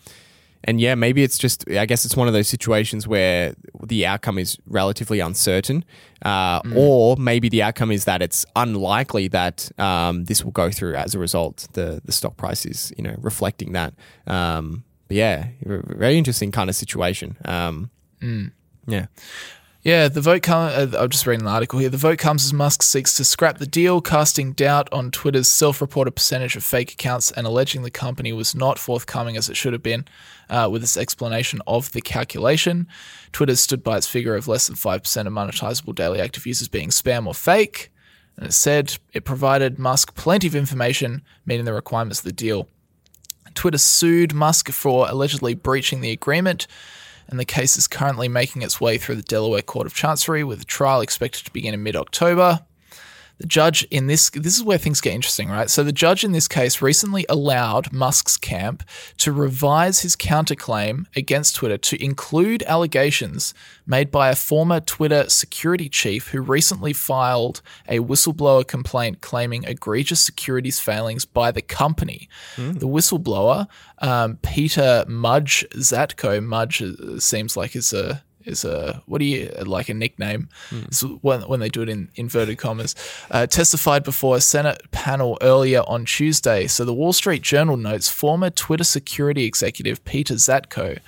And 0.63 0.82
yeah, 0.82 0.96
maybe 0.96 1.24
it's 1.24 1.38
just, 1.38 1.70
I 1.70 1.86
guess 1.86 2.04
it's 2.04 2.18
one 2.18 2.28
of 2.28 2.34
those 2.34 2.50
situations 2.50 3.08
where 3.08 3.54
the 3.86 4.06
outcome 4.06 4.38
is 4.38 4.58
relatively 4.68 5.22
uncertain. 5.22 5.86
Uh, 6.24 6.62
Mm. 6.63 6.76
Or 6.76 7.16
maybe 7.16 7.48
the 7.48 7.63
outcome 7.63 7.90
is 7.92 8.04
that 8.06 8.22
it's 8.22 8.46
unlikely 8.56 9.30
that 9.30 9.72
um, 9.80 10.26
this 10.26 10.44
will 10.44 10.52
go 10.52 10.70
through 10.70 10.96
as 10.96 11.16
a 11.16 11.20
result. 11.20 11.68
The, 11.74 12.02
the 12.04 12.12
stock 12.12 12.36
price 12.36 12.66
is, 12.66 12.92
you 12.98 13.04
know, 13.04 13.16
reflecting 13.22 13.72
that. 13.74 13.94
Um, 14.26 14.84
but 15.08 15.16
yeah, 15.16 15.48
very 15.63 16.18
interesting 16.18 16.52
kind 16.52 16.70
of 16.70 16.76
situation. 16.76 17.38
Um, 17.46 17.90
Mm. 18.22 18.52
Yeah. 18.88 19.06
Yeah, 19.88 20.10
the 20.10 20.19
vote 20.19 20.41
comes. 20.41 20.73
Uh, 20.73 21.00
I'm 21.00 21.08
just 21.08 21.26
reading 21.26 21.43
an 21.43 21.47
article 21.47 21.80
here. 21.80 21.88
The 21.88 21.95
vote 21.95 22.17
comes 22.17 22.43
as 22.43 22.52
Musk 22.52 22.84
seeks 22.84 23.15
to 23.15 23.23
scrap 23.23 23.58
the 23.58 23.65
deal, 23.65 24.02
casting 24.02 24.52
doubt 24.52 24.91
on 24.91 25.12
Twitter's 25.12 25.47
self-reported 25.47 26.12
percentage 26.12 26.58
of 26.58 26.65
fake 26.65 26.91
accounts 26.91 27.32
and 27.32 27.47
alleging 27.47 27.84
the 27.84 27.89
company 27.89 28.34
was 28.34 28.54
not 28.54 28.78
forthcoming 28.78 29.38
as 29.38 29.47
it 29.47 29.56
should 29.56 29.71
have 29.71 29.82
been 29.82 30.04
uh, 30.50 30.67
with 30.69 30.84
its 30.84 30.97
explanation 30.97 31.62
of 31.67 31.93
the 31.93 32.02
calculation. 32.02 32.86
Twitter 33.32 33.56
stood 33.56 33.82
by 33.82 33.95
its 33.95 34.08
figure 34.08 34.36
of 34.36 34.50
less 34.50 34.67
than 34.67 34.76
five 34.76 35.04
percent 35.04 35.26
of 35.26 35.34
monetizable 35.34 35.95
daily 35.95 36.19
active 36.19 36.45
users 36.45 36.67
being 36.67 36.89
spam 36.89 37.26
or 37.26 37.34
fake, 37.34 37.89
and 38.36 38.45
it 38.45 38.52
said 38.52 38.97
it 39.13 39.23
provided 39.23 39.80
Musk 39.80 40.15
plenty 40.15 40.47
of 40.47 40.56
information 40.56 41.21
meeting 41.45 41.63
the 41.63 41.71
requirements 41.71 42.19
of 42.19 42.26
the 42.26 42.34
deal. 42.34 42.67
Twitter 43.54 43.78
sued 43.78 44.34
Musk 44.34 44.69
for 44.69 45.08
allegedly 45.08 45.56
breaching 45.56 46.02
the 46.02 46.12
agreement, 46.12 46.67
and 47.28 47.40
the 47.40 47.46
case 47.46 47.78
is 47.78 47.88
currently 47.88 48.28
making 48.28 48.62
its 48.62 48.80
way 48.80 48.98
through 48.98 49.16
the 49.16 49.22
Delaware 49.22 49.62
Court 49.62 49.88
of 49.88 49.94
Chancery, 49.94 50.44
with 50.44 50.60
the 50.60 50.66
trial 50.66 51.02
expected 51.02 51.46
to 51.46 51.52
begin 51.52 51.74
in 51.74 51.84
mid 51.84 51.96
October. 51.96 52.62
The 53.39 53.47
judge 53.47 53.84
in 53.91 54.08
this 54.08 54.30
this 54.32 54.58
is 54.58 54.63
where 54.63 54.78
things 54.78 55.02
get 55.02 55.13
interesting, 55.13 55.50
right? 55.50 55.69
So 55.69 55.84
the 55.84 55.91
judge 55.91 56.23
in 56.23 56.32
this 56.32 56.47
case 56.47 56.82
recently 56.82 57.26
allowed 57.30 57.93
Musk's 57.93 58.38
camp 58.38 58.84
to 59.17 59.32
revise 59.32 60.02
his 60.02 60.15
counterclaim 60.15 61.06
against 61.15 61.56
Twitter 61.56 61.78
to 61.78 62.04
include 62.04 62.63
allegations 62.63 63.54
made 63.86 64.10
by 64.12 64.30
a 64.30 64.36
former 64.36 64.80
Twitter 64.80 65.30
security 65.30 65.88
chief 65.88 66.30
who 66.30 66.41
recently 66.41 66.93
filed 66.93 67.62
a 67.88 68.00
whistleblower 68.00 68.67
complaint 68.67 69.21
claiming 69.21 69.63
egregious 69.65 70.19
securities 70.19 70.80
failings 70.80 71.26
by 71.26 71.52
the 71.52 71.62
company. 71.62 72.28
The 72.73 72.88
whistleblower, 72.88 73.67
um, 74.00 74.38
Peter 74.41 75.06
Mudge 75.08 75.65
Zatko, 75.76 76.43
Mudge 76.43 76.82
uh, 76.82 77.19
seems 77.19 77.56
like 77.56 77.76
is 77.76 77.93
a 77.93 78.23
is 78.48 78.66
a 78.66 79.02
what 79.06 79.20
do 79.20 79.26
you 79.26 79.52
like 79.66 79.90
a 79.90 79.94
nickname? 79.94 80.50
It's 80.72 81.02
when, 81.02 81.42
when 81.42 81.60
they 81.60 81.70
do 81.70 81.82
it 81.82 81.90
in 81.90 82.10
inverted 82.16 82.58
commas. 82.58 82.96
Uh, 83.30 83.46
testified 83.46 84.04
before 84.04 84.36
a 84.36 84.42
senate 84.42 84.90
panel 84.92 85.38
earlier 85.42 85.82
on 85.88 86.06
tuesday. 86.06 86.68
So 86.68 86.86
the 86.86 86.94
wall 86.94 87.14
street 87.14 87.42
journal 87.42 87.78
notes 87.78 88.10
former 88.10 88.50
twitter 88.50 88.84
security 88.84 89.46
executive 89.46 90.04
peter 90.06 90.36
zatko 90.36 91.00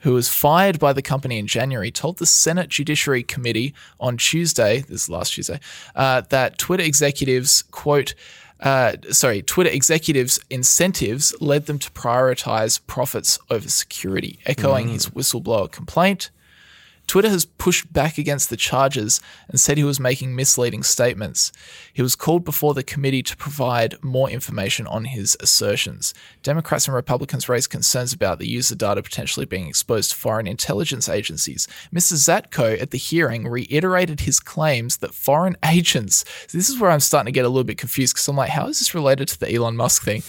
who 0.00 0.12
was 0.12 0.28
fired 0.28 0.78
by 0.78 0.92
the 0.92 1.00
company 1.00 1.38
in 1.38 1.46
January, 1.46 1.90
told 1.90 2.18
the 2.18 2.26
Senate 2.26 2.68
Judiciary 2.68 3.22
Committee 3.22 3.74
on 3.98 4.18
Tuesday, 4.18 4.80
this 4.80 5.04
is 5.04 5.08
last 5.08 5.32
Tuesday, 5.32 5.58
uh, 5.96 6.20
that 6.28 6.58
Twitter 6.58 6.82
executives, 6.82 7.62
quote, 7.70 8.14
uh, 8.60 8.96
sorry, 9.10 9.40
Twitter 9.40 9.70
executives' 9.70 10.38
incentives 10.50 11.34
led 11.40 11.64
them 11.64 11.78
to 11.78 11.90
prioritize 11.92 12.80
profits 12.86 13.38
over 13.50 13.68
security, 13.68 14.38
echoing 14.44 14.88
his 14.88 15.08
whistleblower 15.08 15.70
complaint. 15.70 16.30
Twitter 17.06 17.28
has 17.28 17.44
pushed 17.44 17.92
back 17.92 18.18
against 18.18 18.50
the 18.50 18.56
charges 18.56 19.20
and 19.48 19.60
said 19.60 19.76
he 19.76 19.84
was 19.84 20.00
making 20.00 20.34
misleading 20.34 20.82
statements. 20.82 21.52
He 21.92 22.02
was 22.02 22.16
called 22.16 22.44
before 22.44 22.74
the 22.74 22.82
committee 22.82 23.22
to 23.22 23.36
provide 23.36 24.02
more 24.02 24.30
information 24.30 24.86
on 24.86 25.04
his 25.06 25.36
assertions. 25.40 26.14
Democrats 26.42 26.86
and 26.86 26.94
Republicans 26.94 27.48
raised 27.48 27.70
concerns 27.70 28.12
about 28.12 28.38
the 28.38 28.48
user 28.48 28.74
data 28.74 29.02
potentially 29.02 29.46
being 29.46 29.66
exposed 29.68 30.10
to 30.10 30.16
foreign 30.16 30.46
intelligence 30.46 31.08
agencies. 31.08 31.68
Mr. 31.92 32.14
Zatko 32.14 32.80
at 32.80 32.90
the 32.90 32.98
hearing 32.98 33.46
reiterated 33.46 34.20
his 34.20 34.40
claims 34.40 34.98
that 34.98 35.14
foreign 35.14 35.56
agents. 35.64 36.24
This 36.52 36.68
is 36.68 36.80
where 36.80 36.90
I'm 36.90 37.00
starting 37.00 37.26
to 37.26 37.36
get 37.36 37.44
a 37.44 37.48
little 37.48 37.64
bit 37.64 37.78
confused 37.78 38.14
because 38.14 38.28
I'm 38.28 38.36
like, 38.36 38.50
how 38.50 38.68
is 38.68 38.78
this 38.78 38.94
related 38.94 39.28
to 39.28 39.40
the 39.40 39.52
Elon 39.54 39.76
Musk 39.76 40.02
thing? 40.02 40.22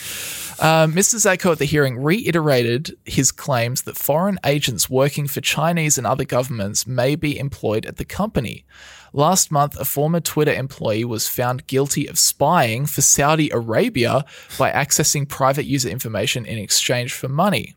Um, 0.60 0.94
Mr. 0.94 1.16
Zatko 1.16 1.52
at 1.52 1.60
the 1.60 1.66
hearing 1.66 2.02
reiterated 2.02 2.96
his 3.04 3.32
claims 3.32 3.82
that 3.84 3.98
foreign 3.98 4.40
agents 4.46 4.90
working 4.90 5.28
for 5.28 5.42
Chinese 5.42 5.98
and 5.98 6.08
other 6.08 6.24
governments 6.24 6.88
may 6.88 7.16
be 7.16 7.38
employed 7.38 7.86
at 7.86 7.98
the 7.98 8.06
company. 8.06 8.66
Last 9.12 9.52
month, 9.52 9.80
a 9.80 9.86
former 9.86 10.20
Twitter 10.20 10.54
employee 10.54 11.06
was 11.06 11.28
found 11.28 11.68
guilty 11.68 12.08
of 12.08 12.18
spying 12.18 12.86
for 12.86 13.02
Saudi 13.02 13.50
Arabia 13.50 14.26
by 14.58 14.72
accessing 14.72 15.28
private 15.28 15.66
user 15.66 15.90
information 15.90 16.46
in 16.46 16.58
exchange 16.58 17.14
for 17.14 17.28
money. 17.30 17.76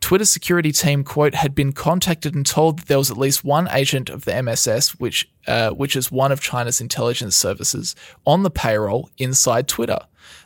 Twitter's 0.00 0.30
security 0.30 0.72
team, 0.72 1.04
quote, 1.04 1.34
had 1.34 1.54
been 1.54 1.72
contacted 1.72 2.34
and 2.34 2.46
told 2.46 2.78
that 2.78 2.86
there 2.86 2.98
was 2.98 3.10
at 3.10 3.18
least 3.18 3.44
one 3.44 3.68
agent 3.72 4.08
of 4.08 4.24
the 4.24 4.42
MSS, 4.42 4.98
which, 5.00 5.28
uh, 5.48 5.70
which 5.70 5.96
is 5.96 6.12
one 6.12 6.30
of 6.30 6.40
China's 6.40 6.80
intelligence 6.80 7.34
services, 7.34 7.96
on 8.26 8.42
the 8.42 8.50
payroll 8.50 9.10
inside 9.16 9.66
Twitter. 9.66 9.98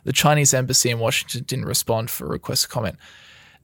The 0.05 0.13
Chinese 0.13 0.53
embassy 0.53 0.89
in 0.89 0.99
Washington 0.99 1.43
didn't 1.43 1.65
respond 1.65 2.09
for 2.09 2.25
a 2.25 2.29
request 2.29 2.69
comment. 2.69 2.97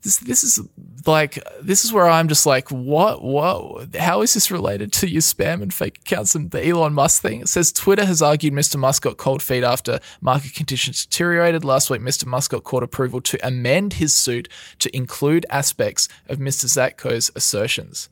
This, 0.02 0.18
this 0.18 0.44
is 0.46 0.62
like 1.06 1.44
this 1.62 1.84
is 1.84 1.92
where 1.92 2.08
I'm 2.08 2.30
just 2.30 2.46
like 2.46 2.70
what 2.72 3.22
what 3.22 3.96
how 3.96 4.22
is 4.22 4.34
this 4.34 4.50
related 4.50 4.94
to 4.94 5.10
your 5.10 5.22
spam 5.22 5.62
and 5.62 5.74
fake 5.74 6.00
accounts 6.00 6.36
and 6.36 6.52
the 6.52 6.66
Elon 6.66 6.94
Musk 6.94 7.22
thing? 7.22 7.42
It 7.42 7.50
says 7.50 7.74
Twitter 7.74 8.06
has 8.06 8.22
argued 8.22 8.54
Mr. 8.54 8.78
Musk 8.78 9.04
got 9.04 9.18
cold 9.18 9.42
feet 9.42 9.64
after 9.64 10.00
market 10.22 10.54
conditions 10.54 11.06
deteriorated. 11.06 11.66
Last 11.66 11.90
week, 11.90 12.02
Mr. 12.02 12.26
Musk 12.26 12.52
got 12.52 12.64
court 12.64 12.84
approval 12.84 13.20
to 13.22 13.46
amend 13.46 13.94
his 13.94 14.16
suit 14.16 14.48
to 14.80 14.96
include 14.96 15.46
aspects 15.50 16.08
of 16.30 16.38
Mr. 16.38 16.66
Zatko's 16.66 17.30
assertions. 17.36 18.10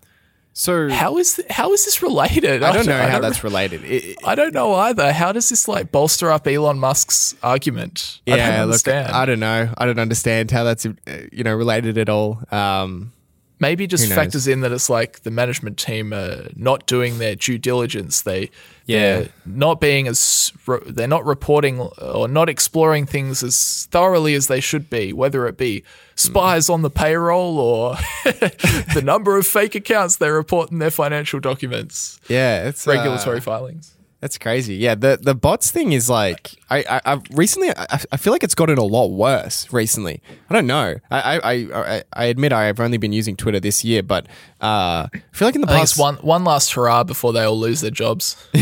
So 0.60 0.90
How 0.90 1.20
is 1.20 1.36
th- 1.36 1.52
how 1.52 1.72
is 1.74 1.86
this 1.86 2.02
related? 2.02 2.64
I 2.64 2.74
don't 2.74 2.88
know 2.94 2.98
how 2.98 3.20
that's 3.20 3.44
related. 3.44 3.84
It- 3.84 4.04
it- 4.04 4.18
I 4.24 4.34
don't 4.34 4.56
know 4.56 4.74
either. 4.74 5.14
How 5.14 5.32
does 5.32 5.50
this 5.50 5.68
like 5.68 5.92
bolster 5.92 6.32
up 6.32 6.48
Elon 6.48 6.80
Musk's 6.80 7.36
argument? 7.44 8.22
Yeah, 8.26 8.34
I 8.34 8.38
don't 8.38 8.46
yeah, 8.48 8.54
look, 8.54 8.62
understand. 8.64 9.12
I 9.14 9.26
don't 9.28 9.40
know. 9.40 9.70
I 9.78 9.86
don't 9.86 10.00
understand 10.00 10.50
how 10.50 10.64
that's 10.64 10.88
uh, 10.88 10.92
you 11.32 11.44
know 11.44 11.54
related 11.54 12.00
at 12.00 12.10
all. 12.10 12.42
Um, 12.52 13.14
Maybe 13.60 13.88
just 13.88 14.04
factors 14.16 14.48
in 14.48 14.62
that 14.62 14.72
it's 14.72 14.88
like 14.90 15.22
the 15.24 15.32
management 15.32 15.80
team 15.80 16.14
are 16.14 16.48
not 16.56 16.86
doing 16.86 17.18
their 17.18 17.36
due 17.36 17.58
diligence. 17.58 18.22
They 18.22 18.52
Yeah. 18.86 19.20
they're 19.22 19.30
not 19.48 19.82
being 19.82 20.08
as 20.08 20.52
they're 20.86 21.08
not 21.08 21.26
reporting 21.26 21.80
or 21.80 22.28
not 22.28 22.50
exploring 22.50 23.08
things 23.08 23.42
as 23.42 23.88
thoroughly 23.90 24.36
as 24.36 24.46
they 24.46 24.60
should 24.60 24.90
be. 24.92 25.12
Whether 25.12 25.48
it 25.48 25.58
be 25.58 25.84
spies 26.16 26.70
on 26.70 26.84
the 26.84 26.92
payroll 26.92 27.58
or 27.60 27.96
the 28.26 29.02
number 29.04 29.38
of 29.38 29.48
fake 29.48 29.74
accounts 29.74 30.18
they 30.18 30.30
report 30.30 30.72
in 30.72 30.78
their 30.78 30.92
financial 30.92 31.40
documents, 31.40 32.20
Yeah, 32.28 32.68
it's 32.68 32.88
uh, 32.88 32.92
regulatory 32.92 33.40
filings. 33.42 33.94
That's 34.20 34.38
crazy. 34.40 34.76
Yeah, 34.76 34.96
the 34.96 35.20
the 35.22 35.36
bots 35.36 35.70
thing 35.70 35.92
is 35.92 36.10
like 36.10 36.56
I 36.72 36.84
I 36.90 37.02
I've 37.06 37.22
recently 37.34 37.70
I, 37.70 38.00
I 38.12 38.18
feel 38.18 38.34
like 38.34 38.44
it's 38.44 38.56
gotten 38.56 38.80
a 38.80 38.84
lot 38.84 39.08
worse 39.12 39.72
recently. 39.72 40.22
I 40.50 40.54
don't 40.56 40.66
know. 40.66 40.96
I 41.12 41.40
I 41.40 41.52
I, 41.54 42.04
I- 42.14 42.26
admit 42.26 42.52
I've 42.52 42.80
only 42.80 42.98
been 42.98 43.14
using 43.14 43.36
Twitter 43.36 43.60
this 43.60 43.86
year, 43.86 44.02
but 44.02 44.26
uh, 44.60 45.06
I 45.14 45.22
feel 45.34 45.48
like 45.48 45.54
in 45.56 45.62
the 45.62 45.70
I 45.72 45.78
past 45.78 46.00
one 46.00 46.16
one 46.16 46.44
last 46.44 46.74
hurrah 46.74 47.04
before 47.04 47.32
they 47.32 47.44
all 47.44 47.60
lose 47.60 47.82
their 47.82 47.92
jobs. 47.92 48.36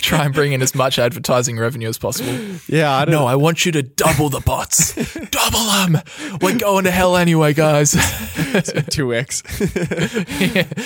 Try 0.00 0.26
and 0.26 0.34
bring 0.34 0.52
in 0.52 0.60
as 0.60 0.74
much 0.74 0.98
advertising 0.98 1.58
revenue 1.58 1.88
as 1.88 1.96
possible. 1.96 2.34
yeah 2.68 2.92
I 2.92 3.06
don't 3.06 3.12
No, 3.14 3.24
I 3.26 3.36
want 3.36 3.64
you 3.64 3.72
to 3.72 3.82
double 3.82 4.28
the 4.28 4.40
bots. 4.40 4.94
double 5.30 5.60
them. 5.64 5.96
We're 6.42 6.58
going 6.58 6.84
to 6.84 6.90
hell 6.90 7.16
anyway, 7.16 7.54
guys. 7.54 7.92
two 8.90 9.14
x. 9.14 9.42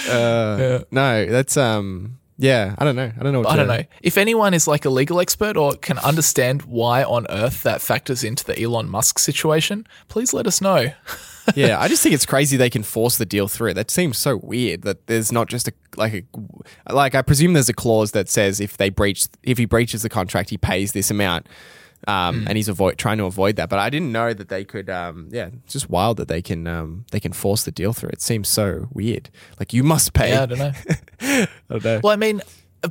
uh, 0.09 0.85
No, 0.93 1.27
that's 1.27 1.57
um 1.57 2.19
yeah 2.39 2.75
I 2.79 2.85
don't 2.85 2.97
know 2.97 3.13
I 3.19 3.23
don't 3.23 3.33
know. 3.33 3.41
What 3.41 3.51
I 3.51 3.57
don't 3.57 3.69
know. 3.69 3.85
If 4.03 4.19
anyone 4.19 4.55
is 4.55 4.67
like 4.67 4.85
a 4.85 4.91
legal 4.91 5.21
expert 5.21 5.57
or 5.57 5.75
can 5.75 5.99
understand 5.99 6.63
why 6.63 7.03
on 7.03 7.27
earth 7.31 7.63
that 7.63 7.81
factors 7.81 8.25
into 8.25 8.45
the 8.45 8.61
Elon 8.61 8.89
Musk 8.89 9.19
situation, 9.19 9.87
please 10.09 10.33
let 10.33 10.47
us 10.47 10.61
know. 10.61 10.93
yeah, 11.55 11.81
I 11.81 11.89
just 11.89 12.03
think 12.03 12.15
it's 12.15 12.27
crazy 12.27 12.57
they 12.57 12.71
can 12.71 12.83
force 12.83 13.19
the 13.19 13.27
deal 13.27 13.49
through. 13.49 13.75
That 13.75 13.91
seems 13.91 14.19
so 14.19 14.37
weird 14.37 14.83
that 14.83 15.07
there's 15.07 15.31
not 15.33 15.49
just 15.49 15.69
a 15.69 15.73
like 15.97 16.15
a 16.15 16.93
like 16.93 17.15
I 17.15 17.23
presume 17.23 17.53
there's 17.53 17.69
a 17.69 17.75
clause 17.75 18.13
that 18.13 18.29
says 18.29 18.61
if 18.61 18.77
they 18.77 18.91
breach 18.91 19.27
if 19.43 19.59
he 19.59 19.65
breaches 19.65 20.03
the 20.03 20.09
contract 20.09 20.51
he 20.51 20.59
pays 20.59 20.93
this 20.93 21.11
amount. 21.11 21.49
Um, 22.09 22.43
Hmm. 22.43 22.49
and 22.49 22.57
he's 22.57 22.69
avoid 22.69 22.99
trying 22.99 23.19
to 23.19 23.25
avoid 23.25 23.57
that, 23.57 23.69
but 23.69 23.79
I 23.81 23.91
didn't 23.91 24.13
know 24.13 24.33
that 24.33 24.49
they 24.49 24.65
could. 24.65 24.89
Um, 24.89 25.29
yeah, 25.33 25.49
it's 25.65 25.73
just 25.73 25.91
wild 25.91 26.19
that 26.19 26.29
they 26.29 26.41
can. 26.43 26.67
Um, 26.67 27.05
they 27.11 27.19
can 27.21 27.33
force 27.33 27.65
the 27.65 27.73
deal 27.73 27.93
through. 27.93 28.11
It 28.11 28.23
seems 28.23 28.49
so 28.49 28.89
weird. 28.93 29.29
Like 29.59 29.73
you 29.73 29.83
must 29.83 30.13
pay. 30.13 30.31
Yeah, 30.31 30.43
I 30.43 30.47
don't 30.47 30.59
know. 30.59 30.73
I 31.21 31.49
don't 31.71 31.85
know. 31.85 32.01
Well, 32.05 32.13
I 32.13 32.17
mean, 32.17 32.43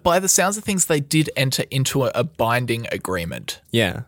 by 0.03 0.19
the 0.19 0.27
sounds 0.27 0.57
of 0.57 0.63
things, 0.65 0.87
they 0.87 0.99
did 0.99 1.29
enter 1.37 1.63
into 1.71 2.03
a, 2.05 2.11
a 2.15 2.23
binding 2.25 2.87
agreement. 2.91 3.61
Yeah, 3.71 4.01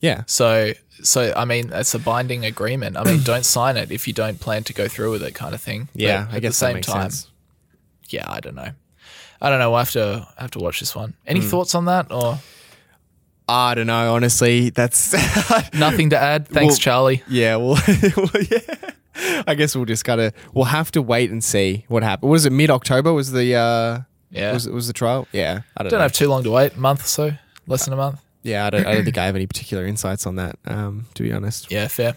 yeah, 0.00 0.22
So, 0.26 0.72
so 1.02 1.32
I 1.36 1.44
mean, 1.44 1.70
it's 1.72 1.94
a 1.94 1.98
binding 1.98 2.44
agreement. 2.46 2.96
I 2.96 3.04
mean, 3.04 3.22
don't 3.24 3.44
sign 3.44 3.76
it 3.76 3.90
if 3.92 4.06
you 4.06 4.14
don't 4.14 4.40
plan 4.40 4.64
to 4.64 4.72
go 4.72 4.86
through 4.88 5.10
with 5.10 5.22
it, 5.24 5.34
kind 5.34 5.54
of 5.54 5.60
thing. 5.60 5.88
yeah. 5.94 6.24
But 6.26 6.32
I 6.32 6.36
at 6.36 6.42
guess 6.42 6.58
the 6.60 6.66
that 6.66 6.68
same 6.70 6.74
makes 6.76 6.86
time, 6.86 7.10
sense. 7.10 7.30
yeah, 8.08 8.24
I 8.30 8.40
don't 8.40 8.54
know. 8.54 8.70
I 9.42 9.50
don't 9.50 9.58
know. 9.58 9.70
We'll 9.70 9.80
have 9.80 9.90
to 9.92 10.26
I 10.38 10.42
have 10.42 10.52
to 10.52 10.58
watch 10.60 10.80
this 10.80 10.94
one. 10.94 11.12
Any 11.26 11.40
Hmm. 11.40 11.48
thoughts 11.48 11.74
on 11.74 11.84
that, 11.86 12.10
or 12.12 12.38
I 13.48 13.74
don't 13.74 13.86
know. 13.86 14.14
Honestly, 14.14 14.70
that's 14.70 15.12
nothing 15.74 16.10
to 16.10 16.18
add? 16.18 16.48
Thanks, 16.48 16.72
Well- 16.74 16.78
Charlie. 16.78 17.22
Yeah, 17.28 17.56
well, 17.56 17.78
well, 18.16 18.30
yeah. 18.50 18.90
I 19.46 19.54
guess 19.54 19.76
we'll 19.76 19.84
just 19.84 20.04
gotta 20.04 20.32
we'll 20.54 20.64
have 20.64 20.90
to 20.92 21.02
wait 21.02 21.30
and 21.30 21.42
see 21.44 21.84
what 21.88 22.02
happens. 22.02 22.28
Was 22.30 22.46
it 22.46 22.50
mid 22.50 22.70
October? 22.70 23.12
Was 23.12 23.30
the 23.32 23.54
uh, 23.54 24.00
Yeah. 24.30 24.52
was 24.52 24.68
was 24.68 24.86
the 24.88 24.92
trial? 24.92 25.28
Yeah, 25.32 25.60
I 25.76 25.82
don't, 25.84 25.90
Don't 25.90 25.98
know. 25.98 26.02
have 26.02 26.12
too 26.12 26.28
long 26.28 26.42
to 26.44 26.50
wait. 26.50 26.74
A 26.74 26.80
month 26.80 27.04
or 27.04 27.08
so, 27.08 27.32
less 27.66 27.84
than 27.84 27.94
a 27.94 27.96
month. 27.96 28.20
yeah, 28.42 28.66
I 28.66 28.70
don't, 28.70 28.86
I 28.86 28.94
don't 28.94 29.04
think 29.04 29.18
I 29.24 29.26
have 29.26 29.36
any 29.36 29.46
particular 29.46 29.86
insights 29.86 30.26
on 30.26 30.36
that. 30.36 30.56
Um, 30.66 31.06
to 31.14 31.22
be 31.22 31.32
honest. 31.32 31.70
Yeah, 31.70 31.86
fair. 31.88 32.16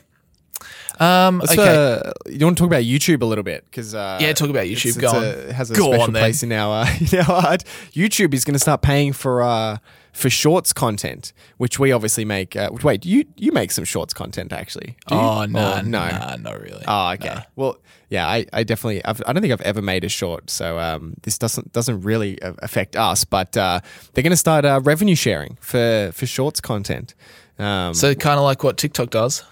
Um, 0.99 1.37
Let's, 1.39 1.51
okay. 1.53 2.01
uh, 2.03 2.11
you 2.27 2.43
want 2.43 2.57
to 2.57 2.61
talk 2.63 2.67
about 2.71 2.81
YouTube 2.83 3.21
a 3.21 3.25
little 3.25 3.43
bit 3.43 3.63
because 3.65 3.93
uh, 3.93 4.17
Yeah, 4.19 4.33
talk 4.33 4.49
about 4.49 4.65
YouTube. 4.65 4.87
it's 4.87 4.97
Go 4.97 5.09
on. 5.09 5.49
has 5.53 5.69
a 5.69 5.75
Go 5.75 5.83
special 5.89 6.01
on 6.01 6.13
then. 6.13 6.21
place 6.21 6.41
in 6.41 6.51
our 6.51 6.81
uh, 6.81 6.89
in 7.11 7.17
our 7.19 7.23
heart. 7.41 7.63
YouTube 7.93 8.33
is 8.33 8.43
going 8.43 8.53
to 8.55 8.59
start 8.59 8.81
paying 8.81 9.13
for 9.13 9.43
uh, 9.43 9.77
for 10.17 10.31
shorts 10.31 10.73
content, 10.73 11.31
which 11.57 11.77
we 11.77 11.91
obviously 11.91 12.25
make. 12.25 12.55
Uh, 12.55 12.71
wait, 12.83 13.05
you 13.05 13.23
you 13.35 13.51
make 13.51 13.71
some 13.71 13.85
shorts 13.85 14.13
content 14.13 14.51
actually? 14.51 14.95
Do 15.07 15.15
oh 15.15 15.45
no, 15.45 15.75
Or 15.77 15.83
no, 15.83 16.09
nah, 16.09 16.35
not 16.37 16.59
really. 16.59 16.83
Oh, 16.87 17.11
okay. 17.11 17.43
Well, 17.55 17.77
yeah, 18.09 18.25
I, 18.27 18.45
I 18.51 18.63
definitely, 18.63 19.03
I've, 19.05 19.21
I 19.27 19.33
don't 19.33 19.41
think 19.41 19.53
I've 19.53 19.61
ever 19.61 19.81
made 19.81 20.03
a 20.03 20.09
short, 20.09 20.49
so 20.49 20.79
um, 20.79 21.13
this 21.21 21.37
doesn't 21.37 21.71
doesn't 21.71 22.01
really 22.01 22.39
affect 22.41 22.95
us. 22.95 23.25
But 23.25 23.55
uh, 23.55 23.79
they're 24.13 24.23
going 24.23 24.31
to 24.31 24.37
start 24.37 24.65
uh, 24.65 24.81
revenue 24.83 25.15
sharing 25.15 25.57
for 25.61 26.09
for 26.13 26.25
shorts 26.25 26.59
content. 26.61 27.13
Um, 27.59 27.93
So 27.93 28.15
kind 28.15 28.37
of 28.39 28.43
like 28.43 28.63
what 28.63 28.77
TikTok 28.77 29.11
does. 29.11 29.43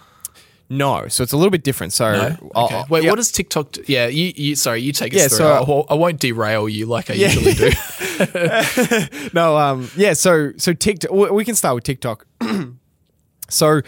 No, 0.70 1.08
so 1.08 1.24
it's 1.24 1.32
a 1.32 1.38
little 1.38 1.52
bit 1.52 1.64
different. 1.64 1.94
So, 1.94 2.12
No? 2.12 2.50
I'll- 2.56 2.66
Okay. 2.66 2.76
I'll- 2.76 2.86
Wait, 2.90 3.04
yeah, 3.04 3.10
what 3.12 3.18
does 3.18 3.32
TikTok? 3.32 3.72
Do? 3.74 3.84
Yeah, 3.88 4.08
you, 4.08 4.34
you. 4.36 4.56
Sorry, 4.56 4.82
you 4.82 4.92
take 4.92 5.14
us 5.14 5.20
Yeah, 5.22 5.28
through. 5.28 5.38
so- 5.38 5.52
I, 5.54 5.62
won't- 5.64 5.92
I 5.92 5.94
won't 5.94 6.20
derail 6.20 6.68
you 6.68 6.86
like 6.88 7.10
I 7.10 7.14
usually 7.14 7.54
do. 7.54 7.70
no, 9.34 9.58
um, 9.58 9.90
yeah. 9.96 10.14
So 10.14 10.54
so 10.58 10.74
TikTok. 10.74 11.12
We 11.12 11.46
can 11.46 11.56
start 11.56 11.76
with 11.76 11.84
TikTok. 11.84 12.26
so. 13.50 13.82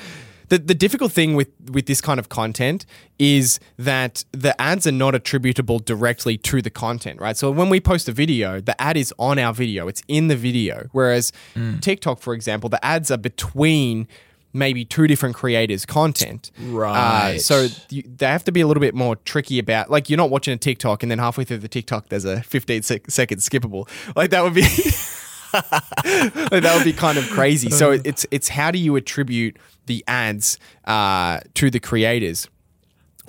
The, 0.49 0.57
the 0.59 0.73
difficult 0.73 1.11
thing 1.11 1.35
with, 1.35 1.49
with 1.73 1.87
this 1.87 1.99
kind 1.99 2.21
of 2.21 2.29
content 2.29 2.85
is 3.19 3.59
that 3.77 4.23
the 4.31 4.55
ads 4.61 4.87
are 4.87 4.93
not 4.93 5.13
attributable 5.13 5.77
directly 5.79 6.37
to 6.37 6.61
the 6.61 6.69
content, 6.69 7.19
right? 7.19 7.35
So 7.35 7.51
when 7.51 7.67
we 7.67 7.81
post 7.81 8.07
a 8.07 8.13
video, 8.13 8.61
the 8.61 8.81
ad 8.81 8.95
is 8.95 9.13
on 9.19 9.39
our 9.39 9.53
video, 9.53 9.89
it's 9.89 10.01
in 10.07 10.29
the 10.29 10.37
video. 10.37 10.87
Whereas 10.93 11.33
TikTok, 11.81 12.21
for 12.21 12.33
example, 12.33 12.69
the 12.69 12.79
ads 12.85 13.11
are 13.11 13.17
between 13.17 14.07
maybe 14.53 14.85
two 14.85 15.07
different 15.07 15.35
creators' 15.35 15.85
content. 15.85 16.51
Right. 16.61 17.35
Uh, 17.35 17.39
so 17.39 17.67
you, 17.89 18.03
they 18.03 18.25
have 18.27 18.43
to 18.45 18.51
be 18.51 18.61
a 18.61 18.67
little 18.67 18.81
bit 18.81 18.95
more 18.95 19.15
tricky 19.17 19.59
about, 19.59 19.89
like, 19.91 20.09
you're 20.09 20.17
not 20.17 20.29
watching 20.29 20.53
a 20.53 20.57
TikTok 20.57 21.03
and 21.03 21.11
then 21.11 21.19
halfway 21.19 21.43
through 21.43 21.57
the 21.59 21.67
TikTok, 21.67 22.09
there's 22.09 22.25
a 22.25 22.41
15 22.41 22.81
sec- 22.83 23.11
second 23.11 23.39
skippable. 23.39 23.87
Like, 24.15 24.29
that 24.31 24.43
would 24.43 24.53
be. 24.53 24.61
like, 25.53 26.61
that 26.63 26.73
would 26.75 26.83
be 26.83 26.93
kind 26.93 27.17
of 27.17 27.29
crazy. 27.29 27.69
So 27.69 27.91
Uh. 27.91 27.99
it's 28.03 28.25
it's 28.31 28.49
how 28.49 28.71
do 28.71 28.79
you 28.79 28.95
attribute 28.95 29.57
the 29.85 30.03
ads 30.07 30.59
uh, 30.85 31.39
to 31.55 31.69
the 31.69 31.79
creators? 31.79 32.47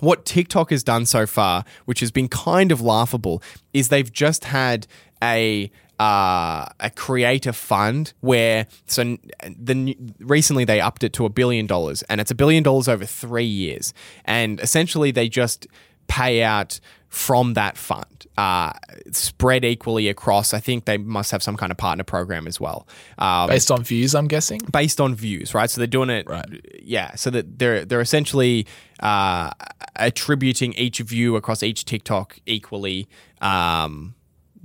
What 0.00 0.24
TikTok 0.24 0.70
has 0.70 0.84
done 0.84 1.06
so 1.06 1.26
far, 1.26 1.64
which 1.84 2.00
has 2.00 2.10
been 2.12 2.28
kind 2.28 2.70
of 2.70 2.80
laughable, 2.80 3.42
is 3.72 3.88
they've 3.88 4.12
just 4.12 4.44
had 4.44 4.86
a 5.22 5.70
uh, 5.98 6.66
a 6.80 6.90
creator 6.94 7.52
fund 7.52 8.12
where 8.20 8.66
so 8.86 9.16
the 9.44 9.96
recently 10.20 10.64
they 10.64 10.80
upped 10.80 11.02
it 11.04 11.12
to 11.14 11.24
a 11.24 11.28
billion 11.28 11.66
dollars, 11.66 12.02
and 12.04 12.20
it's 12.20 12.30
a 12.30 12.34
billion 12.36 12.62
dollars 12.62 12.88
over 12.88 13.04
three 13.04 13.44
years, 13.44 13.92
and 14.24 14.60
essentially 14.60 15.10
they 15.10 15.28
just 15.28 15.66
pay 16.06 16.42
out 16.42 16.80
from 17.08 17.54
that 17.54 17.76
fund, 17.78 18.26
uh, 18.36 18.72
spread 19.12 19.64
equally 19.64 20.08
across. 20.08 20.52
I 20.52 20.60
think 20.60 20.84
they 20.84 20.98
must 20.98 21.30
have 21.32 21.42
some 21.42 21.56
kind 21.56 21.72
of 21.72 21.78
partner 21.78 22.04
program 22.04 22.46
as 22.46 22.60
well. 22.60 22.86
Um, 23.18 23.48
Based 23.48 23.70
on 23.70 23.82
views, 23.82 24.14
I'm 24.14 24.28
guessing. 24.28 24.60
based 24.70 25.00
on 25.00 25.14
views, 25.14 25.54
right? 25.54 25.70
So 25.70 25.80
they're 25.80 25.86
doing 25.86 26.10
it, 26.10 26.28
Right. 26.28 26.46
Yeah, 26.82 27.14
so 27.14 27.30
that 27.30 27.58
they're 27.58 27.84
they're 27.84 28.00
essentially 28.02 28.66
uh, 29.00 29.50
attributing 29.96 30.74
each 30.74 30.98
view 31.00 31.36
across 31.36 31.62
each 31.62 31.84
TikTok 31.86 32.38
equally. 32.46 33.08
Um, 33.40 34.14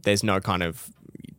there's 0.03 0.23
no 0.23 0.39
kind 0.41 0.63
of 0.63 0.89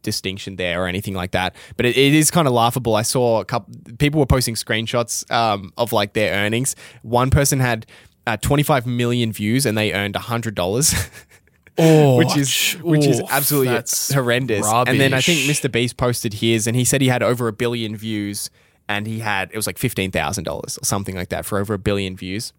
distinction 0.05 0.55
there 0.57 0.85
or 0.85 0.87
anything 0.87 1.15
like 1.15 1.33
that, 1.33 1.57
but 1.77 1.85
it, 1.87 1.97
it 1.97 2.15
is 2.15 2.31
kind 2.31 2.47
of 2.47 2.55
laughable. 2.55 2.95
I 2.95 3.03
saw 3.03 3.41
a 3.41 3.45
couple 3.45 3.75
people 3.99 4.21
were 4.21 4.27
posting 4.27 4.55
screenshots 4.55 5.29
um, 5.33 5.73
of 5.77 5.93
like 5.93 6.13
their 6.13 6.33
earnings. 6.35 6.77
One 7.03 7.31
person 7.31 7.59
had. 7.59 7.87
Uh, 8.27 8.39
25 8.39 8.87
million 8.87 9.33
views 9.33 9.67
and 9.67 9.77
they 9.77 9.93
earned 9.93 10.15
$100 10.15 11.11
Oh, 11.77 12.17
which 12.17 12.37
is 12.37 12.73
which 12.83 13.07
is 13.07 13.21
absolutely 13.31 13.75
horrendous. 14.13 14.65
And 14.89 15.01
then 15.01 15.13
I 15.13 15.21
think. 15.21 15.41
Mr. 15.41 15.71
Beast 15.71 15.97
posted 15.97 16.35
his, 16.35 16.67
and 16.67 16.77
he 16.77 16.85
said 16.85 17.01
he 17.01 17.09
had 17.09 17.23
over 17.23 17.49
a 17.49 17.53
billion 17.53 17.97
views, 17.97 18.49
and 18.89 19.07
he 19.07 19.19
had 19.19 19.51
it 19.53 19.57
was 19.57 19.67
like 19.67 19.79
fifteen 19.79 20.11
thousand 20.11 20.45
dollars 20.45 20.79
or 20.79 20.85
something 20.85 21.17
like 21.17 21.31
that 21.31 21.45
for 21.45 21.59
over 21.59 21.75
a 21.75 21.79
billion 21.79 22.17
views. 22.17 22.53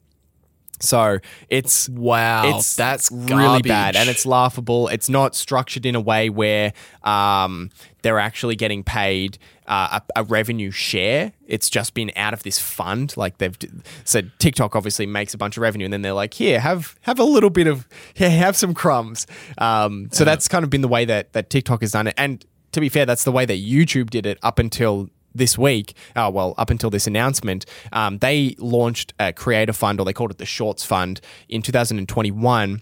So 0.80 1.20
it's 1.50 1.90
Wow, 1.90 2.58
it's 2.58 2.76
that's 2.76 3.12
really 3.12 3.62
bad, 3.62 3.96
and 3.96 4.10
it's 4.10 4.26
laughable. 4.26 4.88
It's 4.90 5.10
not 5.10 5.36
structured 5.36 5.86
in 5.86 5.96
a 5.96 6.02
way 6.02 6.30
where 6.30 6.74
um, 7.04 7.70
they're 8.02 8.20
actually 8.20 8.56
getting 8.56 8.84
paid 8.84 9.38
uh, 9.68 10.00
a, 10.16 10.22
a 10.22 10.24
revenue 10.24 10.72
share. 10.72 11.32
It's 11.48 11.70
just 11.70 11.94
been 11.94 12.12
out 12.16 12.34
of 12.34 12.44
this 12.44 12.60
fund. 12.60 13.16
Like 13.18 13.38
they've 13.38 13.58
so 14.04 14.22
TikTok 14.40 14.76
obviously 14.76 15.06
makes 15.06 15.34
a 15.34 15.38
bunch 15.38 15.58
of 15.58 15.62
revenue, 15.62 15.86
and 15.86 15.94
then 15.94 16.02
they're 16.02 16.14
like, 16.14 16.34
here, 16.34 16.60
have 16.60 16.96
have 17.02 17.20
a 17.20 17.24
little 17.24 17.50
bit 17.50 17.68
of 17.68 17.88
here, 18.14 18.30
have 18.30 18.56
some 18.56 18.74
crumbs. 18.74 19.28
Um, 19.58 20.10
so 20.12 20.26
that's 20.26 20.48
kind 20.48 20.64
of 20.64 20.70
been 20.70 20.82
the 20.82 20.88
way 20.88 21.06
that 21.06 21.34
that 21.34 21.50
TikTok 21.50 21.82
has 21.82 21.92
done 21.92 22.08
it, 22.08 22.14
and 22.18 22.46
to 22.76 22.82
be 22.82 22.90
fair, 22.90 23.06
that's 23.06 23.24
the 23.24 23.32
way 23.32 23.46
that 23.46 23.58
YouTube 23.58 24.10
did 24.10 24.26
it 24.26 24.38
up 24.44 24.60
until 24.60 25.10
this 25.36 25.58
week, 25.58 25.96
uh, 26.16 26.32
well, 26.34 26.56
up 26.58 26.70
until 26.70 26.90
this 26.90 27.06
announcement, 27.06 27.66
um, 27.92 28.18
they 28.20 28.56
launched 28.58 29.14
a 29.20 29.34
creator 29.34 29.74
fund, 29.74 30.00
or 30.00 30.06
they 30.06 30.14
called 30.14 30.32
it 30.32 30.38
the 30.38 30.46
Shorts 30.46 30.84
Fund, 30.84 31.22
in 31.50 31.62
2021. 31.62 32.82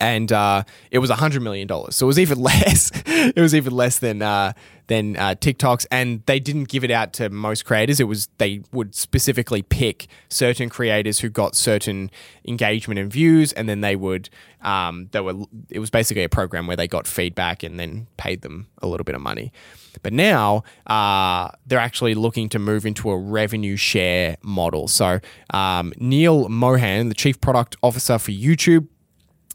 And 0.00 0.30
uh, 0.32 0.62
it 0.90 0.98
was 0.98 1.10
hundred 1.10 1.42
million 1.42 1.66
dollars. 1.66 1.96
So 1.96 2.06
it 2.06 2.08
was 2.08 2.18
even 2.18 2.38
less. 2.42 2.90
it 3.06 3.40
was 3.40 3.54
even 3.54 3.72
less 3.72 3.98
than 3.98 4.22
uh, 4.22 4.52
than 4.88 5.16
uh, 5.16 5.34
TikTok's, 5.34 5.86
and 5.90 6.22
they 6.26 6.38
didn't 6.38 6.68
give 6.68 6.84
it 6.84 6.90
out 6.90 7.12
to 7.14 7.30
most 7.30 7.64
creators. 7.64 8.00
It 8.00 8.04
was 8.04 8.28
they 8.38 8.62
would 8.72 8.94
specifically 8.94 9.62
pick 9.62 10.06
certain 10.28 10.68
creators 10.68 11.20
who 11.20 11.28
got 11.28 11.56
certain 11.56 12.10
engagement 12.46 13.00
and 13.00 13.10
views, 13.10 13.52
and 13.52 13.68
then 13.68 13.80
they 13.80 13.96
would 13.96 14.28
um, 14.62 15.08
they 15.12 15.20
were 15.20 15.34
it 15.70 15.78
was 15.78 15.90
basically 15.90 16.24
a 16.24 16.28
program 16.28 16.66
where 16.66 16.76
they 16.76 16.88
got 16.88 17.06
feedback 17.06 17.62
and 17.62 17.78
then 17.78 18.06
paid 18.16 18.42
them 18.42 18.66
a 18.82 18.86
little 18.86 19.04
bit 19.04 19.14
of 19.14 19.20
money. 19.20 19.52
But 20.02 20.12
now 20.12 20.62
uh, 20.86 21.50
they're 21.66 21.78
actually 21.78 22.14
looking 22.14 22.48
to 22.50 22.58
move 22.58 22.84
into 22.84 23.10
a 23.10 23.16
revenue 23.16 23.76
share 23.76 24.36
model. 24.42 24.88
So 24.88 25.20
um, 25.50 25.92
Neal 25.96 26.48
Mohan, 26.48 27.08
the 27.08 27.14
chief 27.14 27.40
product 27.40 27.76
officer 27.82 28.18
for 28.18 28.30
YouTube, 28.30 28.88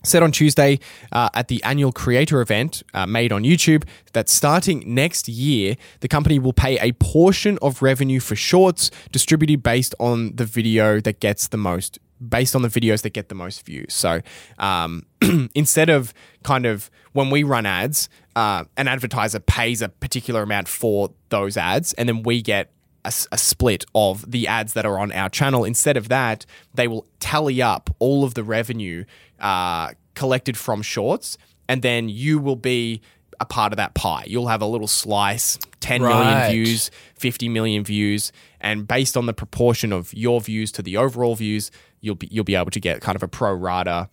said 0.03 0.23
on 0.23 0.31
Tuesday 0.31 0.79
uh, 1.11 1.29
at 1.33 1.47
the 1.47 1.63
annual 1.63 1.91
creator 1.91 2.41
event 2.41 2.83
uh, 2.93 3.05
made 3.05 3.31
on 3.31 3.43
YouTube 3.43 3.83
that 4.13 4.29
starting 4.29 4.83
next 4.85 5.27
year, 5.27 5.75
the 5.99 6.07
company 6.07 6.39
will 6.39 6.53
pay 6.53 6.77
a 6.79 6.91
portion 6.93 7.57
of 7.61 7.81
revenue 7.81 8.19
for 8.19 8.35
shorts 8.35 8.91
distributed 9.11 9.63
based 9.63 9.95
on 9.99 10.35
the 10.35 10.45
video 10.45 10.99
that 10.99 11.19
gets 11.19 11.47
the 11.47 11.57
most, 11.57 11.99
based 12.27 12.55
on 12.55 12.61
the 12.61 12.67
videos 12.67 13.01
that 13.03 13.11
get 13.11 13.29
the 13.29 13.35
most 13.35 13.65
views. 13.65 13.93
So 13.93 14.21
um, 14.57 15.05
instead 15.55 15.89
of 15.89 16.13
kind 16.43 16.65
of 16.65 16.89
when 17.13 17.29
we 17.29 17.43
run 17.43 17.65
ads, 17.65 18.09
uh, 18.35 18.63
an 18.77 18.87
advertiser 18.87 19.39
pays 19.39 19.81
a 19.81 19.89
particular 19.89 20.43
amount 20.43 20.67
for 20.67 21.11
those 21.29 21.57
ads, 21.57 21.93
and 21.93 22.07
then 22.07 22.23
we 22.23 22.41
get 22.41 22.71
a, 23.05 23.13
a, 23.31 23.37
split 23.37 23.85
of 23.95 24.29
the 24.29 24.47
ads 24.47 24.73
that 24.73 24.85
are 24.85 24.99
on 24.99 25.11
our 25.11 25.29
channel. 25.29 25.63
Instead 25.63 25.97
of 25.97 26.09
that, 26.09 26.45
they 26.73 26.87
will 26.87 27.05
tally 27.19 27.61
up 27.61 27.89
all 27.99 28.23
of 28.23 28.33
the 28.33 28.43
revenue 28.43 29.05
uh, 29.39 29.91
collected 30.13 30.57
from 30.57 30.81
shorts, 30.81 31.37
and 31.67 31.81
then 31.81 32.09
you 32.09 32.39
will 32.39 32.55
be 32.55 33.01
a 33.39 33.45
part 33.45 33.73
of 33.73 33.77
that 33.77 33.93
pie. 33.95 34.23
You'll 34.27 34.47
have 34.47 34.61
a 34.61 34.65
little 34.65 34.87
slice, 34.87 35.57
ten 35.79 36.01
right. 36.01 36.13
million 36.13 36.51
views, 36.51 36.91
50 37.15 37.49
million 37.49 37.83
views, 37.83 38.31
and 38.59 38.87
based 38.87 39.17
on 39.17 39.25
the 39.25 39.33
proportion 39.33 39.91
of 39.91 40.13
your 40.13 40.39
views 40.41 40.71
to 40.73 40.83
the 40.83 40.97
overall 40.97 41.35
views, 41.35 41.71
you'll 42.01 42.15
be 42.15 42.27
you'll 42.31 42.43
be 42.43 42.55
able 42.55 42.71
to 42.71 42.79
get 42.79 43.01
kind 43.01 43.15
of 43.15 43.23
a 43.23 43.27
pro 43.27 43.53
rata 43.53 44.09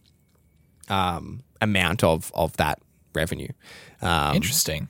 um, 0.88 1.42
amount 1.60 2.02
of 2.02 2.32
of 2.34 2.56
that 2.56 2.80
revenue. 3.14 3.48
Um, 4.00 4.36
Interesting. 4.36 4.88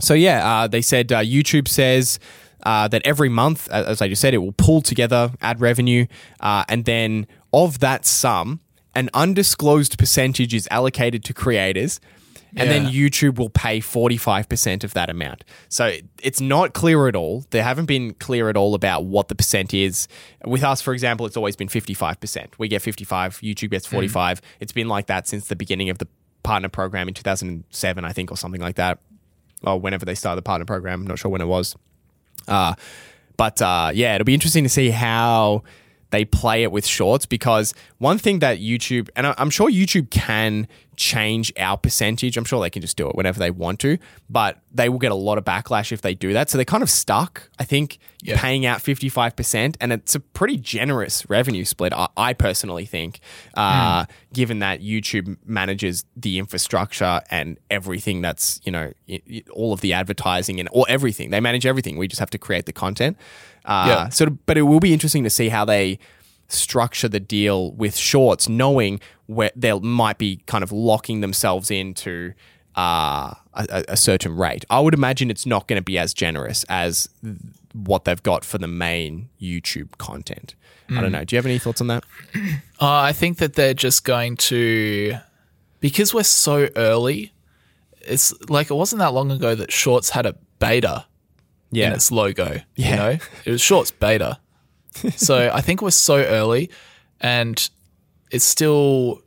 So 0.00 0.14
yeah, 0.14 0.46
uh, 0.46 0.66
they 0.66 0.82
said 0.82 1.12
uh, 1.12 1.20
YouTube 1.20 1.68
says 1.68 2.18
uh, 2.62 2.88
that 2.88 3.02
every 3.04 3.28
month, 3.28 3.68
as 3.70 4.02
I 4.02 4.08
just 4.08 4.20
said, 4.20 4.34
it 4.34 4.38
will 4.38 4.52
pull 4.52 4.80
together 4.82 5.32
ad 5.40 5.60
revenue, 5.60 6.06
uh, 6.40 6.64
and 6.68 6.84
then 6.84 7.26
of 7.52 7.80
that 7.80 8.06
sum, 8.06 8.60
an 8.94 9.10
undisclosed 9.14 9.98
percentage 9.98 10.54
is 10.54 10.68
allocated 10.70 11.24
to 11.24 11.34
creators. 11.34 12.00
And 12.56 12.68
yeah. 12.68 12.78
then 12.78 12.92
YouTube 12.92 13.38
will 13.38 13.50
pay 13.50 13.78
45% 13.78 14.82
of 14.82 14.92
that 14.94 15.08
amount. 15.08 15.44
So 15.68 15.96
it's 16.20 16.40
not 16.40 16.74
clear 16.74 17.06
at 17.06 17.14
all. 17.14 17.44
They 17.50 17.62
haven't 17.62 17.86
been 17.86 18.14
clear 18.14 18.48
at 18.48 18.56
all 18.56 18.74
about 18.74 19.04
what 19.04 19.28
the 19.28 19.36
percent 19.36 19.72
is. 19.72 20.08
With 20.44 20.64
us, 20.64 20.82
for 20.82 20.92
example, 20.92 21.26
it's 21.26 21.36
always 21.36 21.54
been 21.54 21.68
55%. 21.68 22.48
We 22.58 22.66
get 22.66 22.82
55, 22.82 23.38
YouTube 23.38 23.70
gets 23.70 23.86
45. 23.86 24.40
Mm. 24.40 24.44
It's 24.58 24.72
been 24.72 24.88
like 24.88 25.06
that 25.06 25.28
since 25.28 25.46
the 25.46 25.54
beginning 25.54 25.90
of 25.90 25.98
the 25.98 26.08
partner 26.42 26.68
program 26.68 27.06
in 27.06 27.14
2007, 27.14 28.04
I 28.04 28.12
think, 28.12 28.32
or 28.32 28.36
something 28.36 28.60
like 28.60 28.76
that. 28.76 28.98
Or 29.62 29.78
whenever 29.78 30.04
they 30.04 30.14
started 30.14 30.38
the 30.38 30.42
partner 30.42 30.64
program. 30.64 31.02
I'm 31.02 31.06
not 31.06 31.18
sure 31.18 31.30
when 31.30 31.40
it 31.40 31.46
was. 31.46 31.76
Uh, 32.48 32.74
but 33.36 33.60
uh, 33.62 33.90
yeah, 33.94 34.14
it'll 34.14 34.24
be 34.24 34.34
interesting 34.34 34.64
to 34.64 34.68
see 34.70 34.90
how 34.90 35.62
they 36.10 36.24
play 36.24 36.62
it 36.62 36.72
with 36.72 36.86
shorts 36.86 37.26
because 37.26 37.74
one 37.98 38.18
thing 38.18 38.40
that 38.40 38.58
YouTube, 38.58 39.08
and 39.16 39.26
I'm 39.26 39.50
sure 39.50 39.70
YouTube 39.70 40.10
can 40.10 40.66
change 41.00 41.50
our 41.58 41.78
percentage. 41.78 42.36
I'm 42.36 42.44
sure 42.44 42.60
they 42.60 42.68
can 42.68 42.82
just 42.82 42.96
do 42.96 43.08
it 43.08 43.16
whenever 43.16 43.38
they 43.38 43.50
want 43.50 43.80
to, 43.80 43.96
but 44.28 44.58
they 44.70 44.88
will 44.90 44.98
get 44.98 45.10
a 45.10 45.16
lot 45.16 45.38
of 45.38 45.44
backlash 45.44 45.92
if 45.92 46.02
they 46.02 46.14
do 46.14 46.34
that. 46.34 46.50
So 46.50 46.58
they're 46.58 46.64
kind 46.66 46.82
of 46.82 46.90
stuck, 46.90 47.48
I 47.58 47.64
think, 47.64 47.98
yeah. 48.22 48.38
paying 48.38 48.66
out 48.66 48.80
55%. 48.80 49.76
And 49.80 49.92
it's 49.92 50.14
a 50.14 50.20
pretty 50.20 50.58
generous 50.58 51.28
revenue 51.30 51.64
split, 51.64 51.94
I, 51.94 52.08
I 52.18 52.32
personally 52.34 52.84
think, 52.84 53.20
uh, 53.54 54.04
mm. 54.04 54.08
given 54.34 54.58
that 54.58 54.82
YouTube 54.82 55.38
manages 55.44 56.04
the 56.16 56.38
infrastructure 56.38 57.22
and 57.30 57.58
everything 57.70 58.20
that's, 58.20 58.60
you 58.64 58.72
know, 58.72 58.92
all 59.52 59.72
of 59.72 59.80
the 59.80 59.94
advertising 59.94 60.60
and 60.60 60.68
or 60.70 60.84
everything. 60.88 61.30
They 61.30 61.40
manage 61.40 61.64
everything. 61.64 61.96
We 61.96 62.08
just 62.08 62.20
have 62.20 62.30
to 62.30 62.38
create 62.38 62.66
the 62.66 62.72
content. 62.74 63.16
Uh, 63.64 63.84
yeah. 63.88 64.08
So, 64.08 64.26
but 64.46 64.56
it 64.58 64.62
will 64.62 64.80
be 64.80 64.92
interesting 64.92 65.24
to 65.24 65.30
see 65.30 65.48
how 65.48 65.64
they 65.64 65.98
structure 66.48 67.08
the 67.08 67.20
deal 67.20 67.72
with 67.72 67.96
shorts, 67.96 68.48
knowing 68.48 69.00
where 69.26 69.50
they 69.54 69.72
might 69.78 70.18
be 70.18 70.42
kind 70.46 70.64
of 70.64 70.72
locking 70.72 71.20
themselves 71.20 71.70
into 71.70 72.32
uh, 72.76 73.34
a, 73.54 73.84
a, 73.88 73.96
certain 73.96 74.36
rate. 74.36 74.64
I 74.70 74.80
would 74.80 74.94
imagine 74.94 75.30
it's 75.30 75.46
not 75.46 75.68
going 75.68 75.78
to 75.78 75.84
be 75.84 75.98
as 75.98 76.14
generous 76.14 76.64
as 76.68 77.08
what 77.72 78.04
they've 78.04 78.22
got 78.22 78.44
for 78.44 78.58
the 78.58 78.66
main 78.66 79.28
YouTube 79.40 79.98
content. 79.98 80.54
Mm. 80.88 80.98
I 80.98 81.00
don't 81.00 81.10
mm. 81.10 81.12
know. 81.14 81.24
Do 81.24 81.36
you 81.36 81.38
have 81.38 81.46
any 81.46 81.58
thoughts 81.58 81.80
on 81.80 81.88
that? 81.88 82.04
Uh, 82.82 83.02
I 83.02 83.12
think 83.12 83.36
that 83.38 83.56
they're 83.56 83.74
just 83.74 84.04
going 84.04 84.38
to, 84.38 85.14
because 85.80 86.14
we're 86.14 86.22
so 86.22 86.70
early. 86.76 87.34
It's 88.00 88.32
like 88.48 88.70
it 88.70 88.74
wasn't 88.74 89.00
that 89.00 89.12
long 89.12 89.30
ago 89.30 89.54
that 89.54 89.70
Shorts 89.70 90.08
had 90.08 90.24
a 90.24 90.34
beta 90.58 91.04
yeah. 91.70 91.88
in 91.88 91.92
its 91.92 92.10
logo. 92.10 92.60
Yeah. 92.76 92.90
You 92.90 92.96
know, 92.96 93.18
it 93.44 93.50
was 93.50 93.60
Shorts 93.60 93.90
beta. 93.90 94.38
so 95.16 95.50
I 95.52 95.60
think 95.60 95.82
we're 95.82 95.90
so 95.90 96.16
early, 96.16 96.70
and 97.20 97.68
it's 98.30 98.44
still 98.44 99.22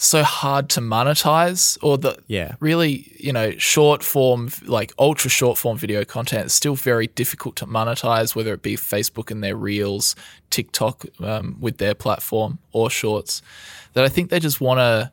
so 0.00 0.22
hard 0.22 0.68
to 0.68 0.80
monetize 0.80 1.76
or 1.82 1.98
the 1.98 2.16
yeah 2.28 2.54
really 2.60 3.12
you 3.18 3.32
know 3.32 3.50
short 3.58 4.04
form 4.04 4.48
like 4.64 4.92
ultra 4.96 5.28
short 5.28 5.58
form 5.58 5.76
video 5.76 6.04
content 6.04 6.46
is 6.46 6.54
still 6.54 6.76
very 6.76 7.08
difficult 7.08 7.56
to 7.56 7.66
monetize 7.66 8.36
whether 8.36 8.54
it 8.54 8.62
be 8.62 8.76
facebook 8.76 9.28
and 9.28 9.42
their 9.42 9.56
reels 9.56 10.14
tiktok 10.50 11.04
um, 11.20 11.56
with 11.58 11.78
their 11.78 11.96
platform 11.96 12.60
or 12.70 12.88
shorts 12.88 13.42
that 13.94 14.04
i 14.04 14.08
think 14.08 14.30
they 14.30 14.38
just 14.38 14.60
want 14.60 14.78
to 14.78 15.10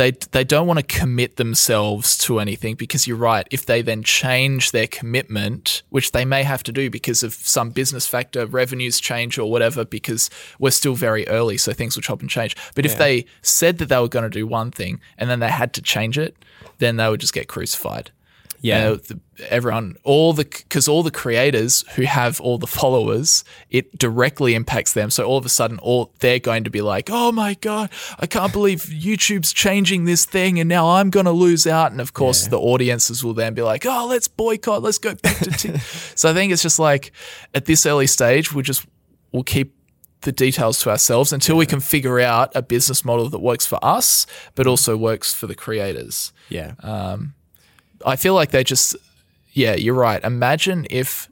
they 0.00 0.12
they 0.32 0.44
don't 0.44 0.66
want 0.66 0.78
to 0.78 0.98
commit 0.98 1.36
themselves 1.36 2.16
to 2.16 2.40
anything 2.40 2.74
because 2.74 3.06
you're 3.06 3.18
right. 3.18 3.46
If 3.50 3.66
they 3.66 3.82
then 3.82 4.02
change 4.02 4.70
their 4.70 4.86
commitment, 4.86 5.82
which 5.90 6.12
they 6.12 6.24
may 6.24 6.42
have 6.42 6.62
to 6.64 6.72
do 6.72 6.88
because 6.88 7.22
of 7.22 7.34
some 7.34 7.68
business 7.68 8.06
factor, 8.06 8.46
revenues 8.46 8.98
change 8.98 9.38
or 9.38 9.50
whatever, 9.50 9.84
because 9.84 10.30
we're 10.58 10.70
still 10.70 10.94
very 10.94 11.28
early, 11.28 11.58
so 11.58 11.74
things 11.74 11.96
will 11.96 12.02
chop 12.02 12.20
and 12.22 12.30
change. 12.30 12.56
But 12.74 12.86
yeah. 12.86 12.92
if 12.92 12.98
they 12.98 13.26
said 13.42 13.76
that 13.76 13.90
they 13.90 13.98
were 14.00 14.08
going 14.08 14.22
to 14.22 14.30
do 14.30 14.46
one 14.46 14.70
thing 14.70 15.00
and 15.18 15.28
then 15.28 15.40
they 15.40 15.50
had 15.50 15.74
to 15.74 15.82
change 15.82 16.16
it, 16.16 16.34
then 16.78 16.96
they 16.96 17.06
would 17.06 17.20
just 17.20 17.34
get 17.34 17.46
crucified. 17.46 18.10
Yeah, 18.62 18.96
everyone, 19.48 19.96
all 20.04 20.34
the 20.34 20.44
because 20.44 20.86
all 20.86 21.02
the 21.02 21.10
creators 21.10 21.82
who 21.94 22.02
have 22.02 22.40
all 22.42 22.58
the 22.58 22.66
followers, 22.66 23.42
it 23.70 23.96
directly 23.98 24.54
impacts 24.54 24.92
them. 24.92 25.10
So 25.10 25.24
all 25.24 25.38
of 25.38 25.46
a 25.46 25.48
sudden, 25.48 25.78
all 25.78 26.12
they're 26.18 26.38
going 26.38 26.64
to 26.64 26.70
be 26.70 26.82
like, 26.82 27.08
"Oh 27.10 27.32
my 27.32 27.54
god, 27.54 27.90
I 28.18 28.26
can't 28.26 28.52
believe 28.52 28.80
YouTube's 28.80 29.54
changing 29.54 30.04
this 30.04 30.26
thing, 30.26 30.60
and 30.60 30.68
now 30.68 30.90
I'm 30.90 31.08
going 31.08 31.26
to 31.26 31.32
lose 31.32 31.66
out." 31.66 31.90
And 31.92 32.02
of 32.02 32.12
course, 32.12 32.44
yeah. 32.44 32.50
the 32.50 32.58
audiences 32.58 33.24
will 33.24 33.34
then 33.34 33.54
be 33.54 33.62
like, 33.62 33.86
"Oh, 33.86 34.06
let's 34.08 34.28
boycott, 34.28 34.82
let's 34.82 34.98
go 34.98 35.14
back 35.14 35.38
to." 35.38 35.50
T-. 35.50 35.78
so 36.14 36.30
I 36.30 36.34
think 36.34 36.52
it's 36.52 36.62
just 36.62 36.78
like 36.78 37.12
at 37.54 37.64
this 37.64 37.86
early 37.86 38.06
stage, 38.06 38.52
we 38.52 38.62
just 38.62 38.86
we'll 39.32 39.42
keep 39.42 39.74
the 40.22 40.32
details 40.32 40.80
to 40.80 40.90
ourselves 40.90 41.32
until 41.32 41.54
yeah. 41.54 41.60
we 41.60 41.66
can 41.66 41.80
figure 41.80 42.20
out 42.20 42.52
a 42.54 42.60
business 42.60 43.04
model 43.06 43.30
that 43.30 43.38
works 43.38 43.64
for 43.64 43.78
us, 43.82 44.26
but 44.54 44.66
also 44.66 44.96
works 44.96 45.32
for 45.32 45.46
the 45.46 45.54
creators. 45.54 46.32
Yeah. 46.50 46.74
Um, 46.80 47.34
I 48.04 48.16
feel 48.16 48.34
like 48.34 48.50
they 48.50 48.64
just, 48.64 48.96
yeah, 49.52 49.74
you're 49.74 49.94
right. 49.94 50.22
Imagine 50.22 50.86
if 50.90 51.30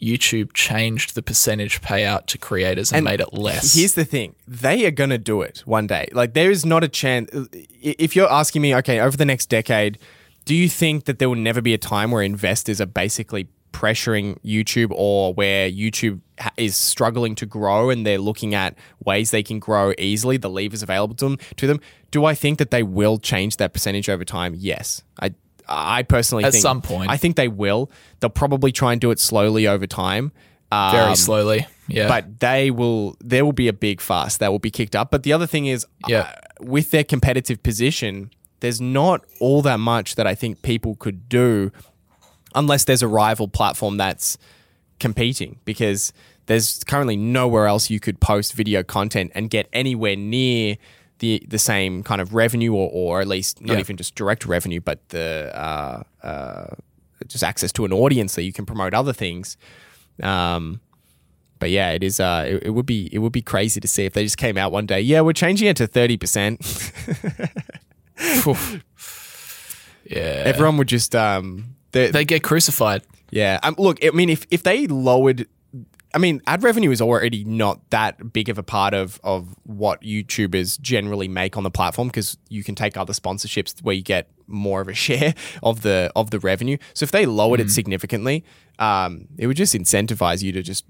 YouTube 0.00 0.52
changed 0.54 1.14
the 1.14 1.22
percentage 1.22 1.82
payout 1.82 2.26
to 2.26 2.38
creators 2.38 2.90
and, 2.90 2.98
and, 2.98 3.04
made 3.04 3.20
it 3.20 3.34
less. 3.34 3.74
Here's 3.74 3.94
the 3.94 4.04
thing 4.04 4.34
they 4.48 4.86
are 4.86 4.90
going 4.90 5.10
to 5.10 5.18
do 5.18 5.42
it 5.42 5.62
one 5.66 5.86
day. 5.86 6.08
Like, 6.12 6.32
there 6.34 6.50
is 6.50 6.64
not 6.64 6.82
a 6.82 6.88
chance. 6.88 7.30
If 7.52 8.16
you're 8.16 8.30
asking 8.30 8.62
me, 8.62 8.74
okay, 8.76 9.00
over 9.00 9.16
the 9.16 9.26
next 9.26 9.46
decade, 9.46 9.98
do 10.44 10.54
you 10.54 10.68
think 10.68 11.04
that 11.04 11.18
there 11.18 11.28
will 11.28 11.36
never 11.36 11.60
be 11.60 11.74
a 11.74 11.78
time 11.78 12.10
where 12.10 12.22
investors 12.22 12.80
are 12.80 12.86
basically 12.86 13.48
pressuring 13.72 14.38
YouTube 14.44 14.90
or 14.94 15.32
where 15.34 15.70
YouTube 15.70 16.20
is 16.56 16.76
struggling 16.76 17.34
to 17.36 17.46
grow 17.46 17.90
and 17.90 18.06
they're 18.06 18.18
looking 18.18 18.54
at 18.54 18.74
ways 19.04 19.30
they 19.30 19.42
can 19.42 19.58
grow 19.58 19.92
easily, 19.98 20.36
the 20.36 20.50
levers 20.50 20.82
available 20.82 21.14
to 21.16 21.24
them, 21.26 21.38
to 21.56 21.66
them? 21.66 21.80
Do 22.10 22.24
I 22.24 22.34
think 22.34 22.58
that 22.58 22.70
they 22.70 22.82
will 22.82 23.18
change 23.18 23.58
that 23.58 23.72
percentage 23.72 24.08
over 24.08 24.24
time? 24.24 24.54
Yes. 24.56 25.02
I 25.20 25.34
I 25.70 26.02
personally 26.02 26.44
at 26.44 26.52
think, 26.52 26.62
some 26.62 26.82
point 26.82 27.10
I 27.10 27.16
think 27.16 27.36
they 27.36 27.48
will. 27.48 27.90
They'll 28.18 28.30
probably 28.30 28.72
try 28.72 28.92
and 28.92 29.00
do 29.00 29.10
it 29.10 29.20
slowly 29.20 29.66
over 29.66 29.86
time. 29.86 30.32
Um, 30.72 30.92
Very 30.92 31.16
slowly, 31.16 31.66
yeah. 31.88 32.08
But 32.08 32.40
they 32.40 32.70
will. 32.70 33.16
There 33.20 33.44
will 33.44 33.52
be 33.52 33.68
a 33.68 33.72
big 33.72 34.00
fuss 34.00 34.36
that 34.38 34.50
will 34.50 34.58
be 34.58 34.70
kicked 34.70 34.94
up. 34.94 35.10
But 35.10 35.22
the 35.22 35.32
other 35.32 35.46
thing 35.46 35.66
is, 35.66 35.86
yeah. 36.06 36.20
Uh, 36.20 36.32
with 36.60 36.90
their 36.90 37.04
competitive 37.04 37.62
position, 37.62 38.30
there's 38.60 38.80
not 38.80 39.24
all 39.40 39.62
that 39.62 39.80
much 39.80 40.16
that 40.16 40.26
I 40.26 40.34
think 40.34 40.62
people 40.62 40.94
could 40.96 41.28
do, 41.28 41.72
unless 42.54 42.84
there's 42.84 43.02
a 43.02 43.08
rival 43.08 43.48
platform 43.48 43.96
that's 43.96 44.38
competing. 44.98 45.58
Because 45.64 46.12
there's 46.46 46.84
currently 46.84 47.16
nowhere 47.16 47.66
else 47.66 47.90
you 47.90 47.98
could 47.98 48.20
post 48.20 48.52
video 48.52 48.82
content 48.82 49.32
and 49.34 49.50
get 49.50 49.68
anywhere 49.72 50.16
near 50.16 50.76
the 51.20 51.42
the 51.48 51.58
same 51.58 52.02
kind 52.02 52.20
of 52.20 52.34
revenue, 52.34 52.74
or 52.74 52.90
or 52.92 53.20
at 53.22 53.28
least 53.28 53.60
not 53.62 53.74
Yeah. 53.74 53.80
even 53.80 53.96
just 53.96 54.14
direct 54.14 54.44
revenue, 54.44 54.80
but 54.80 54.98
the 55.10 55.50
uh, 55.54 56.02
uh, 56.26 56.74
just 57.28 57.44
access 57.44 57.72
to 57.72 57.84
an 57.84 57.92
audience 57.92 58.34
that 58.34 58.42
you 58.42 58.52
can 58.52 58.66
promote 58.66 58.92
other 58.92 59.12
things. 59.14 59.56
Um, 60.22 60.80
but 61.58 61.70
yeah, 61.70 61.90
it 61.92 62.02
is. 62.02 62.20
Uh, 62.20 62.44
it, 62.48 62.62
it 62.64 62.70
would 62.70 62.86
be 62.86 63.08
it 63.12 63.18
would 63.18 63.32
be 63.32 63.42
crazy 63.42 63.80
to 63.80 63.88
see 63.88 64.04
if 64.04 64.12
they 64.14 64.24
just 64.24 64.36
came 64.38 64.56
out 64.58 64.72
one 64.72 64.86
day. 64.86 65.00
Yeah, 65.00 65.20
we're 65.22 65.32
changing 65.34 65.68
it 65.68 65.76
to 65.76 65.86
thirty 65.86 66.16
percent. 66.16 66.60
Yeah. 70.04 70.42
Everyone 70.44 70.76
would 70.78 70.88
just 70.88 71.14
um, 71.14 71.76
they, 71.92 72.10
they 72.10 72.24
get 72.24 72.42
crucified. 72.42 73.02
Yeah. 73.30 73.60
Um, 73.62 73.76
look, 73.78 74.04
I 74.04 74.10
mean, 74.10 74.28
if, 74.30 74.46
if 74.50 74.62
they 74.62 74.86
lowered, 74.88 75.46
I 76.12 76.18
mean, 76.18 76.42
ad 76.46 76.62
revenue 76.62 76.90
is 76.90 77.00
already 77.00 77.44
not 77.44 77.88
that 77.90 78.32
big 78.32 78.48
of 78.48 78.58
a 78.58 78.62
part 78.62 78.94
of, 78.94 79.20
of 79.22 79.54
what 79.64 80.02
YouTubers 80.02 80.80
generally 80.80 81.28
make 81.28 81.56
on 81.56 81.62
the 81.62 81.70
platform 81.70 82.08
because 82.08 82.36
you 82.48 82.64
can 82.64 82.74
take 82.74 82.96
other 82.96 83.12
sponsorships 83.12 83.80
where 83.82 83.94
you 83.94 84.02
get 84.02 84.28
more 84.46 84.80
of 84.80 84.88
a 84.88 84.94
share 85.06 85.34
of 85.62 85.82
the 85.82 86.10
of 86.16 86.30
the 86.30 86.40
revenue. 86.40 86.76
So 86.94 87.04
if 87.04 87.12
they 87.12 87.26
lowered 87.26 87.60
it 87.60 87.70
significantly, 87.70 88.44
um, 88.78 89.28
it 89.38 89.46
would 89.46 89.56
just 89.56 89.74
incentivize 89.74 90.42
you 90.42 90.52
to 90.52 90.62
just 90.62 90.84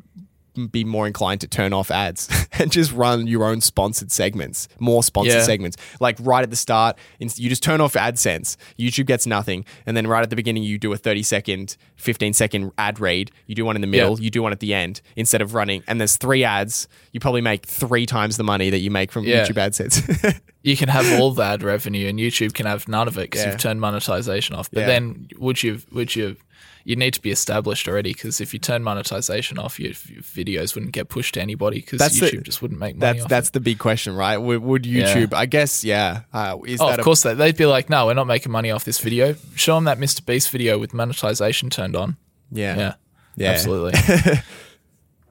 be 0.70 0.84
more 0.84 1.06
inclined 1.06 1.40
to 1.42 1.46
turn 1.48 1.72
off 1.72 1.90
ads 1.90 2.28
and 2.52 2.70
just 2.72 2.92
run 2.92 3.26
your 3.26 3.44
own 3.44 3.60
sponsored 3.60 4.10
segments, 4.10 4.68
more 4.78 5.02
sponsored 5.02 5.34
Yeah. 5.34 5.42
segments. 5.42 5.76
Like 6.00 6.16
right 6.20 6.42
at 6.42 6.50
the 6.50 6.56
start, 6.56 6.96
you 7.18 7.48
just 7.48 7.62
turn 7.62 7.80
off 7.80 7.94
AdSense. 7.94 8.56
YouTube 8.78 9.06
gets 9.06 9.26
nothing. 9.26 9.64
And 9.86 9.96
then 9.96 10.06
right 10.06 10.22
at 10.22 10.30
the 10.30 10.36
beginning, 10.36 10.62
you 10.62 10.78
do 10.78 10.92
a 10.92 10.96
30 10.96 11.22
second, 11.22 11.76
15 11.96 12.32
second 12.32 12.72
ad 12.78 13.00
read. 13.00 13.30
You 13.46 13.54
do 13.54 13.64
one 13.64 13.76
in 13.76 13.80
the 13.82 13.86
middle, 13.88 14.18
Yeah. 14.18 14.24
you 14.24 14.30
do 14.30 14.42
one 14.42 14.52
at 14.52 14.60
the 14.60 14.74
end 14.74 15.00
instead 15.16 15.42
of 15.42 15.54
running. 15.54 15.82
And 15.86 16.00
there's 16.00 16.16
three 16.16 16.44
ads. 16.44 16.88
You 17.12 17.20
probably 17.20 17.40
make 17.42 17.66
three 17.66 18.06
times 18.06 18.36
the 18.36 18.44
money 18.44 18.70
that 18.70 18.78
you 18.80 18.90
make 18.90 19.12
from 19.12 19.24
Yeah. 19.24 19.46
YouTube 19.46 19.56
AdSense. 19.56 20.40
You 20.62 20.76
can 20.76 20.90
have 20.90 21.18
all 21.18 21.30
the 21.30 21.42
ad 21.42 21.62
revenue, 21.62 22.06
and 22.06 22.18
YouTube 22.18 22.52
can 22.52 22.66
have 22.66 22.86
none 22.86 23.08
of 23.08 23.16
it 23.16 23.30
because 23.30 23.46
you've 23.46 23.56
turned 23.56 23.80
monetization 23.80 24.54
off. 24.54 24.70
But 24.70 24.84
then, 24.84 25.26
would 25.38 25.62
you? 25.62 25.80
Would 25.90 26.14
you? 26.14 26.36
You 26.84 26.96
need 26.96 27.12
to 27.14 27.20
be 27.20 27.30
established 27.30 27.86
already 27.88 28.12
because 28.12 28.40
if 28.40 28.52
you 28.54 28.58
turn 28.58 28.82
monetization 28.82 29.58
off, 29.58 29.78
your, 29.78 29.88
your 30.08 30.22
videos 30.22 30.74
wouldn't 30.74 30.92
get 30.92 31.08
pushed 31.08 31.34
to 31.34 31.40
anybody 31.40 31.80
because 31.80 31.98
That's 31.98 32.18
the- 32.18 32.26
YouTube 32.26 32.44
just 32.44 32.62
wouldn't 32.62 32.80
make 32.80 32.96
money 32.96 33.18
that's 33.18 33.28
that's 33.28 33.50
the 33.50 33.60
big 33.60 33.78
question, 33.78 34.14
right? 34.16 34.38
Would, 34.38 34.62
would 34.62 34.84
YouTube, 34.84 35.34
I 35.34 35.46
guess, 35.46 35.84
yeah. 35.84 36.22
Uh, 36.32 36.56
is 36.66 36.80
Oh, 36.80 36.86
that 36.88 36.94
of 36.94 37.00
a- 37.00 37.02
course, 37.04 37.22
they, 37.22 37.34
they'd 37.34 37.56
be 37.56 37.66
like, 37.66 37.90
no, 37.90 38.06
we're 38.06 38.14
not 38.14 38.26
making 38.26 38.50
money 38.50 38.70
off 38.70 38.84
this 38.84 38.98
video. 38.98 39.34
Show 39.56 39.74
them 39.74 39.84
that 39.84 39.98
Mr. 39.98 40.24
Beast 40.24 40.50
video 40.50 40.78
with 40.78 40.94
monetization 40.94 41.68
turned 41.70 41.94
on. 41.96 42.16
yeah. 42.50 42.76
Yeah, 42.76 42.94
Yeah. 43.36 43.50
absolutely. 43.50 43.92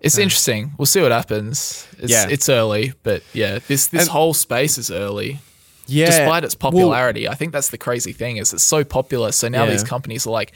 it's 0.02 0.18
interesting. 0.18 0.72
We'll 0.78 0.86
see 0.86 1.02
what 1.02 1.12
happens. 1.12 1.88
It's, 1.98 2.12
Yeah. 2.12 2.28
it's 2.30 2.48
early, 2.50 2.94
but 3.04 3.24
yeah, 3.34 3.60
this 3.68 3.88
this 3.88 4.02
And- 4.04 4.10
whole 4.12 4.34
space 4.34 4.78
is 4.78 4.92
early. 4.92 5.40
Yeah. 5.92 6.06
despite 6.06 6.44
its 6.44 6.56
Well, 6.62 6.72
popularity. 6.72 7.28
I 7.28 7.34
think 7.34 7.52
that's 7.52 7.70
the 7.70 7.78
crazy 7.80 8.14
thing 8.14 8.38
is 8.38 8.54
it's 8.54 8.62
so 8.64 8.84
popular. 8.84 9.32
So 9.32 9.48
now 9.48 9.64
Yeah. 9.64 9.72
these 9.72 9.84
companies 9.84 10.28
are 10.28 10.30
like, 10.30 10.54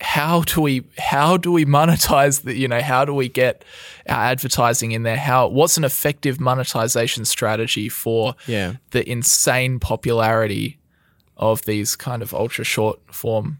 how 0.00 0.42
do 0.42 0.60
we 0.60 0.84
how 0.98 1.36
do 1.36 1.50
we 1.50 1.64
monetize 1.64 2.42
the 2.42 2.56
you 2.56 2.68
know 2.68 2.80
how 2.80 3.04
do 3.04 3.14
we 3.14 3.28
get 3.28 3.64
our 4.08 4.24
advertising 4.24 4.92
in 4.92 5.02
there? 5.04 5.16
How 5.16 5.48
what's 5.48 5.76
an 5.76 5.84
effective 5.84 6.38
monetization 6.40 7.24
strategy 7.24 7.88
for 7.88 8.34
Yeah. 8.46 8.74
the 8.90 9.08
insane 9.08 9.78
popularity 9.80 10.78
of 11.36 11.62
these 11.64 11.96
kind 11.96 12.22
of 12.22 12.32
ultra 12.34 12.64
short 12.64 12.98
form 13.14 13.58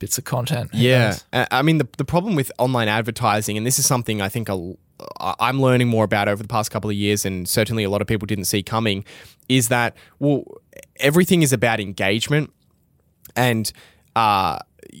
bits 0.00 0.18
of 0.18 0.24
content? 0.24 0.70
Yeah, 0.72 1.16
knows? 1.32 1.46
I 1.50 1.62
mean 1.62 1.78
the 1.78 1.88
the 1.98 2.04
problem 2.04 2.34
with 2.34 2.50
online 2.58 2.88
advertising, 2.88 3.56
and 3.56 3.64
this 3.66 3.78
is 3.78 3.86
something 3.86 4.20
I 4.20 4.28
think 4.28 4.48
a, 4.48 4.74
I'm 5.20 5.60
learning 5.60 5.88
more 5.88 6.04
about 6.04 6.28
over 6.28 6.42
the 6.42 6.48
past 6.48 6.70
couple 6.70 6.90
of 6.90 6.96
years, 6.96 7.24
and 7.24 7.48
certainly 7.48 7.84
a 7.84 7.90
lot 7.90 8.00
of 8.00 8.06
people 8.08 8.26
didn't 8.26 8.44
see 8.46 8.62
coming, 8.62 9.04
is 9.48 9.68
that 9.68 9.96
well, 10.18 10.44
everything 10.96 11.42
is 11.42 11.52
about 11.52 11.78
engagement, 11.80 12.52
and 13.36 13.72
uh, 14.16 14.58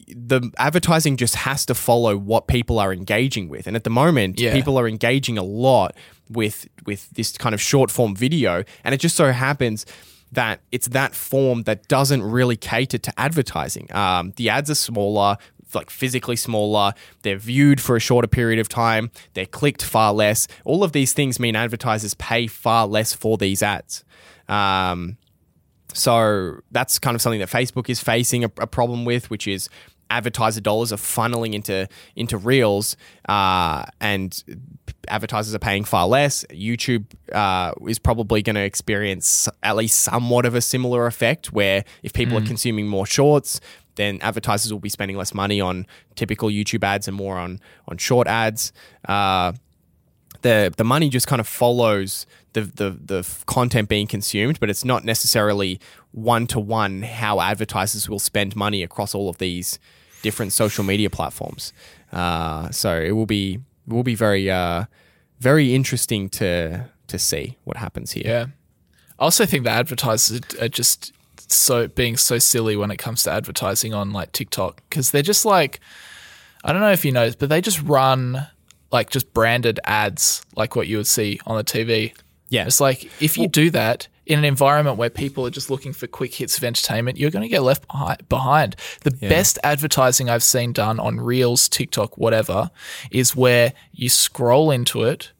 the 0.08 0.50
advertising 0.58 1.16
just 1.16 1.34
has 1.36 1.64
to 1.66 1.74
follow 1.74 2.16
what 2.16 2.46
people 2.46 2.78
are 2.78 2.92
engaging 2.92 3.48
with, 3.48 3.66
and 3.66 3.76
at 3.76 3.84
the 3.84 3.90
moment, 3.90 4.40
Yeah. 4.40 4.52
people 4.52 4.78
are 4.78 4.88
engaging 4.88 5.38
a 5.38 5.42
lot 5.42 5.94
with 6.28 6.68
with 6.86 7.10
this 7.10 7.32
kind 7.38 7.54
of 7.54 7.60
short 7.60 7.90
form 7.90 8.14
video, 8.16 8.64
and 8.82 8.94
it 8.94 8.98
just 8.98 9.16
so 9.16 9.32
happens 9.32 9.86
that 10.32 10.60
it's 10.72 10.88
that 10.88 11.14
form 11.14 11.62
that 11.62 11.86
doesn't 11.86 12.22
really 12.22 12.56
cater 12.56 12.98
to 12.98 13.12
advertising. 13.20 13.86
Um, 13.94 14.32
the 14.36 14.48
ads 14.50 14.68
are 14.68 14.74
smaller, 14.74 15.36
like 15.74 15.90
physically 15.90 16.34
smaller. 16.36 16.92
They're 17.22 17.36
viewed 17.38 17.80
for 17.80 17.94
a 17.94 18.00
shorter 18.00 18.26
period 18.26 18.58
of 18.58 18.68
time. 18.68 19.10
They're 19.34 19.46
clicked 19.46 19.82
far 19.82 20.12
less. 20.12 20.48
All 20.64 20.82
of 20.82 20.90
these 20.92 21.12
things 21.12 21.38
mean 21.38 21.54
advertisers 21.54 22.14
pay 22.14 22.48
far 22.48 22.86
less 22.88 23.12
for 23.12 23.36
these 23.36 23.62
ads. 23.62 24.02
Um, 24.48 25.18
so 25.94 26.60
that's 26.70 26.98
kind 26.98 27.14
of 27.14 27.22
something 27.22 27.40
that 27.40 27.48
Facebook 27.48 27.88
is 27.88 28.00
facing 28.00 28.44
a, 28.44 28.50
a 28.58 28.66
problem 28.66 29.04
with, 29.04 29.30
which 29.30 29.48
is 29.48 29.68
advertiser 30.10 30.60
dollars 30.60 30.92
are 30.92 30.96
funneling 30.96 31.54
into 31.54 31.88
into 32.14 32.36
reels, 32.36 32.96
uh, 33.28 33.84
and 34.00 34.44
advertisers 35.08 35.54
are 35.54 35.58
paying 35.58 35.84
far 35.84 36.06
less. 36.06 36.44
YouTube 36.50 37.06
uh, 37.32 37.72
is 37.88 37.98
probably 37.98 38.42
going 38.42 38.56
to 38.56 38.62
experience 38.62 39.48
at 39.62 39.76
least 39.76 40.00
somewhat 40.00 40.44
of 40.44 40.54
a 40.54 40.60
similar 40.60 41.06
effect, 41.06 41.52
where 41.52 41.84
if 42.02 42.12
people 42.12 42.36
are 42.36 42.42
consuming 42.46 42.86
more 42.86 43.06
shorts, 43.06 43.60
then 43.94 44.18
advertisers 44.20 44.72
will 44.72 44.80
be 44.80 44.88
spending 44.88 45.16
less 45.16 45.32
money 45.32 45.60
on 45.60 45.86
typical 46.16 46.48
YouTube 46.48 46.84
ads 46.84 47.08
and 47.08 47.16
more 47.16 47.38
on 47.38 47.60
on 47.88 47.96
short 47.96 48.26
ads. 48.26 48.72
Uh, 49.08 49.52
the 50.42 50.72
the 50.76 50.84
money 50.84 51.08
just 51.08 51.26
kind 51.26 51.40
of 51.40 51.48
follows 51.48 52.26
the 52.54 52.62
the 52.62 52.90
the 52.90 53.36
content 53.46 53.88
being 53.88 54.06
consumed, 54.06 54.58
but 54.58 54.70
it's 54.70 54.84
not 54.84 55.04
necessarily 55.04 55.78
one 56.12 56.46
to 56.48 56.58
one 56.58 57.02
how 57.02 57.40
advertisers 57.40 58.08
will 58.08 58.18
spend 58.18 58.56
money 58.56 58.82
across 58.82 59.14
all 59.14 59.28
of 59.28 59.38
these 59.38 59.78
different 60.22 60.52
social 60.52 60.82
media 60.82 61.10
platforms. 61.10 61.72
Uh, 62.12 62.70
so 62.70 62.98
it 62.98 63.12
will 63.12 63.26
be 63.26 63.60
will 63.86 64.02
be 64.02 64.14
very 64.14 64.50
uh, 64.50 64.84
very 65.38 65.74
interesting 65.74 66.28
to 66.30 66.88
to 67.06 67.18
see 67.18 67.58
what 67.64 67.76
happens 67.76 68.12
here. 68.12 68.24
Yeah. 68.24 68.46
I 69.18 69.24
also 69.24 69.46
think 69.46 69.64
that 69.64 69.78
advertisers 69.78 70.40
are 70.60 70.68
just 70.68 71.12
so 71.48 71.86
being 71.86 72.16
so 72.16 72.38
silly 72.38 72.76
when 72.76 72.90
it 72.90 72.96
comes 72.96 73.22
to 73.24 73.30
advertising 73.30 73.94
on 73.94 74.12
like 74.12 74.32
TikTok 74.32 74.82
because 74.88 75.10
they're 75.10 75.22
just 75.22 75.44
like, 75.44 75.80
I 76.64 76.72
don't 76.72 76.80
know 76.80 76.92
if 76.92 77.04
you 77.04 77.12
know, 77.12 77.30
but 77.38 77.48
they 77.48 77.60
just 77.60 77.80
run 77.82 78.46
like 78.90 79.10
just 79.10 79.32
branded 79.34 79.78
ads 79.84 80.42
like 80.56 80.76
what 80.76 80.86
you 80.86 80.96
would 80.96 81.06
see 81.06 81.40
on 81.46 81.56
the 81.56 81.64
TV. 81.64 82.14
Yeah. 82.54 82.66
It's 82.66 82.80
like 82.80 83.10
if 83.20 83.36
you 83.36 83.48
do 83.48 83.70
that 83.70 84.08
in 84.26 84.38
an 84.38 84.44
environment 84.44 84.96
where 84.96 85.10
people 85.10 85.44
are 85.46 85.50
just 85.50 85.70
looking 85.70 85.92
for 85.92 86.06
quick 86.06 86.34
hits 86.34 86.56
of 86.56 86.64
entertainment, 86.64 87.18
you're 87.18 87.30
going 87.30 87.42
to 87.42 87.48
get 87.48 87.62
left 87.62 87.84
behind. 88.28 88.76
The 89.02 89.10
best 89.10 89.58
advertising 89.62 90.30
I've 90.30 90.42
seen 90.42 90.72
done 90.72 90.98
on 91.00 91.20
Reels, 91.20 91.68
TikTok, 91.68 92.16
whatever, 92.16 92.70
is 93.10 93.36
where 93.36 93.72
you 93.92 94.08
scroll 94.08 94.70
into 94.70 95.02
it 95.02 95.32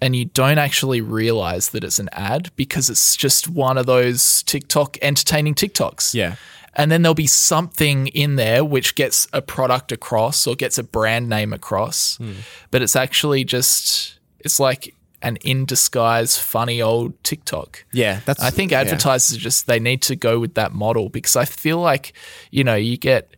and 0.00 0.16
you 0.16 0.26
don't 0.26 0.58
actually 0.58 1.00
realize 1.00 1.70
that 1.70 1.84
it's 1.84 1.98
an 1.98 2.08
ad 2.12 2.50
because 2.56 2.88
it's 2.88 3.16
just 3.16 3.48
one 3.48 3.76
of 3.76 3.86
those 3.86 4.42
TikTok 4.44 4.96
entertaining 5.02 5.54
TikToks. 5.54 6.14
Yeah. 6.14 6.36
And 6.74 6.90
then 6.90 7.02
there'll 7.02 7.14
be 7.14 7.26
something 7.26 8.06
in 8.06 8.36
there 8.36 8.64
which 8.64 8.94
gets 8.94 9.28
a 9.32 9.42
product 9.42 9.92
across 9.92 10.46
or 10.46 10.54
gets 10.54 10.78
a 10.78 10.84
brand 10.84 11.28
name 11.28 11.52
across. 11.52 12.16
Hmm. 12.16 12.32
But 12.70 12.80
it's 12.80 12.96
actually 12.96 13.44
just, 13.44 14.18
it's 14.38 14.60
like 14.60 14.94
an 15.22 15.36
in 15.36 15.64
disguise, 15.64 16.38
funny 16.38 16.80
old 16.80 17.22
TikTok. 17.24 17.84
Yeah, 17.92 18.20
that's. 18.24 18.42
I 18.42 18.50
think 18.50 18.72
yeah. 18.72 18.80
advertisers 18.80 19.36
just 19.38 19.66
they 19.66 19.78
need 19.78 20.02
to 20.02 20.16
go 20.16 20.38
with 20.38 20.54
that 20.54 20.72
model 20.72 21.08
because 21.08 21.36
I 21.36 21.44
feel 21.44 21.78
like 21.78 22.12
you 22.50 22.64
know 22.64 22.74
you 22.74 22.96
get 22.96 23.36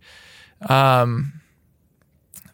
um 0.68 1.40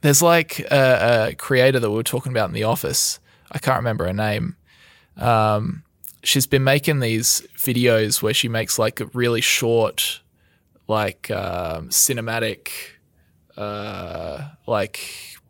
there's 0.00 0.22
like 0.22 0.60
a, 0.70 1.28
a 1.30 1.34
creator 1.34 1.80
that 1.80 1.90
we 1.90 1.96
were 1.96 2.02
talking 2.02 2.32
about 2.32 2.48
in 2.48 2.54
the 2.54 2.64
office. 2.64 3.18
I 3.50 3.58
can't 3.58 3.78
remember 3.78 4.06
her 4.06 4.12
name. 4.12 4.56
Um, 5.16 5.82
she's 6.22 6.46
been 6.46 6.64
making 6.64 7.00
these 7.00 7.46
videos 7.56 8.22
where 8.22 8.34
she 8.34 8.48
makes 8.48 8.78
like 8.78 9.00
a 9.00 9.06
really 9.06 9.40
short, 9.40 10.20
like 10.86 11.30
um, 11.30 11.88
cinematic, 11.88 12.70
uh, 13.56 14.48
like 14.66 15.00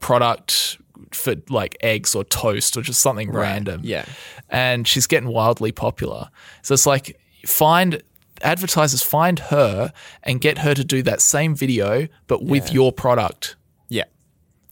product 0.00 0.78
for 1.12 1.34
like 1.49 1.76
eggs 1.80 2.14
or 2.14 2.24
toast 2.24 2.76
or 2.76 2.82
just 2.82 3.01
something 3.01 3.30
random 3.30 3.80
Yeah. 3.84 4.05
and 4.51 4.86
she's 4.86 5.07
getting 5.07 5.28
wildly 5.30 5.72
popular. 5.72 6.30
So 6.62 6.74
it's 6.74 6.86
like 6.86 7.18
find 7.46 8.03
advertisers 8.42 9.03
find 9.03 9.38
her 9.38 9.92
and 10.22 10.40
get 10.40 10.59
her 10.59 10.74
to 10.74 10.84
do 10.84 11.03
that 11.03 11.20
same 11.20 11.55
video 11.55 12.07
but 12.26 12.42
with 12.44 12.72
your 12.72 12.92
product. 12.92 13.57
Yeah. 13.88 14.05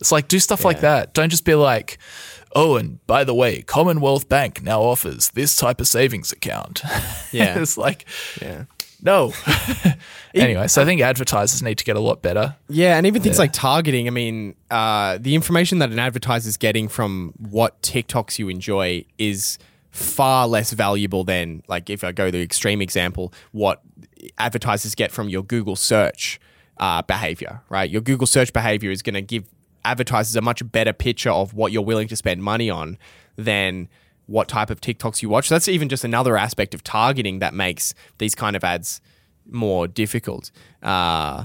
It's 0.00 0.12
like 0.12 0.28
do 0.28 0.38
stuff 0.38 0.64
like 0.64 0.80
that. 0.80 1.14
Don't 1.14 1.30
just 1.30 1.44
be 1.44 1.54
like, 1.54 1.98
"Oh, 2.54 2.76
and 2.76 3.04
by 3.06 3.24
the 3.24 3.34
way, 3.34 3.62
Commonwealth 3.62 4.28
Bank 4.28 4.62
now 4.62 4.82
offers 4.82 5.30
this 5.30 5.56
type 5.56 5.80
of 5.80 5.88
savings 5.88 6.32
account." 6.32 6.82
Yeah. 7.32 7.58
it's 7.60 7.76
like 7.78 8.06
Yeah. 8.40 8.64
No. 9.02 9.32
anyway, 10.34 10.68
so 10.68 10.82
I 10.82 10.84
think 10.84 11.00
advertisers 11.00 11.62
need 11.62 11.78
to 11.78 11.84
get 11.84 11.96
a 11.96 12.00
lot 12.00 12.22
better. 12.22 12.56
Yeah, 12.68 12.96
and 12.96 13.06
even 13.06 13.22
things 13.22 13.38
like 13.38 13.52
targeting. 13.52 14.06
I 14.06 14.10
mean, 14.10 14.54
uh, 14.70 15.18
the 15.20 15.34
information 15.34 15.78
that 15.80 15.90
an 15.90 15.98
advertiser 15.98 16.48
is 16.48 16.56
getting 16.56 16.88
from 16.88 17.34
what 17.38 17.80
TikToks 17.82 18.38
you 18.38 18.48
enjoy 18.48 19.04
is 19.18 19.58
far 19.90 20.46
less 20.46 20.72
valuable 20.72 21.24
than 21.24 21.62
like 21.68 21.88
if 21.88 22.04
I 22.04 22.12
go 22.12 22.30
the 22.30 22.42
extreme 22.42 22.82
example, 22.82 23.32
what 23.52 23.82
advertisers 24.38 24.94
get 24.94 25.10
from 25.10 25.28
your 25.28 25.42
Google 25.42 25.76
search 25.76 26.40
uh, 26.78 27.02
behavior, 27.02 27.62
right? 27.68 27.88
Your 27.88 28.02
Google 28.02 28.26
search 28.26 28.52
behavior 28.52 28.90
is 28.90 29.02
going 29.02 29.14
to 29.14 29.22
give 29.22 29.44
advertisers 29.84 30.36
a 30.36 30.42
much 30.42 30.60
better 30.70 30.92
picture 30.92 31.30
of 31.30 31.54
what 31.54 31.72
you're 31.72 31.82
willing 31.82 32.08
to 32.08 32.16
spend 32.16 32.42
money 32.42 32.68
on 32.68 32.98
than 33.36 33.88
what 34.26 34.48
type 34.48 34.70
of 34.70 34.80
TikToks 34.80 35.22
you 35.22 35.28
watch. 35.28 35.48
that's 35.48 35.68
even 35.68 35.88
just 35.88 36.04
another 36.04 36.36
aspect 36.36 36.74
of 36.74 36.82
targeting 36.82 37.38
that 37.38 37.54
makes 37.54 37.94
these 38.18 38.34
kind 38.34 38.56
of 38.56 38.64
ads 38.64 39.00
more 39.48 39.86
difficult. 39.86 40.50
Uh, 40.82 41.44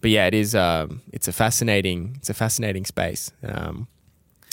but 0.00 0.10
yeah, 0.10 0.26
it 0.26 0.34
is. 0.34 0.54
Um, 0.54 1.02
it's 1.12 1.28
a 1.28 1.32
fascinating. 1.32 2.14
It's 2.18 2.30
a 2.30 2.34
fascinating 2.34 2.84
space. 2.84 3.32
Um, 3.42 3.88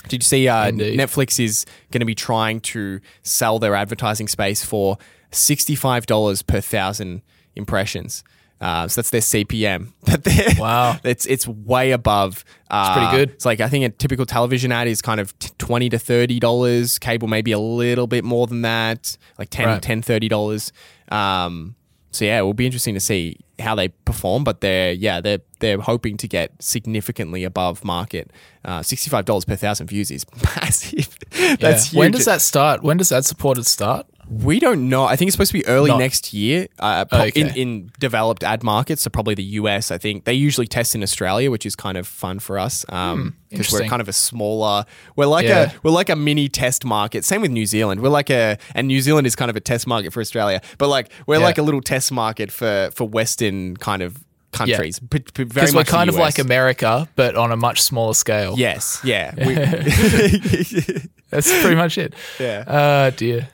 did 0.07 0.21
you 0.21 0.25
see 0.25 0.47
uh, 0.47 0.71
Netflix 0.71 1.43
is 1.43 1.65
going 1.91 2.01
to 2.01 2.05
be 2.05 2.15
trying 2.15 2.59
to 2.61 2.99
sell 3.21 3.59
their 3.59 3.75
advertising 3.75 4.27
space 4.27 4.63
for 4.63 4.97
sixty-five 5.31 6.05
dollars 6.05 6.41
per 6.41 6.61
thousand 6.61 7.21
impressions? 7.55 8.23
Uh, 8.61 8.87
so 8.87 9.01
that's 9.01 9.09
their 9.09 9.21
CPM. 9.21 9.89
That 10.03 10.57
wow, 10.59 10.97
it's 11.03 11.25
it's 11.25 11.47
way 11.47 11.91
above. 11.91 12.45
Uh, 12.69 12.85
it's 12.87 12.97
pretty 12.97 13.17
good. 13.17 13.35
It's 13.35 13.45
like 13.45 13.59
I 13.59 13.67
think 13.67 13.85
a 13.85 13.89
typical 13.89 14.25
television 14.25 14.71
ad 14.71 14.87
is 14.87 15.01
kind 15.01 15.19
of 15.19 15.37
twenty 15.57 15.89
to 15.89 15.99
thirty 15.99 16.39
dollars. 16.39 16.97
Cable 16.99 17.27
maybe 17.27 17.51
a 17.51 17.59
little 17.59 18.07
bit 18.07 18.23
more 18.23 18.47
than 18.47 18.61
that, 18.61 19.17
like 19.37 19.49
10 19.49 19.65
right. 19.65 19.81
10 19.81 20.01
30 20.01 20.27
dollars. 20.29 20.71
Um, 21.09 21.75
so 22.11 22.25
yeah, 22.25 22.39
it 22.39 22.43
will 22.43 22.53
be 22.53 22.65
interesting 22.65 22.93
to 22.93 22.99
see 22.99 23.37
how 23.59 23.75
they 23.75 23.89
perform. 23.89 24.43
But 24.43 24.61
they're 24.61 24.93
yeah 24.93 25.19
they're 25.19 25.39
they're 25.59 25.79
hoping 25.79 26.15
to 26.17 26.27
get 26.27 26.51
significantly 26.61 27.43
above 27.43 27.83
market. 27.83 28.31
Uh, 28.63 28.83
Sixty 28.83 29.09
five 29.09 29.25
dollars 29.25 29.45
per 29.45 29.55
thousand 29.55 29.87
views 29.87 30.11
is 30.11 30.25
massive. 30.43 31.17
That's 31.59 31.93
yeah. 31.93 31.99
When 31.99 32.11
does 32.11 32.25
that 32.25 32.41
start? 32.41 32.83
When 32.83 32.97
does 32.97 33.09
that 33.09 33.25
supported 33.25 33.65
start? 33.65 34.05
We 34.29 34.59
don't 34.59 34.89
know. 34.89 35.03
I 35.05 35.15
think 35.15 35.27
it's 35.27 35.33
supposed 35.35 35.51
to 35.51 35.57
be 35.57 35.65
early 35.67 35.89
Not- 35.89 35.99
next 35.99 36.33
year 36.33 36.67
uh, 36.79 37.05
pro- 37.05 37.23
Okay. 37.25 37.41
in, 37.41 37.47
in 37.55 37.91
developed 37.99 38.43
ad 38.43 38.63
markets. 38.63 39.01
So 39.03 39.09
probably 39.09 39.35
the 39.35 39.43
US. 39.61 39.91
I 39.91 39.97
think 39.97 40.25
they 40.25 40.33
usually 40.33 40.65
test 40.67 40.95
in 40.95 41.03
Australia, 41.03 41.51
which 41.51 41.65
is 41.65 41.75
kind 41.75 41.97
of 41.97 42.07
fun 42.07 42.39
for 42.39 42.57
us 42.57 42.85
um, 42.89 43.35
because 43.49 43.71
we're 43.71 43.87
kind 43.87 44.01
of 44.01 44.07
a 44.07 44.13
smaller. 44.13 44.85
We're 45.15 45.25
like 45.25 45.45
Yeah. 45.45 45.71
a 45.71 45.79
we're 45.83 45.91
like 45.91 46.09
a 46.09 46.15
mini 46.15 46.47
test 46.49 46.85
market. 46.85 47.25
Same 47.25 47.41
with 47.41 47.51
New 47.51 47.65
Zealand. 47.65 48.01
We're 48.01 48.09
like 48.09 48.29
a 48.29 48.57
and 48.75 48.87
New 48.87 49.01
Zealand 49.01 49.27
is 49.27 49.35
kind 49.35 49.49
of 49.51 49.55
a 49.55 49.61
test 49.61 49.87
market 49.87 50.13
for 50.13 50.21
Australia, 50.21 50.61
but 50.77 50.87
like 50.87 51.09
we're 51.27 51.37
Yeah. 51.39 51.43
like 51.45 51.57
a 51.57 51.63
little 51.63 51.81
test 51.81 52.11
market 52.11 52.51
for 52.51 52.89
for 52.93 53.07
Western 53.07 53.75
kind 53.77 54.01
of 54.01 54.17
countries. 54.53 54.99
P- 54.99 55.19
p- 55.19 55.25
very 55.43 55.45
Because 55.47 55.73
we're 55.73 55.79
much 55.79 55.87
kind 55.87 56.09
of 56.09 56.15
like 56.15 56.37
America, 56.39 57.09
but 57.15 57.35
on 57.35 57.51
a 57.51 57.57
much 57.57 57.81
smaller 57.81 58.13
scale. 58.13 58.53
yes, 58.57 58.99
yeah. 59.03 59.33
We- 59.45 59.55
That's 61.31 61.49
pretty 61.61 61.75
much 61.75 61.97
it. 61.97 62.13
Yeah. 62.39 62.59
Uh, 62.67 63.09
dear. 63.09 63.49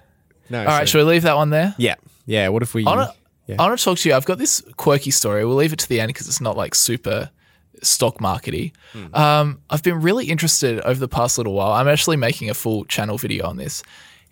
No. 0.50 0.60
All 0.60 0.66
right, 0.66 0.88
should 0.88 1.00
we 1.00 1.04
leave 1.04 1.24
that 1.24 1.36
one 1.36 1.50
there? 1.50 1.76
Yeah. 1.78 1.96
Yeah. 2.26 2.50
What 2.50 2.64
if 2.64 2.74
we? 2.74 2.86
I 3.58 3.68
want 3.68 3.80
to 3.80 3.84
talk 3.84 3.98
to 4.00 4.10
you. 4.10 4.16
I've 4.16 4.26
got 4.26 4.38
this 4.38 4.62
quirky 4.78 5.12
story. 5.12 5.44
We'll 5.46 5.56
leave 5.56 5.74
it 5.74 5.80
to 5.80 5.90
the 5.90 6.00
end 6.00 6.10
because 6.10 6.28
it's 6.28 6.42
not 6.42 6.56
like 6.56 6.76
super 6.76 7.30
stock 7.82 8.18
markety. 8.20 8.74
Hmm. 8.94 9.16
Um, 9.16 9.62
I've 9.70 9.84
been 9.84 10.02
really 10.02 10.26
interested 10.30 10.82
over 10.82 11.00
the 11.00 11.08
past 11.08 11.38
little 11.38 11.54
while. 11.54 11.72
I'm 11.72 11.88
actually 11.88 12.18
making 12.18 12.50
a 12.50 12.54
full 12.54 12.86
channel 12.86 13.18
video 13.18 13.48
on 13.48 13.58
this. 13.58 13.82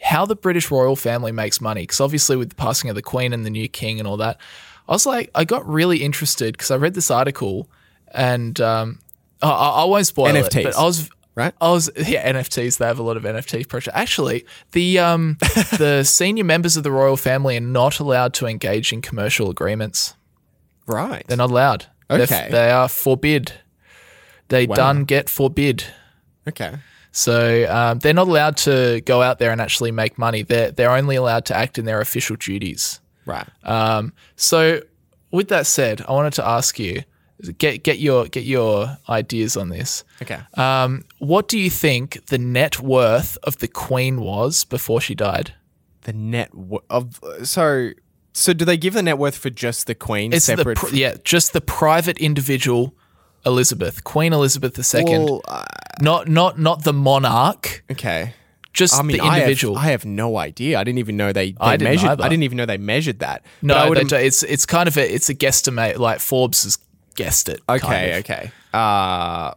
How 0.02 0.26
the 0.26 0.36
British 0.36 0.70
royal 0.70 0.96
family 0.96 1.32
makes 1.32 1.60
money. 1.60 1.82
Because 1.84 2.00
obviously, 2.00 2.36
with 2.36 2.50
the 2.50 2.56
passing 2.56 2.90
of 2.90 2.96
the 2.96 3.02
Queen 3.02 3.34
and 3.34 3.46
the 3.46 3.50
new 3.50 3.68
King 3.68 4.00
and 4.00 4.08
all 4.08 4.18
that, 4.18 4.38
I 4.88 4.92
was 4.92 5.06
like, 5.06 5.32
I 5.34 5.44
got 5.44 5.68
really 5.68 6.04
interested 6.04 6.54
because 6.54 6.72
I 6.72 6.78
read 6.78 6.94
this 6.94 7.10
article 7.10 7.68
and 8.14 8.60
um, 8.62 9.00
I, 9.42 9.50
I, 9.50 9.84
won't 9.86 10.08
spoil 10.08 10.32
NFTs. 10.32 10.60
it, 10.60 10.64
but 10.64 10.78
I 10.78 10.84
was 10.84 11.10
right? 11.38 11.54
I 11.62 11.70
was 11.70 11.90
yeah, 11.96 12.30
NFTs. 12.34 12.80
They 12.80 12.86
have 12.86 13.00
a 13.00 13.04
lot 13.04 13.16
of 13.16 13.24
NFT 13.24 13.70
pressure. 13.70 13.92
Actually, 13.94 14.46
the 14.74 15.00
um, 15.00 15.38
the 15.78 16.04
senior 16.04 16.44
members 16.44 16.76
of 16.76 16.84
the 16.84 16.92
royal 16.92 17.16
family 17.16 17.56
are 17.56 17.62
not 17.62 18.00
allowed 18.02 18.34
to 18.36 18.48
engage 18.48 18.92
in 18.92 19.02
commercial 19.02 19.50
agreements. 19.50 20.16
Right, 20.88 21.26
they're 21.28 21.38
not 21.38 21.52
allowed. 21.52 21.86
Okay, 22.10 22.26
They're, 22.26 22.50
they 22.50 22.72
are 22.72 22.90
forbid. 22.90 23.54
They 24.50 24.66
wow. 24.66 24.76
done 24.76 25.04
get 25.06 25.30
forbid. 25.30 25.84
Okay. 26.48 26.76
So 27.12 27.68
um, 27.70 28.00
they're 28.00 28.14
not 28.14 28.28
allowed 28.28 28.58
to 28.58 29.02
go 29.02 29.22
out 29.22 29.40
there 29.40 29.52
and 29.52 29.60
actually 29.60 29.92
make 29.92 30.18
money. 30.18 30.44
They're 30.44 30.72
they're 30.72 30.92
only 30.92 31.16
allowed 31.16 31.46
to 31.46 31.56
act 31.56 31.78
in 31.78 31.86
their 31.86 32.02
official 32.02 32.36
duties. 32.36 33.00
Right. 33.26 33.48
Um, 33.64 34.14
so 34.38 34.82
with 35.32 35.50
that 35.50 35.68
said, 35.68 36.02
I 36.08 36.14
wanted 36.14 36.34
to 36.34 36.48
ask 36.48 36.80
you 36.80 37.04
get 37.58 37.84
get 37.84 38.00
your 38.00 38.26
get 38.28 38.44
your 38.44 38.98
ideas 39.10 39.58
on 39.58 39.70
this. 39.70 40.04
Okay. 40.22 40.40
Um, 40.56 41.04
what 41.20 41.48
do 41.48 41.60
you 41.60 41.70
think 41.70 42.26
the 42.28 42.38
net 42.38 42.80
worth 42.80 43.38
of 43.44 43.58
the 43.60 43.68
Queen 43.68 44.22
was 44.22 44.64
before 44.66 45.02
she 45.02 45.16
died? 45.16 45.54
The 46.02 46.14
net 46.14 46.54
wo- 46.54 46.84
of 46.90 47.20
so 47.44 47.92
so 48.34 48.54
do 48.54 48.66
they 48.66 48.78
give 48.78 48.94
the 48.94 49.04
net 49.04 49.18
worth 49.18 49.38
for 49.38 49.50
just 49.50 49.88
the 49.88 49.96
Queen 49.96 50.34
it's 50.34 50.46
separate? 50.46 50.80
The, 50.80 50.98
yeah, 50.98 51.16
just 51.24 51.54
the 51.54 51.62
private 51.62 52.18
individual 52.18 52.96
Elizabeth, 53.46 54.04
Queen 54.04 54.34
Elizabeth 54.34 54.78
II. 54.94 55.04
Well, 55.04 55.42
uh, 55.48 55.64
not 56.02 56.28
not 56.28 56.60
not 56.60 56.84
the 56.84 56.94
monarch. 56.94 57.84
Okay. 57.92 58.34
Just 58.74 58.94
I 58.94 59.02
mean, 59.02 59.18
the 59.18 59.26
individual. 59.26 59.76
I 59.76 59.80
have, 59.80 59.88
I 59.88 59.92
have, 59.92 60.06
no 60.06 60.38
idea. 60.38 60.78
I 60.78 60.84
didn't 60.84 61.00
even 61.00 61.18
know 61.18 61.34
they, 61.34 61.54
they 61.54 61.58
I 61.60 61.78
measured. 61.78 62.12
Either. 62.12 62.24
I 62.24 62.30
didn't 62.30 62.44
even 62.44 62.58
know 62.58 62.68
they 62.68 62.78
measured 62.78 63.20
that. 63.20 63.44
No, 63.64 63.92
it's 63.92 64.44
it's 64.44 64.68
kind 64.68 64.88
of 64.88 64.98
a 64.98 65.14
it's 65.14 65.30
a 65.30 65.34
guesstimate. 65.34 65.98
Like 65.98 66.20
Forbes 66.20 66.64
has 66.64 66.78
guessed 67.18 67.50
it. 67.50 67.62
Okay, 67.68 68.20
okay. 68.20 68.52
Uh, 68.74 69.52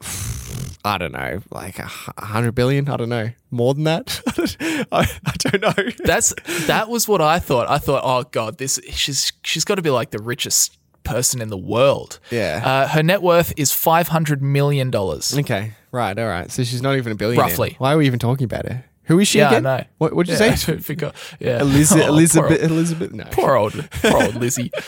I 0.85 0.99
don't 0.99 1.13
know, 1.13 1.41
like 1.51 1.79
a 1.79 1.87
hundred 1.87 2.57
billion. 2.57 2.89
I 2.89 2.97
don't 2.97 3.11
know, 3.11 3.31
more 3.53 3.75
than 3.75 3.85
that. 3.85 4.21
I, 4.91 5.07
I, 5.27 5.33
don't 5.39 5.63
know. 5.63 5.93
That's 6.05 6.35
that 6.67 6.89
was 6.89 7.07
what 7.07 7.21
I 7.21 7.39
thought. 7.39 7.71
I 7.71 7.79
thought, 7.79 8.03
oh 8.05 8.29
god, 8.33 8.59
this 8.59 8.81
she's 8.91 9.33
she's 9.45 9.65
got 9.65 9.77
to 9.77 9.83
be 9.83 9.91
like 9.91 10.11
the 10.11 10.23
richest 10.23 10.77
person 11.05 11.41
in 11.41 11.49
the 11.49 11.59
world. 11.59 12.19
Yeah. 12.31 12.63
Uh, 12.65 12.89
her 12.89 13.03
net 13.03 13.23
worth 13.23 13.53
is 13.57 13.73
five 13.73 14.09
hundred 14.09 14.43
million 14.43 14.91
dollars. 14.91 15.37
Okay, 15.37 15.75
right, 15.93 16.19
all 16.19 16.27
right. 16.29 16.51
So 16.51 16.65
she's 16.65 16.83
not 16.83 16.97
even 16.97 17.13
a 17.13 17.17
billionaire. 17.17 17.47
Roughly. 17.47 17.77
Why 17.79 17.95
are 17.95 17.99
we 17.99 18.07
even 18.07 18.19
talking 18.19 18.45
about 18.45 18.67
her? 18.67 18.85
Who 19.11 19.19
is 19.19 19.27
she 19.27 19.39
yeah, 19.39 19.49
again? 19.49 19.67
I 19.67 19.79
know. 19.79 19.85
What 19.99 20.27
did 20.27 20.39
you 20.39 20.45
yeah, 20.45 20.55
say? 20.55 20.73
I 20.75 20.77
forgot. 20.79 21.17
Yeah. 21.41 21.63
Elizabeth. 21.63 22.05
Oh, 22.05 22.09
Elizabeth. 22.11 22.63
Old, 22.63 22.71
Elizabeth. 22.71 23.13
No. 23.13 23.25
Poor 23.33 23.57
old, 23.57 23.91
poor 23.91 24.23
old 24.23 24.37
Lizzie. 24.37 24.71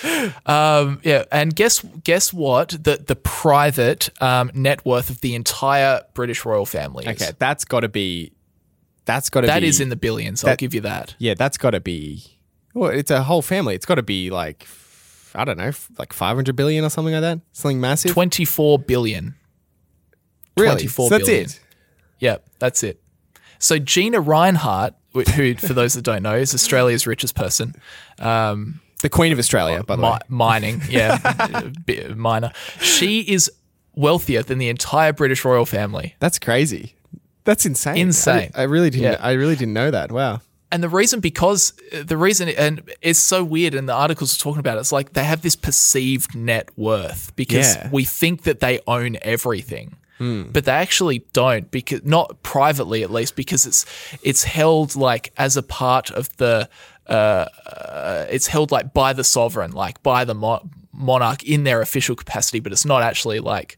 Um, 0.46 1.00
yeah, 1.02 1.24
and 1.32 1.54
guess 1.54 1.84
guess 2.04 2.32
what? 2.32 2.68
The 2.68 3.02
the 3.04 3.16
private 3.16 4.10
um, 4.22 4.52
net 4.54 4.84
worth 4.84 5.10
of 5.10 5.20
the 5.20 5.34
entire 5.34 6.02
British 6.14 6.44
royal 6.44 6.66
family. 6.66 7.04
Is. 7.06 7.20
Okay, 7.20 7.32
that's 7.38 7.64
got 7.64 7.80
to 7.80 7.88
be. 7.88 8.32
That's 9.04 9.28
got 9.28 9.40
to 9.40 9.46
be. 9.46 9.48
That 9.48 9.64
is 9.64 9.80
in 9.80 9.88
the 9.88 9.96
billions. 9.96 10.42
That, 10.42 10.50
I'll 10.50 10.56
give 10.56 10.74
you 10.74 10.82
that. 10.82 11.16
Yeah, 11.18 11.34
that's 11.34 11.58
got 11.58 11.70
to 11.70 11.80
be. 11.80 12.24
Well, 12.74 12.90
it's 12.90 13.10
a 13.10 13.24
whole 13.24 13.42
family. 13.42 13.74
It's 13.74 13.86
got 13.86 13.96
to 13.96 14.02
be 14.02 14.30
like, 14.30 14.68
I 15.34 15.44
don't 15.44 15.58
know, 15.58 15.72
like 15.98 16.12
five 16.12 16.36
hundred 16.36 16.54
billion 16.54 16.84
or 16.84 16.90
something 16.90 17.12
like 17.12 17.22
that. 17.22 17.40
Something 17.50 17.80
massive. 17.80 18.12
Twenty 18.12 18.44
four 18.44 18.78
billion. 18.78 19.34
Really? 20.56 20.70
Twenty 20.70 20.86
four 20.86 21.08
so 21.08 21.18
billion. 21.18 21.42
That's 21.42 21.56
it. 21.56 21.60
Yeah, 22.20 22.36
that's 22.60 22.82
it. 22.84 23.01
So 23.62 23.78
Gina 23.78 24.20
Rinehart, 24.20 24.94
who 25.14 25.54
for 25.54 25.72
those 25.72 25.94
that 25.94 26.02
don't 26.02 26.22
know 26.22 26.34
is 26.34 26.52
Australia's 26.52 27.06
richest 27.06 27.36
person. 27.36 27.74
Um, 28.18 28.80
the 29.02 29.08
Queen 29.08 29.32
of 29.32 29.38
Australia, 29.38 29.82
by 29.84 29.96
the 29.96 30.02
mi- 30.02 30.08
way. 30.08 30.18
Mining, 30.28 30.82
yeah, 30.88 31.70
miner. 32.16 32.52
She 32.80 33.20
is 33.20 33.50
wealthier 33.94 34.42
than 34.42 34.58
the 34.58 34.68
entire 34.68 35.12
British 35.12 35.44
royal 35.44 35.66
family. 35.66 36.16
That's 36.18 36.38
crazy. 36.38 36.94
That's 37.44 37.64
insane. 37.64 37.96
Insane. 37.96 38.50
I, 38.54 38.62
I 38.62 38.64
really 38.64 38.90
didn't. 38.90 39.12
Yeah. 39.12 39.18
I 39.20 39.32
really 39.32 39.56
didn't 39.56 39.74
know 39.74 39.90
that. 39.90 40.10
Wow. 40.10 40.40
And 40.70 40.82
the 40.82 40.88
reason, 40.88 41.20
because 41.20 41.74
the 41.92 42.16
reason, 42.16 42.48
and 42.48 42.90
it's 43.02 43.18
so 43.18 43.44
weird, 43.44 43.74
and 43.74 43.88
the 43.88 43.92
articles 43.92 44.34
are 44.34 44.38
talking 44.38 44.60
about 44.60 44.78
it, 44.78 44.80
it's 44.80 44.92
like 44.92 45.12
they 45.12 45.24
have 45.24 45.42
this 45.42 45.54
perceived 45.54 46.34
net 46.34 46.70
worth 46.76 47.34
because 47.36 47.76
yeah. 47.76 47.90
we 47.92 48.04
think 48.04 48.44
that 48.44 48.60
they 48.60 48.80
own 48.86 49.18
everything. 49.22 49.96
Mm. 50.22 50.52
But 50.52 50.66
they 50.66 50.72
actually 50.72 51.26
don't 51.32 51.68
because 51.72 52.04
not 52.04 52.44
privately 52.44 53.02
at 53.02 53.10
least 53.10 53.34
because 53.34 53.66
it's 53.66 53.84
it's 54.22 54.44
held 54.44 54.94
like 54.94 55.32
as 55.36 55.56
a 55.56 55.64
part 55.64 56.12
of 56.12 56.34
the 56.36 56.68
uh, 57.08 57.46
uh, 57.66 58.26
it's 58.30 58.46
held 58.46 58.70
like 58.70 58.94
by 58.94 59.12
the 59.12 59.24
sovereign 59.24 59.72
like 59.72 60.00
by 60.04 60.24
the 60.24 60.34
mo- 60.34 60.70
monarch 60.92 61.42
in 61.42 61.64
their 61.64 61.80
official 61.80 62.14
capacity 62.14 62.60
but 62.60 62.70
it's 62.70 62.84
not 62.84 63.02
actually 63.02 63.40
like 63.40 63.76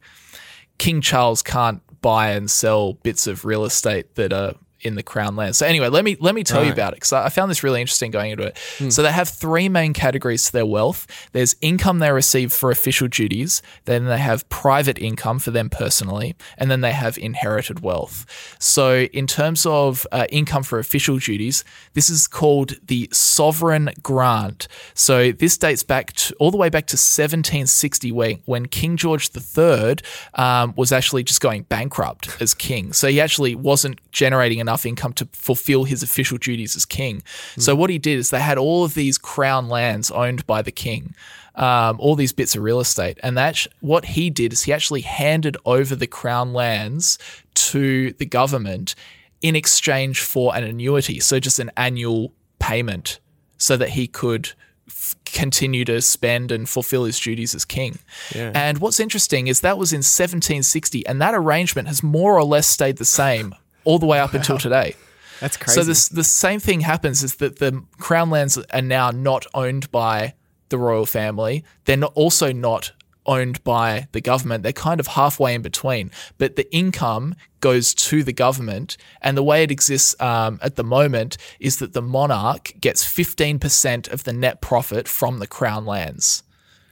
King 0.77 1.01
Charles 1.01 1.43
can't 1.43 1.81
buy 2.03 2.33
and 2.33 2.51
sell 2.51 2.93
bits 2.93 3.27
of 3.27 3.47
real 3.47 3.65
estate 3.65 4.15
that 4.17 4.31
are 4.31 4.55
in 4.85 4.95
the 4.95 5.03
crown 5.03 5.35
land. 5.35 5.57
So 5.57 5.67
anyway, 5.67 5.89
let 5.89 6.05
me 6.05 6.17
let 6.21 6.35
me 6.35 6.45
tell 6.45 6.61
right. 6.61 6.67
you 6.67 6.73
about 6.73 6.93
it 6.93 6.97
because 6.97 7.13
I 7.13 7.29
found 7.31 7.51
this 7.51 7.63
really 7.63 7.81
interesting 7.81 8.11
going 8.11 8.31
into 8.31 8.45
it. 8.45 8.59
Hmm. 8.79 8.91
So 8.91 9.03
they 9.03 9.11
have 9.11 9.29
three 9.29 9.69
main 9.69 9.95
categories 9.95 10.47
to 10.47 10.53
their 10.53 10.67
wealth. 10.67 11.07
There's 11.33 11.57
income 11.61 11.99
they 11.99 12.13
receive 12.13 12.53
for 12.53 12.71
official 12.71 13.09
duties, 13.09 13.63
then 13.87 14.05
they 14.05 14.19
have 14.19 14.49
private 14.49 14.99
income 14.99 15.39
for 15.39 15.51
them 15.51 15.71
personally, 15.71 16.37
and 16.59 16.71
then 16.71 16.83
they 16.83 16.93
have 16.93 17.17
inherited 17.19 17.81
wealth. 17.81 18.27
So 18.59 19.03
in 19.13 19.27
terms 19.27 19.65
of 19.67 20.07
uh, 20.13 20.27
income 20.29 20.63
for 20.63 20.79
official 20.79 21.19
duties, 21.19 21.65
this 21.95 22.11
is 22.11 22.27
called 22.27 22.75
the 22.87 23.09
sovereign 23.13 23.91
grant. 24.03 24.69
So 24.93 25.33
this 25.33 25.57
dates 25.57 25.83
back 25.83 26.13
to, 26.15 26.35
all 26.35 26.51
the 26.51 26.57
way 26.57 26.69
back 26.69 26.87
to 26.89 26.95
1760 26.97 28.13
when, 28.13 28.41
when 28.45 28.67
King 28.67 28.97
George 28.97 29.31
III 29.35 29.97
um, 30.35 30.75
was 30.77 30.93
actually 30.93 31.23
just 31.23 31.41
going 31.41 31.63
bankrupt 31.63 32.37
as 32.41 32.53
king. 32.55 32.93
So 32.93 33.09
he 33.09 33.21
actually 33.21 33.55
wasn't 33.55 34.01
generating 34.13 34.59
enough 34.59 34.74
enough 34.75 34.85
income 34.85 35.13
to 35.13 35.29
fulfill 35.33 35.85
his 35.85 36.03
official 36.03 36.37
duties 36.37 36.75
as 36.75 36.85
king. 36.85 37.23
So 37.59 37.77
what 37.77 37.91
he 37.91 37.99
did 37.99 38.19
is 38.19 38.31
they 38.31 38.41
had 38.41 38.59
all 38.59 38.85
of 38.85 38.95
these 38.95 39.19
crown 39.19 39.69
lands 39.69 40.11
owned 40.11 40.45
by 40.49 40.63
the 40.63 40.73
king, 40.73 41.15
um, 41.55 41.97
all 42.01 42.17
these 42.17 42.33
bits 42.33 42.57
of 42.57 42.63
real 42.63 42.81
estate, 42.81 43.19
and 43.23 43.39
that 43.39 43.69
what 43.81 44.05
he 44.05 44.31
did 44.31 44.53
is 44.53 44.65
he 44.65 44.73
actually 44.73 45.03
handed 45.03 45.57
over 45.65 45.95
the 45.95 46.09
crown 46.09 46.53
lands 46.53 47.19
to 47.55 48.13
the 48.15 48.27
government 48.27 48.97
in 49.43 49.55
exchange 49.55 50.21
for 50.21 50.57
an 50.57 50.65
annuity, 50.65 51.21
so 51.21 51.39
just 51.39 51.61
an 51.61 51.71
annual 51.77 52.33
payment, 52.59 53.21
so 53.57 53.77
that 53.77 53.91
he 53.91 54.09
could 54.09 54.53
f- 54.89 55.15
continue 55.25 55.85
to 55.85 56.01
spend 56.01 56.51
and 56.51 56.69
fulfill 56.69 57.05
his 57.05 57.21
duties 57.21 57.55
as 57.55 57.65
king. 57.65 57.99
Yeah. 58.35 58.51
And 58.55 58.79
what's 58.79 58.99
interesting 58.99 59.47
is 59.47 59.61
that 59.61 59.79
was 59.79 59.93
in 59.93 59.99
1760, 59.99 61.07
and 61.07 61.21
that 61.21 61.35
arrangement 61.35 61.87
has 61.87 62.03
more 62.03 62.37
or 62.37 62.45
less 62.45 62.67
stayed 62.67 62.97
the 62.97 63.05
same 63.05 63.55
all 63.85 63.99
the 63.99 64.07
way 64.07 64.19
up 64.21 64.35
until 64.35 64.59
today. 64.59 64.95
That's 65.41 65.57
crazy. 65.57 65.81
So 65.81 65.85
this 65.85 66.09
the 66.09 66.25
same 66.25 66.61
thing 66.61 66.81
happens 66.81 67.23
is 67.23 67.37
that 67.37 67.59
the 67.59 67.83
crown 67.99 68.31
lands 68.31 68.57
are 68.59 68.83
now 68.83 69.11
not 69.11 69.47
owned 69.55 69.91
by 69.91 70.35
the 70.69 70.79
royal 70.79 71.07
family. 71.07 71.65
They're 71.85 71.97
not 71.97 72.13
also 72.15 72.53
not 72.53 72.93
owned 73.27 73.63
by 73.65 74.07
the 74.13 74.21
government. 74.21 74.63
They're 74.63 74.73
kind 74.73 75.01
of 75.01 75.07
halfway 75.07 75.55
in 75.55 75.63
between. 75.63 76.11
But 76.37 76.57
the 76.57 76.73
income 76.75 77.35
goes 77.61 77.95
to 77.95 78.23
the 78.23 78.33
government, 78.33 78.97
and 79.23 79.37
the 79.37 79.43
way 79.43 79.63
it 79.63 79.71
exists 79.71 80.15
um, 80.21 80.59
at 80.63 80.77
the 80.77 80.85
moment 80.85 81.37
is 81.59 81.79
that 81.79 81.95
the 81.95 82.03
monarch 82.03 82.73
gets 82.81 83.05
fifteen 83.05 83.59
percent 83.59 84.09
of 84.09 84.25
the 84.25 84.33
net 84.33 84.61
profit 84.61 85.09
from 85.09 85.39
the 85.39 85.47
crown 85.47 85.85
lands 85.85 86.43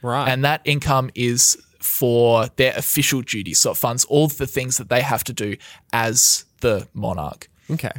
right. 0.03 0.29
and 0.29 0.45
that 0.45 0.61
income 0.65 1.09
is 1.15 1.57
for 1.79 2.47
their 2.55 2.73
official 2.77 3.21
duties. 3.21 3.59
So 3.59 3.71
it 3.71 3.77
funds 3.77 4.05
all 4.05 4.27
the 4.27 4.47
things 4.47 4.77
that 4.77 4.89
they 4.89 5.01
have 5.01 5.23
to 5.25 5.33
do 5.33 5.55
as 5.91 6.45
the 6.63 6.87
monarch. 6.95 7.47
okay. 7.69 7.91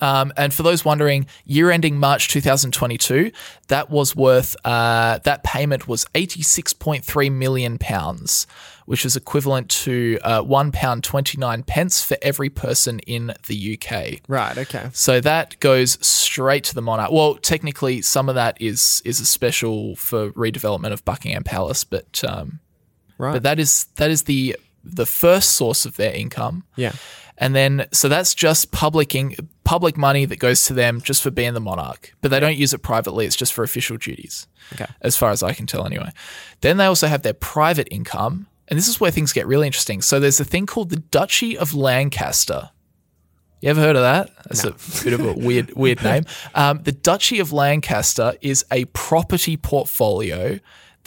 Um, 0.00 0.32
and 0.36 0.54
for 0.54 0.62
those 0.62 0.84
wondering, 0.84 1.26
year 1.44 1.72
ending 1.72 1.98
March 1.98 2.28
2022, 2.28 3.32
that 3.66 3.90
was 3.90 4.14
worth, 4.14 4.54
uh, 4.64 5.18
that 5.24 5.42
payment 5.42 5.88
was 5.88 6.04
86.3 6.14 7.32
million 7.32 7.78
pounds, 7.78 8.46
which 8.86 9.04
is 9.04 9.16
equivalent 9.16 9.68
to 9.70 10.20
uh, 10.22 10.40
£1.29 10.44 11.66
pence 11.66 12.00
for 12.02 12.16
every 12.22 12.48
person 12.48 13.00
in 13.00 13.34
the 13.48 13.76
UK. 13.80 14.20
Right. 14.28 14.56
Okay. 14.56 14.88
So 14.92 15.20
that 15.20 15.58
goes 15.58 15.98
straight 16.06 16.62
to 16.64 16.76
the 16.76 16.82
monarch. 16.82 17.10
Well, 17.10 17.34
technically, 17.34 18.00
some 18.02 18.28
of 18.28 18.36
that 18.36 18.56
is 18.60 19.02
is 19.04 19.18
a 19.20 19.26
special 19.26 19.96
for 19.96 20.30
redevelopment 20.32 20.92
of 20.92 21.04
Buckingham 21.04 21.42
Palace, 21.42 21.82
but 21.84 22.22
um, 22.22 22.60
Right. 23.18 23.32
but 23.32 23.42
that 23.42 23.58
is 23.58 23.86
that 23.96 24.10
is 24.12 24.22
the 24.24 24.56
the 24.84 25.06
first 25.06 25.54
source 25.54 25.84
of 25.84 25.96
their 25.96 26.12
income. 26.12 26.62
yeah. 26.76 26.92
And 27.40 27.54
then, 27.54 27.86
so 27.92 28.08
that's 28.08 28.34
just 28.34 28.72
public 28.72 29.14
in, 29.14 29.34
public 29.64 29.96
money 29.96 30.24
that 30.24 30.38
goes 30.38 30.64
to 30.66 30.74
them 30.74 31.00
just 31.00 31.22
for 31.22 31.30
being 31.30 31.54
the 31.54 31.60
monarch, 31.60 32.12
but 32.20 32.30
they 32.32 32.40
don't 32.40 32.56
use 32.56 32.74
it 32.74 32.78
privately. 32.82 33.26
It's 33.26 33.36
just 33.36 33.52
for 33.52 33.62
official 33.62 33.96
duties, 33.96 34.46
Okay. 34.74 34.86
as 35.02 35.16
far 35.16 35.30
as 35.30 35.42
I 35.42 35.52
can 35.52 35.66
tell, 35.66 35.86
anyway. 35.86 36.10
Then 36.62 36.78
they 36.78 36.86
also 36.86 37.06
have 37.06 37.22
their 37.22 37.34
private 37.34 37.86
income, 37.92 38.48
and 38.66 38.76
this 38.76 38.88
is 38.88 38.98
where 39.00 39.10
things 39.12 39.32
get 39.32 39.46
really 39.46 39.66
interesting. 39.66 40.02
So 40.02 40.18
there's 40.18 40.40
a 40.40 40.44
thing 40.44 40.66
called 40.66 40.90
the 40.90 40.96
Duchy 40.96 41.56
of 41.56 41.74
Lancaster. 41.74 42.70
You 43.60 43.70
ever 43.70 43.80
heard 43.80 43.96
of 43.96 44.02
that? 44.02 44.30
That's 44.44 44.64
a 44.64 45.04
bit 45.04 45.12
of 45.12 45.20
a 45.24 45.32
weird, 45.32 45.74
weird 45.74 46.02
name. 46.10 46.24
Um, 46.54 46.80
the 46.82 46.92
Duchy 46.92 47.38
of 47.40 47.52
Lancaster 47.52 48.34
is 48.40 48.64
a 48.72 48.84
property 48.86 49.56
portfolio 49.56 50.58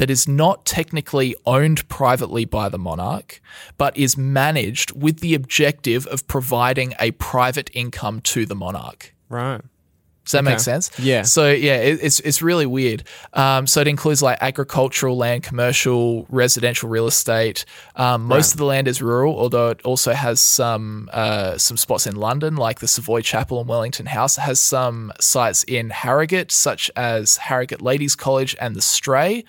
that 0.02 0.10
is 0.10 0.28
not 0.28 0.66
technically 0.66 1.36
owned 1.46 1.88
privately 1.88 2.44
by 2.44 2.68
the 2.68 2.80
monarch, 2.80 3.40
but 3.78 3.96
is 3.96 4.18
managed 4.18 5.00
with 5.00 5.20
the 5.20 5.36
objective 5.36 6.08
of 6.08 6.26
providing 6.28 6.96
a 7.00 7.12
private 7.12 7.70
income 7.72 8.20
to 8.20 8.48
the 8.48 8.56
monarch. 8.56 9.14
Right. 9.30 9.62
Does 10.26 10.32
that 10.32 10.44
make 10.44 10.60
sense? 10.60 10.90
Yeah. 10.98 11.22
So 11.22 11.52
yeah, 11.52 11.76
it, 11.76 12.00
it's 12.02 12.20
it's 12.22 12.42
really 12.42 12.66
weird. 12.66 13.04
Um, 13.34 13.68
so 13.68 13.80
it 13.80 13.88
includes 13.88 14.24
like 14.24 14.40
agricultural 14.42 15.18
land, 15.18 15.44
commercial, 15.44 16.26
residential 16.30 16.90
real 16.90 17.06
estate. 17.06 17.64
Um, 17.96 18.24
most 18.24 18.54
of 18.54 18.58
the 18.58 18.66
land 18.66 18.88
is 18.88 19.04
rural, 19.04 19.38
although 19.38 19.70
it 19.70 19.82
also 19.84 20.14
has 20.14 20.40
some 20.40 21.12
uh, 21.14 21.60
some 21.60 21.78
spots 21.78 22.08
in 22.08 22.16
London, 22.16 22.56
like 22.56 22.80
the 22.80 22.88
Savoy 22.88 23.22
Chapel 23.22 23.60
and 23.60 23.70
Wellington 23.70 24.08
House. 24.08 24.40
It 24.40 24.42
has 24.42 24.60
some 24.60 25.12
sites 25.20 25.64
in 25.68 25.92
Harrogate, 25.92 26.52
such 26.52 26.90
as 26.96 27.38
Harrogate 27.38 27.84
Ladies 27.84 28.16
College 28.16 28.56
and 28.60 28.76
the 28.76 28.82
Stray. 28.82 29.44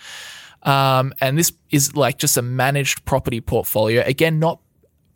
Um, 0.63 1.13
and 1.21 1.37
this 1.37 1.53
is 1.71 1.95
like 1.97 2.19
just 2.19 2.37
a 2.37 2.43
managed 2.43 3.05
property 3.05 3.41
portfolio. 3.41 4.03
Again, 4.07 4.39
not 4.39 4.61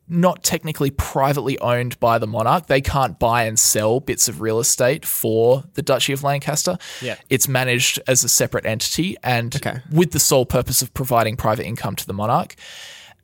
not 0.08 0.44
technically 0.44 0.90
privately 0.92 1.58
owned 1.58 1.98
by 1.98 2.16
the 2.16 2.28
monarch. 2.28 2.66
They 2.66 2.80
can't 2.80 3.18
buy 3.18 3.42
and 3.42 3.58
sell 3.58 3.98
bits 3.98 4.28
of 4.28 4.40
real 4.40 4.60
estate 4.60 5.04
for 5.04 5.64
the 5.74 5.82
Duchy 5.82 6.12
of 6.12 6.22
Lancaster. 6.22 6.78
Yeah. 7.02 7.16
It's 7.28 7.48
managed 7.48 7.98
as 8.06 8.22
a 8.22 8.28
separate 8.28 8.66
entity 8.66 9.16
and 9.24 9.56
Okay. 9.56 9.80
with 9.90 10.12
the 10.12 10.20
sole 10.20 10.46
purpose 10.46 10.80
of 10.80 10.94
providing 10.94 11.36
private 11.36 11.66
income 11.66 11.96
to 11.96 12.06
the 12.06 12.12
monarch. 12.12 12.54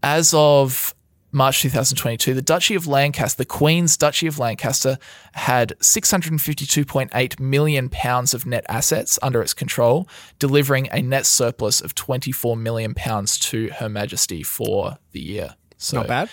As 0.02 0.34
of 0.34 0.92
March 1.34 1.62
2022, 1.62 2.34
the 2.34 2.42
Duchy 2.42 2.74
of 2.74 2.86
Lancaster, 2.86 3.38
the 3.38 3.46
Queen's 3.46 3.96
Duchy 3.96 4.26
of 4.26 4.38
Lancaster, 4.38 4.98
had 5.32 5.70
652.8 5.80 7.40
million 7.40 7.88
pounds 7.88 8.34
of 8.34 8.44
net 8.44 8.66
assets 8.68 9.18
under 9.22 9.40
its 9.40 9.54
control, 9.54 10.06
delivering 10.38 10.88
a 10.92 11.00
net 11.00 11.24
surplus 11.24 11.80
of 11.80 11.94
24 11.94 12.56
million 12.56 12.92
pounds 12.92 13.38
to 13.38 13.68
Her 13.70 13.88
Majesty 13.88 14.42
for 14.42 14.98
the 15.12 15.20
year. 15.20 15.54
So 15.78 15.96
Not 15.98 16.06
bad. 16.06 16.30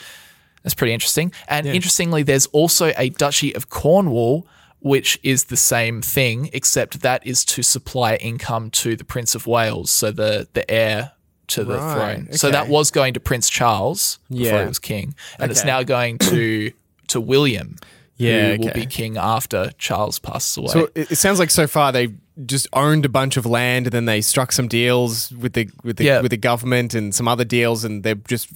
that's 0.64 0.76
pretty 0.76 0.94
interesting. 0.94 1.32
And 1.48 1.66
interestingly, 1.66 2.24
there's 2.24 2.48
also 2.48 2.92
a 2.98 3.10
Duchy 3.10 3.56
of 3.56 3.70
Cornwall, 3.70 4.46
which 4.80 5.18
is 5.24 5.46
the 5.46 5.58
same 5.58 6.02
thing, 6.02 6.50
except 6.52 7.02
that 7.02 7.26
is 7.26 7.46
to 7.46 7.64
supply 7.64 8.16
income 8.16 8.70
to 8.72 8.98
the 8.98 9.06
Prince 9.06 9.34
of 9.34 9.48
Wales, 9.48 9.92
so 9.92 10.12
the 10.12 10.48
the 10.54 10.70
heir 10.70 11.14
to 11.50 11.64
the 11.64 11.78
Right, 11.78 12.16
throne. 12.16 12.34
So 12.34 12.50
that 12.52 12.68
was 12.68 12.92
going 12.92 13.14
to 13.16 13.20
Prince 13.20 13.50
Charles 13.50 14.20
before 14.30 14.46
Yeah. 14.46 14.62
he 14.64 14.68
was 14.68 14.80
king, 14.80 15.16
and 15.40 15.52
it's 15.52 15.64
now 15.66 15.84
going 15.84 16.18
to 16.20 16.72
to 17.08 17.20
William, 17.22 17.76
Yeah, 18.18 18.56
who 18.56 18.62
will 18.62 18.74
be 18.74 18.86
king 18.86 19.18
after 19.18 19.72
Charles 19.78 20.20
passes 20.20 20.58
away. 20.58 20.68
So 20.68 20.90
it, 20.96 21.12
it 21.12 21.16
sounds 21.18 21.40
like 21.40 21.50
so 21.52 21.66
far 21.68 21.92
they've 21.92 22.16
just 22.46 22.68
owned 22.74 23.04
a 23.06 23.10
bunch 23.10 23.36
of 23.36 23.46
land 23.46 23.88
and 23.88 23.92
then 23.94 24.06
they 24.06 24.22
struck 24.22 24.52
some 24.52 24.68
deals 24.68 25.32
with 25.34 25.54
the 25.54 25.70
with 25.84 25.98
the 25.98 26.04
Yeah. 26.06 26.22
with 26.22 26.32
the 26.32 26.38
government 26.38 26.94
and 26.94 27.14
some 27.14 27.28
other 27.28 27.44
deals 27.44 27.84
and 27.84 28.04
they're 28.04 28.16
just 28.16 28.48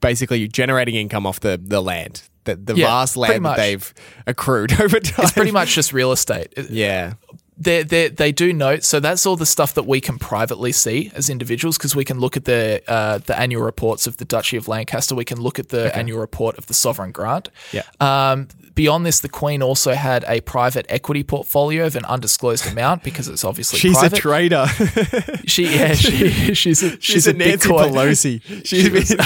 basically 0.00 0.48
generating 0.48 0.94
income 0.94 1.26
off 1.26 1.40
the 1.40 1.60
the 1.62 1.80
land. 1.82 2.22
The, 2.44 2.56
the 2.56 2.74
Yeah, 2.76 2.86
vast 2.86 3.16
land 3.16 3.44
that 3.44 3.56
they've 3.58 3.92
accrued 4.26 4.72
over 4.80 4.98
time. 5.00 5.24
it's 5.24 5.32
pretty 5.32 5.50
much 5.52 5.74
just 5.74 5.92
real 5.92 6.12
estate. 6.12 6.52
yeah. 6.70 7.12
They 7.60 7.82
they 7.82 8.08
they 8.08 8.30
do 8.32 8.52
note 8.52 8.84
so 8.84 9.00
that's 9.00 9.26
all 9.26 9.34
the 9.36 9.44
stuff 9.46 9.74
that 9.74 9.84
we 9.86 10.00
can 10.00 10.18
privately 10.18 10.70
see 10.72 11.10
as 11.14 11.28
individuals 11.28 11.76
because 11.76 11.96
we 11.96 12.04
can 12.04 12.18
look 12.20 12.36
at 12.36 12.44
the 12.44 12.82
uh, 12.86 13.18
the 13.18 13.38
annual 13.38 13.62
reports 13.62 14.06
of 14.06 14.16
the 14.18 14.24
Duchy 14.24 14.56
of 14.56 14.68
Lancaster 14.68 15.14
we 15.14 15.24
can 15.24 15.40
look 15.40 15.58
at 15.58 15.70
the 15.70 15.94
annual 15.96 16.20
report 16.20 16.56
of 16.56 16.66
the 16.66 16.74
sovereign 16.74 17.10
grant 17.12 17.48
Yeah. 17.72 17.82
um, 18.00 18.46
beyond 18.74 19.04
this 19.04 19.18
the 19.18 19.28
Queen 19.28 19.60
also 19.60 19.94
had 19.94 20.24
a 20.28 20.40
private 20.42 20.86
equity 20.88 21.24
portfolio 21.24 21.84
of 21.86 21.96
an 21.96 22.04
undisclosed 22.04 22.64
amount 22.66 23.02
because 23.02 23.26
it's 23.26 23.42
obviously. 23.42 23.78
She's 23.80 23.94
private 23.98 24.18
a 24.18 24.20
trader. 24.20 24.66
she 25.46 25.64
yeah 25.64 25.94
she, 25.94 26.54
she's 26.54 26.80
a, 26.84 26.90
she's, 26.92 27.02
She's 27.02 27.26
a, 27.26 27.30
a 27.30 27.32
Nancy 27.32 27.68
Bitcoin 27.68 27.90
Pelosi. 27.90 28.40
She's, 28.64 28.88
been, 28.88 29.18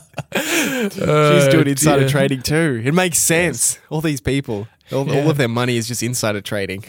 she's 0.34 0.94
doing 1.48 1.66
oh, 1.66 1.70
insider 1.70 2.00
dear. 2.00 2.08
trading 2.08 2.42
too. 2.42 2.82
It 2.84 2.92
makes 2.94 3.18
sense. 3.18 3.78
All 3.90 4.00
these 4.00 4.20
people, 4.20 4.68
all, 4.92 5.06
Yeah. 5.06 5.22
all 5.22 5.30
of 5.30 5.36
their 5.36 5.48
money 5.48 5.76
is 5.76 5.88
just 5.88 6.02
insider 6.02 6.40
trading. 6.40 6.84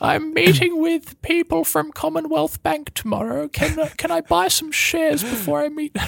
I'm 0.00 0.32
meeting 0.32 0.80
with 0.80 1.20
people 1.20 1.62
from 1.64 1.92
Commonwealth 1.92 2.62
Bank 2.62 2.94
tomorrow. 2.94 3.48
Can 3.48 3.86
can 3.98 4.10
I 4.10 4.22
buy 4.22 4.48
some 4.48 4.72
shares 4.72 5.22
before 5.22 5.60
I 5.60 5.68
meet? 5.68 5.94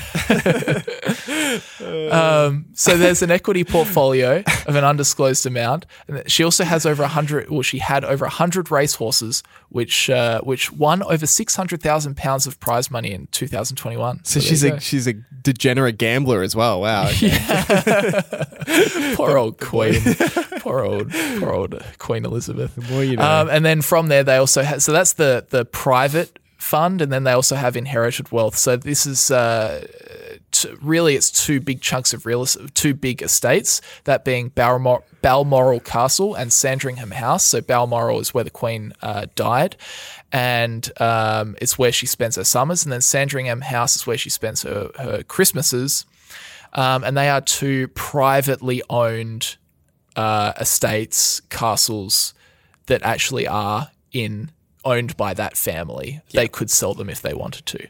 um, 2.12 2.66
so 2.72 2.97
there's 2.97 3.20
an 3.20 3.30
equity 3.30 3.64
portfolio 3.64 4.43
of 4.66 4.76
an 4.76 4.84
undisclosed 4.84 5.45
amount, 5.45 5.84
and 6.09 6.22
she 6.30 6.43
also 6.43 6.64
has 6.64 6.86
over 6.86 7.07
hundred. 7.07 7.51
Well, 7.51 7.61
she 7.61 7.78
had 7.78 8.03
over 8.05 8.26
hundred 8.26 8.70
racehorses, 8.70 9.43
which 9.68 10.09
uh, 10.09 10.40
which 10.40 10.72
won 10.72 11.03
over 11.03 11.26
six 11.26 11.55
hundred 11.55 11.82
thousand 11.82 12.16
pounds 12.16 12.47
of 12.47 12.59
prize 12.61 12.90
money 12.90 13.12
in 13.12 13.26
2021. 13.32 14.24
So 14.24 14.40
there 14.40 14.49
she's 14.49 14.64
a 14.64 14.80
she's 14.80 15.07
a 15.07 15.12
degenerate 15.12 15.99
gambler 15.99 16.43
as 16.43 16.57
well. 16.57 16.80
Wow. 16.80 17.09
okay. 17.09 18.22
poor 19.16 19.36
old 19.36 19.61
Queen, 19.61 20.01
poor 20.61 20.80
old 20.80 21.11
poor 21.11 21.51
old 21.51 21.82
Queen 21.99 22.24
Elizabeth. 22.24 22.74
The 22.74 22.82
more 22.82 23.05
you 23.05 23.16
know. 23.16 23.24
Um, 23.24 23.51
and 23.51 23.64
then 23.64 23.82
from 23.83 24.09
there, 24.09 24.24
they 24.24 24.37
also 24.37 24.62
have 24.62 24.83
so 24.83 24.93
that's 24.93 25.14
the 25.14 25.47
the 25.51 25.64
private 25.64 26.39
fund, 26.62 27.03
and 27.03 27.12
then 27.12 27.24
they 27.24 27.33
also 27.33 27.57
have 27.57 27.76
inherited 27.76 28.30
wealth. 28.30 28.57
So 28.57 28.76
this 28.76 29.05
is 29.05 29.30
uh, 29.30 29.87
t- 30.53 30.70
really 30.80 31.16
it's 31.16 31.30
two 31.30 31.61
big 31.61 31.80
chunks 31.80 32.14
of 32.14 32.24
real 32.24 32.43
estate, 32.43 32.74
two 32.74 32.95
big 32.95 33.20
estates. 33.20 33.80
That 34.05 34.24
being 34.24 34.51
Balmor- 34.51 35.03
Balmoral 35.20 35.80
Castle 35.80 36.35
and 36.35 36.53
Sandringham 36.53 37.11
House. 37.11 37.45
So 37.45 37.61
Balmoral 37.61 38.20
is 38.20 38.33
where 38.33 38.45
the 38.45 38.51
Queen 38.51 38.93
uh, 39.03 39.26
died. 39.35 39.76
And 40.33 40.91
um, 40.99 41.57
it's 41.61 41.78
where 41.78 41.93
she 41.93 42.07
spends 42.07 42.37
her 42.37 42.45
summers, 42.45 42.85
and 42.85 42.93
then 42.93 43.03
Sandringham 43.03 43.61
House 43.61 43.97
is 43.97 44.07
where 44.07 44.16
she 44.16 44.30
spends 44.30 44.62
her, 44.62 44.91
her 44.99 45.22
Christmases. 45.24 46.07
Um, 46.72 47.05
and 47.05 47.14
they 47.14 47.28
are 47.28 47.43
two 47.43 47.89
privately 47.89 48.83
owned 48.89 49.57
uh, 50.16 50.55
estates, 50.59 51.41
castles 51.51 52.33
that 52.87 53.03
actually 53.03 53.47
are 53.47 53.91
in 54.12 54.51
owned 54.85 55.16
by 55.16 55.35
that 55.35 55.57
family. 55.57 56.20
They 56.33 56.49
could 56.49 56.70
sell 56.70 56.95
them 56.95 57.09
if 57.09 57.22
they 57.22 57.35
wanted 57.35 57.66
to. 57.66 57.87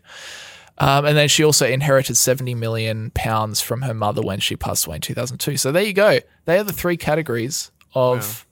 Um, 0.79 1.05
and 1.05 1.17
then 1.17 1.29
she 1.29 1.45
also 1.45 1.67
inherited 1.67 2.17
70 2.17 2.55
million 2.55 3.11
pounds 3.15 3.61
from 3.61 3.83
her 3.83 3.95
mother 3.95 4.23
when 4.23 4.41
she 4.41 4.57
passed 4.57 4.87
away 4.87 4.97
in 4.97 5.03
2002. 5.03 5.57
So 5.57 5.71
there 5.73 5.83
you 5.83 5.93
go. 5.93 6.19
They 6.45 6.59
are 6.59 6.65
the 6.65 6.73
three 6.73 6.97
categories 6.97 7.71
of 7.95 8.47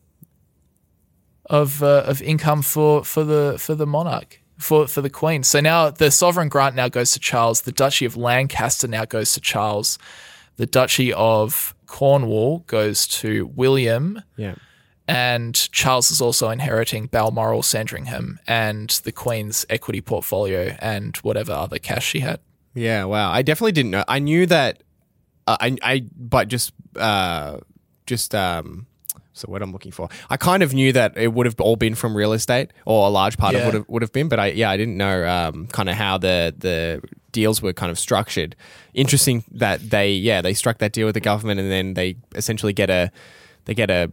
of 1.47 1.83
uh, 1.83 2.05
of 2.07 2.23
income 2.23 2.63
for 2.63 3.05
for 3.05 3.25
the 3.25 3.57
for 3.59 3.75
the 3.75 3.87
monarch 3.87 4.41
for 4.59 4.87
for 4.87 5.01
the 5.01 5.11
queen. 5.11 5.43
So 5.43 5.61
now 5.61 5.91
the 5.91 6.11
sovereign 6.11 6.49
grant 6.49 6.77
now 6.77 6.89
goes 6.89 7.13
to 7.13 7.19
Charles. 7.19 7.63
The 7.63 7.73
Duchy 7.73 8.05
of 8.05 8.17
Lancaster 8.17 8.87
now 8.87 9.05
goes 9.05 9.33
to 9.35 9.41
Charles. 9.41 9.99
The 10.57 10.67
Duchy 10.67 11.13
of 11.13 11.75
Cornwall 11.87 12.61
goes 12.67 13.07
to 13.09 13.51
William 13.57 14.23
Yeah. 14.37 14.55
And 15.11 15.55
Charles 15.73 16.11
is 16.11 16.21
also 16.21 16.51
inheriting 16.51 17.07
Balmoral, 17.07 17.63
Sandringham, 17.63 18.39
and 18.47 18.89
the 19.05 19.13
Queen's 19.13 19.67
equity 19.69 20.01
portfolio 20.01 20.77
and 20.79 21.17
whatever 21.19 21.53
other 21.53 21.79
cash 21.79 22.07
she 22.07 22.21
had. 22.21 22.41
Yeah, 22.75 23.05
wow. 23.05 23.31
I 23.33 23.43
definitely 23.43 23.73
didn't 23.73 23.91
know. 23.91 24.05
I 24.07 24.19
knew 24.21 24.47
that. 24.47 24.83
Uh, 25.47 25.57
I, 25.61 25.77
I, 25.83 26.05
but 26.17 26.49
just, 26.49 26.73
uh, 26.97 27.59
just, 28.07 28.35
um, 28.35 28.87
so 29.33 29.49
what 29.49 29.63
I'm 29.63 29.73
looking 29.73 29.93
for. 29.93 30.09
I 30.29 30.37
kind 30.37 30.63
of 30.63 30.75
knew 30.75 30.93
that 30.93 31.17
it 31.17 31.33
would 31.33 31.47
have 31.47 31.59
all 31.61 31.77
been 31.77 31.95
from 31.95 32.17
real 32.17 32.33
estate, 32.33 32.73
or 32.85 33.07
a 33.07 33.11
large 33.11 33.39
part 33.39 33.55
of 33.55 33.61
Yeah. 33.61 33.67
would 33.67 33.75
have 33.75 33.89
would 33.89 34.03
have 34.03 34.13
been. 34.13 34.29
But 34.29 34.39
I, 34.39 34.47
yeah, 34.49 34.71
I 34.71 34.77
didn't 34.77 34.97
know, 34.99 35.27
um, 35.27 35.67
kind 35.69 35.89
of 35.89 35.95
how 35.95 36.19
the 36.19 36.55
the 36.59 37.01
deals 37.33 37.63
were 37.63 37.73
kind 37.73 37.91
of 37.91 37.99
structured. 37.99 38.55
Interesting 38.93 39.45
that 39.53 39.89
they, 39.89 40.13
yeah, 40.13 40.43
they 40.43 40.53
struck 40.53 40.79
that 40.79 40.93
deal 40.93 41.07
with 41.07 41.15
the 41.15 41.21
government, 41.21 41.59
and 41.59 41.71
then 41.71 41.95
they 41.95 42.17
essentially 42.35 42.73
get 42.75 42.91
a, 42.91 43.11
they 43.65 43.75
get 43.75 43.89
a. 43.91 44.11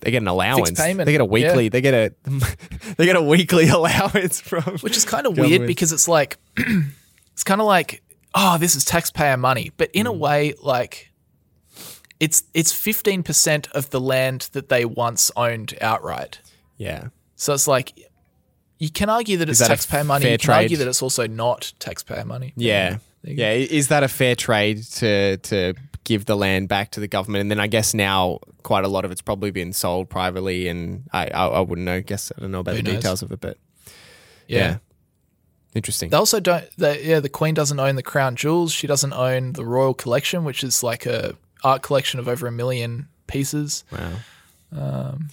They 0.00 0.10
get 0.10 0.22
an 0.22 0.28
allowance. 0.28 0.70
They 0.80 0.94
get 0.94 1.20
a 1.20 1.24
weekly. 1.24 1.64
Yeah. 1.64 1.70
They 1.70 1.80
get 1.80 1.94
a. 1.94 2.14
they 2.96 3.06
get 3.06 3.16
a 3.16 3.22
weekly 3.22 3.68
allowance 3.68 4.40
from. 4.40 4.78
Which 4.78 4.96
is 4.96 5.04
kind 5.04 5.26
of 5.26 5.36
weird 5.36 5.66
because 5.66 5.92
it's 5.92 6.08
like, 6.08 6.38
it's 6.56 7.44
kind 7.44 7.60
of 7.60 7.66
like, 7.66 8.02
oh, 8.34 8.58
this 8.58 8.76
is 8.76 8.84
taxpayer 8.84 9.36
money. 9.36 9.72
But 9.76 9.90
in 9.92 10.06
a 10.06 10.12
mm. 10.12 10.18
way, 10.18 10.54
like, 10.62 11.12
it's 12.20 12.44
it's 12.54 12.72
15% 12.72 13.70
of 13.72 13.90
the 13.90 14.00
land 14.00 14.48
that 14.52 14.68
they 14.68 14.84
once 14.84 15.30
owned 15.36 15.74
outright. 15.80 16.40
Yeah. 16.76 17.08
So 17.36 17.52
it's 17.54 17.66
like, 17.66 17.92
you 18.78 18.90
can 18.90 19.08
argue 19.08 19.38
that 19.38 19.48
it's 19.48 19.58
that 19.60 19.68
taxpayer 19.68 20.04
money. 20.04 20.30
You 20.30 20.38
can 20.38 20.50
argue 20.50 20.68
trade? 20.68 20.80
that 20.80 20.88
it's 20.88 21.02
also 21.02 21.26
not 21.26 21.72
taxpayer 21.78 22.24
money. 22.24 22.52
Yeah. 22.56 22.98
Yeah. 23.22 23.52
Is 23.52 23.88
that 23.88 24.02
a 24.02 24.08
fair 24.08 24.36
trade 24.36 24.82
to 24.84 25.38
to 25.38 25.74
give 26.04 26.26
the 26.26 26.36
land 26.36 26.68
back 26.68 26.90
to 26.92 27.00
the 27.00 27.08
government? 27.08 27.42
And 27.42 27.50
then 27.50 27.60
I 27.60 27.66
guess 27.66 27.94
now 27.94 28.38
quite 28.62 28.84
a 28.84 28.88
lot 28.88 29.04
of 29.04 29.10
it's 29.10 29.22
probably 29.22 29.50
been 29.50 29.72
sold 29.72 30.08
privately, 30.08 30.68
and 30.68 31.04
I 31.12 31.26
I, 31.28 31.46
I 31.46 31.60
wouldn't 31.60 31.84
know. 31.84 32.00
Guess 32.00 32.32
I 32.36 32.40
don't 32.40 32.52
know 32.52 32.60
about 32.60 32.76
Who 32.76 32.82
the 32.82 32.92
knows? 32.92 33.02
details 33.02 33.22
of 33.22 33.32
it, 33.32 33.40
but 33.40 33.58
yeah. 34.48 34.58
yeah, 34.58 34.76
interesting. 35.74 36.10
They 36.10 36.16
also 36.16 36.40
don't. 36.40 36.64
They, 36.76 37.02
yeah, 37.04 37.20
the 37.20 37.28
Queen 37.28 37.54
doesn't 37.54 37.78
own 37.78 37.96
the 37.96 38.02
crown 38.02 38.36
jewels. 38.36 38.72
She 38.72 38.86
doesn't 38.86 39.12
own 39.12 39.52
the 39.52 39.64
royal 39.64 39.94
collection, 39.94 40.44
which 40.44 40.62
is 40.62 40.82
like 40.82 41.06
a 41.06 41.34
art 41.62 41.82
collection 41.82 42.20
of 42.20 42.28
over 42.28 42.46
a 42.46 42.52
million 42.52 43.08
pieces. 43.26 43.84
wow. 43.90 44.12
Um, 44.76 45.30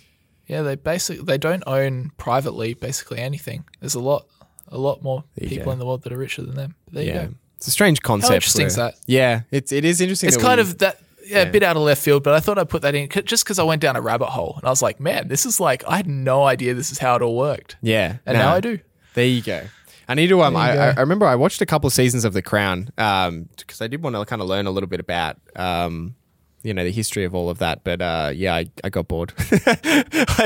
yeah, 0.47 0.61
they 0.63 0.75
basically 0.75 1.23
they 1.23 1.37
don't 1.37 1.63
own 1.65 2.11
privately 2.17 2.73
basically 2.73 3.19
anything. 3.19 3.63
There's 3.79 3.95
a 3.95 3.99
lot, 3.99 4.27
a 4.67 4.77
lot 4.77 5.01
more 5.01 5.23
people 5.39 5.65
go. 5.65 5.71
in 5.71 5.79
the 5.79 5.85
world 5.85 6.03
that 6.03 6.11
are 6.11 6.17
richer 6.17 6.41
than 6.41 6.55
them. 6.55 6.75
But 6.85 6.93
there 6.93 7.03
you 7.03 7.13
go. 7.13 7.33
It's 7.61 7.67
a 7.67 7.71
strange 7.71 8.01
concept. 8.01 8.29
How 8.29 8.35
interesting 8.35 8.65
is 8.65 8.75
that? 8.75 8.95
Yeah, 9.05 9.41
it's 9.51 9.71
it 9.71 9.85
is 9.85 10.01
interesting. 10.01 10.29
It's 10.29 10.35
kind 10.37 10.57
we- 10.57 10.61
of 10.63 10.79
that. 10.79 10.99
Yeah, 11.23 11.43
Yeah. 11.43 11.49
a 11.49 11.51
bit 11.51 11.61
out 11.61 11.75
of 11.77 11.83
left 11.83 12.01
field, 12.01 12.23
but 12.23 12.33
I 12.33 12.39
thought 12.39 12.57
I'd 12.57 12.67
put 12.67 12.81
that 12.81 12.95
in 12.95 13.09
c- 13.09 13.21
just 13.21 13.43
because 13.45 13.59
I 13.59 13.63
went 13.63 13.79
down 13.83 13.95
a 13.95 14.01
rabbit 14.01 14.29
hole 14.29 14.55
and 14.57 14.65
I 14.65 14.71
was 14.71 14.81
like, 14.81 14.99
man, 14.99 15.27
this 15.27 15.45
is 15.45 15.59
like 15.59 15.83
I 15.87 15.97
had 15.97 16.07
no 16.07 16.43
idea 16.45 16.73
this 16.73 16.91
is 16.91 16.97
how 16.97 17.15
it 17.15 17.21
all 17.21 17.37
worked, 17.37 17.75
yeah, 17.83 18.17
and 18.25 18.35
no. 18.35 18.43
now 18.45 18.55
I 18.55 18.59
do. 18.59 18.79
There 19.13 19.25
you 19.27 19.43
go. 19.43 19.61
I 20.09 20.15
need 20.15 20.27
to. 20.29 20.41
Um, 20.41 20.55
I, 20.55 20.71
I 20.97 20.99
remember 20.99 21.27
I 21.27 21.35
watched 21.35 21.61
a 21.61 21.65
couple 21.67 21.85
of 21.87 21.93
seasons 21.93 22.25
of 22.25 22.33
The 22.33 22.41
Crown 22.41 22.89
um, 22.97 23.47
because 23.55 23.79
I 23.81 23.87
did 23.87 24.01
want 24.03 24.15
to 24.15 24.25
kind 24.25 24.41
of 24.41 24.47
learn 24.47 24.65
a 24.65 24.71
little 24.71 24.89
bit 24.89 24.99
about 24.99 25.37
um, 25.55 26.15
you 26.63 26.73
know, 26.73 26.83
the 26.83 26.91
history 26.91 27.23
of 27.23 27.33
all 27.35 27.49
of 27.51 27.59
that. 27.59 27.83
But 27.83 28.01
uh, 28.01 28.31
yeah, 28.33 28.55
I, 28.55 28.71
I 28.83 28.89
got 28.89 29.07
bored. 29.07 29.31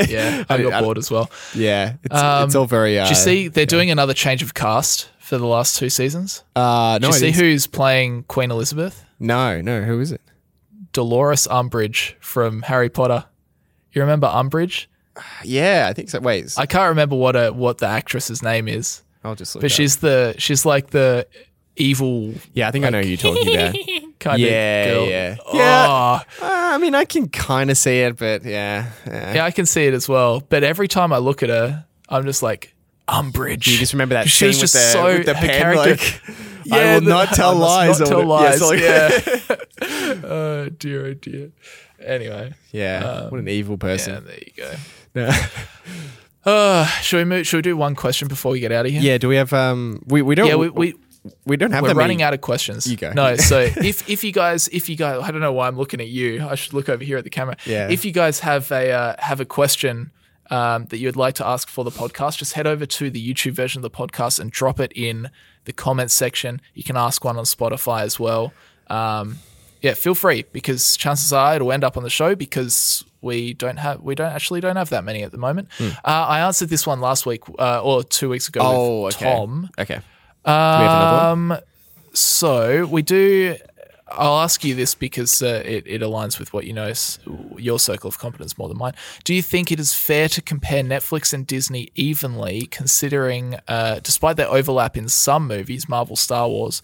Yeah, 0.08 0.44
I 0.48 0.62
got 0.62 0.82
bored 0.84 0.98
as 0.98 1.10
well. 1.10 1.30
Yeah, 1.54 1.94
it's, 2.04 2.14
Um, 2.14 2.44
it's 2.44 2.54
all 2.54 2.66
very. 2.66 2.98
Uh, 2.98 3.04
Do 3.04 3.10
you 3.10 3.16
see 3.16 3.48
they're 3.48 3.66
doing 3.66 3.90
another 3.90 4.14
change 4.14 4.42
of 4.42 4.54
cast 4.54 5.08
for 5.26 5.38
the 5.38 5.46
last 5.46 5.76
two 5.78 5.90
seasons? 5.90 6.42
Uh, 6.54 6.98
no, 7.02 7.08
Do 7.08 7.08
you 7.08 7.12
I 7.14 7.16
see 7.18 7.26
didn't- 7.32 7.40
who's 7.44 7.66
playing 7.66 8.22
Queen 8.24 8.50
Elizabeth? 8.50 9.04
No, 9.18 9.60
no. 9.60 9.82
Who 9.82 10.00
is 10.00 10.12
it? 10.12 10.20
Dolores 10.92 11.46
Umbridge 11.50 12.14
from 12.20 12.62
Harry 12.62 12.88
Potter. 12.88 13.24
You 13.92 14.02
remember 14.02 14.26
Umbridge? 14.28 14.86
Yeah, 15.44 15.86
I 15.88 15.92
think 15.94 16.10
so. 16.10 16.20
Wait, 16.20 16.54
I 16.58 16.66
can't 16.66 16.90
remember 16.90 17.16
what 17.16 17.36
a 17.36 17.50
what 17.50 17.78
the 17.78 17.86
actress's 17.86 18.42
name 18.42 18.68
is, 18.68 19.02
I'll 19.24 19.34
just 19.34 19.54
look. 19.54 19.62
but 19.62 19.70
up. 19.70 19.74
she's 19.76 19.96
the 19.96 20.34
she's 20.38 20.66
like 20.66 20.90
the 20.90 21.26
evil 21.76 22.34
Yeah, 22.52 22.68
I 22.68 22.70
think 22.70 22.84
I 22.84 22.90
know 22.90 23.00
who 23.02 23.08
you're 23.08 23.16
talking 23.16 23.48
about. 23.54 23.74
kind 24.20 24.40
Yeah, 24.40 24.84
of 24.84 24.94
girl. 24.94 25.08
yeah. 25.08 25.36
Oh, 25.46 25.56
Yeah. 25.58 26.20
Uh, 26.42 26.48
I 26.74 26.78
mean, 26.78 26.94
I 26.94 27.04
can 27.06 27.28
kind 27.28 27.70
of 27.70 27.78
see 27.78 28.00
it, 28.00 28.16
but 28.18 28.44
yeah, 28.44 28.90
yeah. 29.06 29.34
yeah, 29.36 29.44
I 29.44 29.50
can 29.50 29.64
see 29.66 29.86
it 29.86 29.94
as 29.94 30.08
well. 30.08 30.40
But 30.40 30.62
every 30.64 30.88
time 30.88 31.12
I 31.12 31.18
look 31.18 31.42
at 31.42 31.48
her, 31.48 31.84
I'm 32.10 32.24
just 32.26 32.42
like 32.42 32.74
Umbridge. 33.08 33.66
You 33.68 33.78
just 33.78 33.92
remember 33.92 34.14
that 34.14 34.28
She 34.28 34.52
scene 34.52 34.60
with 34.62 34.72
the, 34.72 34.78
so 34.78 35.04
with 35.06 35.26
the 35.26 35.34
pen, 35.34 35.48
character- 35.60 35.90
like, 35.90 36.72
I 36.72 36.94
will 36.94 37.00
the- 37.02 37.08
not 37.08 37.28
tell 37.28 37.54
lies. 37.54 38.00
not 38.00 38.08
tell 38.08 38.24
lies. 38.24 38.60
Yeah, 38.60 38.66
so- 38.66 38.72
Yeah. 38.72 40.20
oh 40.24 40.68
dear, 40.70 41.06
oh 41.06 41.14
dear. 41.14 41.52
Anyway, 42.04 42.52
yeah, 42.72 43.28
what 43.28 43.40
an 43.40 43.48
evil 43.48 43.74
Um, 43.74 43.78
yeah, 43.82 43.86
person. 43.94 44.24
there 44.26 44.38
you 44.38 44.52
go. 44.56 44.72
Yeah. 45.14 45.46
Uh, 46.44 46.86
should 47.02 47.16
we 47.16 47.24
move, 47.24 47.44
should 47.44 47.56
we 47.56 47.62
do 47.62 47.76
one 47.76 47.96
question 47.96 48.28
before 48.28 48.52
we 48.52 48.60
get 48.60 48.70
out 48.70 48.86
of 48.86 48.92
here? 48.92 49.00
Yeah, 49.00 49.18
do 49.18 49.26
we 49.26 49.34
have 49.34 49.52
um 49.52 50.00
we, 50.06 50.22
we 50.22 50.36
don't 50.36 50.46
Yeah, 50.46 50.54
we, 50.54 50.68
we 50.70 50.94
we 51.44 51.56
don't 51.56 51.72
have 51.72 51.82
we're 51.82 51.88
running 51.92 52.18
many. 52.18 52.22
out 52.22 52.34
of 52.34 52.40
questions. 52.40 52.86
You 52.86 52.96
go. 52.96 53.12
No, 53.12 53.34
so 53.34 53.58
if 53.78 54.08
if 54.08 54.22
you 54.22 54.30
guys 54.30 54.68
if 54.68 54.88
you 54.88 54.94
guys 54.94 55.20
I 55.24 55.32
don't 55.32 55.40
know 55.40 55.52
why 55.52 55.66
I'm 55.66 55.76
looking 55.76 56.00
at 56.00 56.06
you. 56.06 56.46
I 56.46 56.54
should 56.54 56.72
look 56.72 56.88
over 56.88 57.02
here 57.02 57.18
at 57.18 57.24
the 57.24 57.30
camera. 57.30 57.56
Yeah. 57.66 57.88
If 57.90 58.04
you 58.04 58.12
guys 58.12 58.38
have 58.40 58.70
a 58.70 58.92
uh, 58.92 59.16
have 59.18 59.40
a 59.40 59.44
question 59.44 60.12
um, 60.50 60.86
that 60.86 60.98
you 60.98 61.08
would 61.08 61.16
like 61.16 61.34
to 61.36 61.46
ask 61.46 61.68
for 61.68 61.84
the 61.84 61.90
podcast, 61.90 62.38
just 62.38 62.54
head 62.54 62.66
over 62.66 62.86
to 62.86 63.10
the 63.10 63.34
YouTube 63.34 63.52
version 63.52 63.84
of 63.84 63.90
the 63.90 63.96
podcast 63.96 64.38
and 64.38 64.50
drop 64.50 64.80
it 64.80 64.92
in 64.94 65.30
the 65.64 65.72
comments 65.72 66.14
section. 66.14 66.60
You 66.74 66.84
can 66.84 66.96
ask 66.96 67.24
one 67.24 67.36
on 67.36 67.44
Spotify 67.44 68.02
as 68.02 68.18
well. 68.20 68.52
Um, 68.88 69.38
yeah, 69.82 69.94
feel 69.94 70.14
free 70.14 70.44
because 70.52 70.96
chances 70.96 71.32
are 71.32 71.56
it'll 71.56 71.72
end 71.72 71.84
up 71.84 71.96
on 71.96 72.02
the 72.02 72.10
show 72.10 72.34
because 72.34 73.04
we 73.20 73.54
don't 73.54 73.76
have 73.76 74.00
we 74.00 74.14
don't 74.14 74.32
actually 74.32 74.60
don't 74.60 74.76
have 74.76 74.90
that 74.90 75.04
many 75.04 75.22
at 75.22 75.32
the 75.32 75.38
moment. 75.38 75.68
Uh, 75.80 75.90
I 76.04 76.40
answered 76.40 76.68
this 76.68 76.86
one 76.86 77.00
last 77.00 77.26
week 77.26 77.42
uh, 77.58 77.82
or 77.82 78.02
two 78.02 78.28
weeks 78.28 78.48
ago. 78.48 78.60
Oh, 78.62 79.02
with 79.04 79.16
okay. 79.16 79.32
Tom. 79.32 79.70
Okay. 79.78 79.94
do 79.94 80.00
we 80.46 80.52
have 80.52 80.90
another 80.90 81.16
one? 81.16 81.52
Um, 81.52 81.58
so 82.14 82.86
we 82.86 83.02
do. 83.02 83.56
I'll 84.08 84.38
ask 84.38 84.62
you 84.62 84.76
this 84.76 84.94
because 84.94 85.42
uh, 85.42 85.62
it, 85.64 85.84
it 85.86 86.00
aligns 86.00 86.38
with 86.38 86.52
what 86.52 86.64
you 86.64 86.72
know, 86.72 86.92
your 87.58 87.80
circle 87.80 88.06
of 88.06 88.18
competence 88.18 88.56
more 88.56 88.68
than 88.68 88.78
mine. 88.78 88.94
Do 89.24 89.34
you 89.34 89.42
think 89.42 89.72
it 89.72 89.80
is 89.80 89.94
fair 89.94 90.28
to 90.28 90.40
compare 90.40 90.84
Netflix 90.84 91.32
and 91.34 91.44
Disney 91.44 91.88
evenly, 91.96 92.66
considering, 92.66 93.56
uh, 93.66 93.98
despite 94.04 94.36
their 94.36 94.48
overlap 94.48 94.96
in 94.96 95.08
some 95.08 95.48
movies, 95.48 95.88
Marvel, 95.88 96.14
Star 96.14 96.48
Wars, 96.48 96.82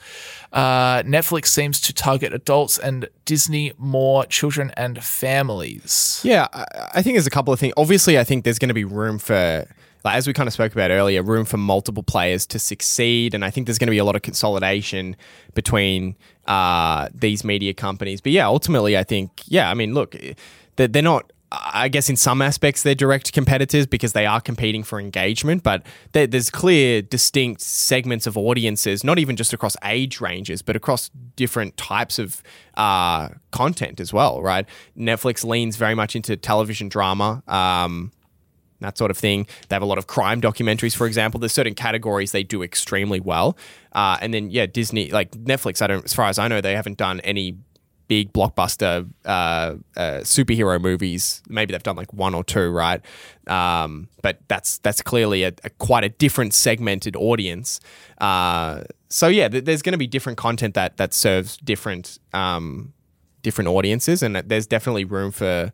uh, 0.52 1.02
Netflix 1.04 1.46
seems 1.46 1.80
to 1.82 1.92
target 1.92 2.34
adults 2.34 2.76
and 2.76 3.08
Disney 3.24 3.72
more 3.78 4.26
children 4.26 4.72
and 4.76 5.02
families? 5.02 6.20
Yeah, 6.24 6.48
I, 6.52 6.64
I 6.94 7.02
think 7.02 7.14
there's 7.14 7.28
a 7.28 7.30
couple 7.30 7.52
of 7.52 7.60
things. 7.60 7.72
Obviously, 7.76 8.18
I 8.18 8.24
think 8.24 8.42
there's 8.42 8.58
going 8.58 8.68
to 8.68 8.74
be 8.74 8.84
room 8.84 9.20
for, 9.20 9.64
like, 10.04 10.16
as 10.16 10.26
we 10.26 10.32
kind 10.32 10.48
of 10.48 10.52
spoke 10.52 10.72
about 10.72 10.90
earlier, 10.90 11.22
room 11.22 11.44
for 11.44 11.56
multiple 11.56 12.02
players 12.02 12.46
to 12.46 12.58
succeed, 12.58 13.32
and 13.32 13.44
I 13.44 13.50
think 13.50 13.68
there's 13.68 13.78
going 13.78 13.86
to 13.86 13.92
be 13.92 13.98
a 13.98 14.04
lot 14.04 14.16
of 14.16 14.22
consolidation 14.22 15.14
between 15.54 16.16
uh, 16.46 17.08
these 17.14 17.44
media 17.44 17.74
companies. 17.74 18.20
But 18.20 18.32
yeah, 18.32 18.46
ultimately, 18.46 18.96
I 18.96 19.04
think, 19.04 19.42
yeah, 19.46 19.70
I 19.70 19.74
mean, 19.74 19.94
look, 19.94 20.16
they're, 20.76 20.88
they're 20.88 21.02
not. 21.02 21.32
I 21.54 21.88
guess 21.88 22.08
in 22.08 22.16
some 22.16 22.40
aspects 22.40 22.82
they're 22.82 22.94
direct 22.94 23.34
competitors 23.34 23.86
because 23.86 24.14
they 24.14 24.24
are 24.24 24.40
competing 24.40 24.82
for 24.82 24.98
engagement, 24.98 25.62
but 25.62 25.84
there's 26.12 26.48
clear, 26.48 27.02
distinct 27.02 27.60
segments 27.60 28.26
of 28.26 28.38
audiences, 28.38 29.04
not 29.04 29.18
even 29.18 29.36
just 29.36 29.52
across 29.52 29.76
age 29.84 30.18
ranges, 30.18 30.62
but 30.62 30.76
across 30.76 31.10
different 31.36 31.76
types 31.76 32.18
of 32.18 32.42
uh, 32.78 33.28
content 33.50 34.00
as 34.00 34.14
well, 34.14 34.40
right? 34.40 34.64
Netflix 34.96 35.44
leans 35.44 35.76
very 35.76 35.94
much 35.94 36.16
into 36.16 36.38
television 36.38 36.88
drama. 36.88 37.42
Um, 37.46 38.12
that 38.82 38.98
sort 38.98 39.10
of 39.10 39.18
thing. 39.18 39.46
They 39.68 39.74
have 39.74 39.82
a 39.82 39.86
lot 39.86 39.98
of 39.98 40.06
crime 40.06 40.40
documentaries, 40.40 40.94
for 40.94 41.06
example. 41.06 41.40
There's 41.40 41.52
certain 41.52 41.74
categories 41.74 42.32
they 42.32 42.42
do 42.42 42.62
extremely 42.62 43.20
well. 43.20 43.56
Uh, 43.92 44.18
and 44.20 44.32
then, 44.32 44.50
yeah, 44.50 44.66
Disney, 44.66 45.10
like 45.10 45.32
Netflix, 45.32 45.82
I 45.82 45.86
don't, 45.86 46.04
as 46.04 46.14
far 46.14 46.28
as 46.28 46.38
I 46.38 46.48
know, 46.48 46.60
they 46.60 46.76
haven't 46.76 46.98
done 46.98 47.20
any 47.20 47.56
big 48.08 48.32
blockbuster 48.32 49.08
uh, 49.24 49.28
uh, 49.96 50.20
superhero 50.20 50.78
movies. 50.78 51.42
Maybe 51.48 51.72
they've 51.72 51.82
done 51.82 51.96
like 51.96 52.12
one 52.12 52.34
or 52.34 52.44
two, 52.44 52.68
right? 52.70 53.00
Um, 53.46 54.08
but 54.20 54.38
that's 54.48 54.78
that's 54.78 55.00
clearly 55.00 55.44
a, 55.44 55.52
a 55.64 55.70
quite 55.70 56.04
a 56.04 56.10
different 56.10 56.52
segmented 56.52 57.16
audience. 57.16 57.80
Uh, 58.18 58.82
so 59.08 59.28
yeah, 59.28 59.48
th- 59.48 59.64
there's 59.64 59.80
going 59.80 59.92
to 59.92 59.98
be 59.98 60.06
different 60.06 60.36
content 60.36 60.74
that 60.74 60.98
that 60.98 61.14
serves 61.14 61.56
different 61.56 62.18
um, 62.34 62.92
different 63.42 63.68
audiences, 63.68 64.22
and 64.22 64.36
there's 64.36 64.66
definitely 64.66 65.04
room 65.04 65.30
for 65.30 65.72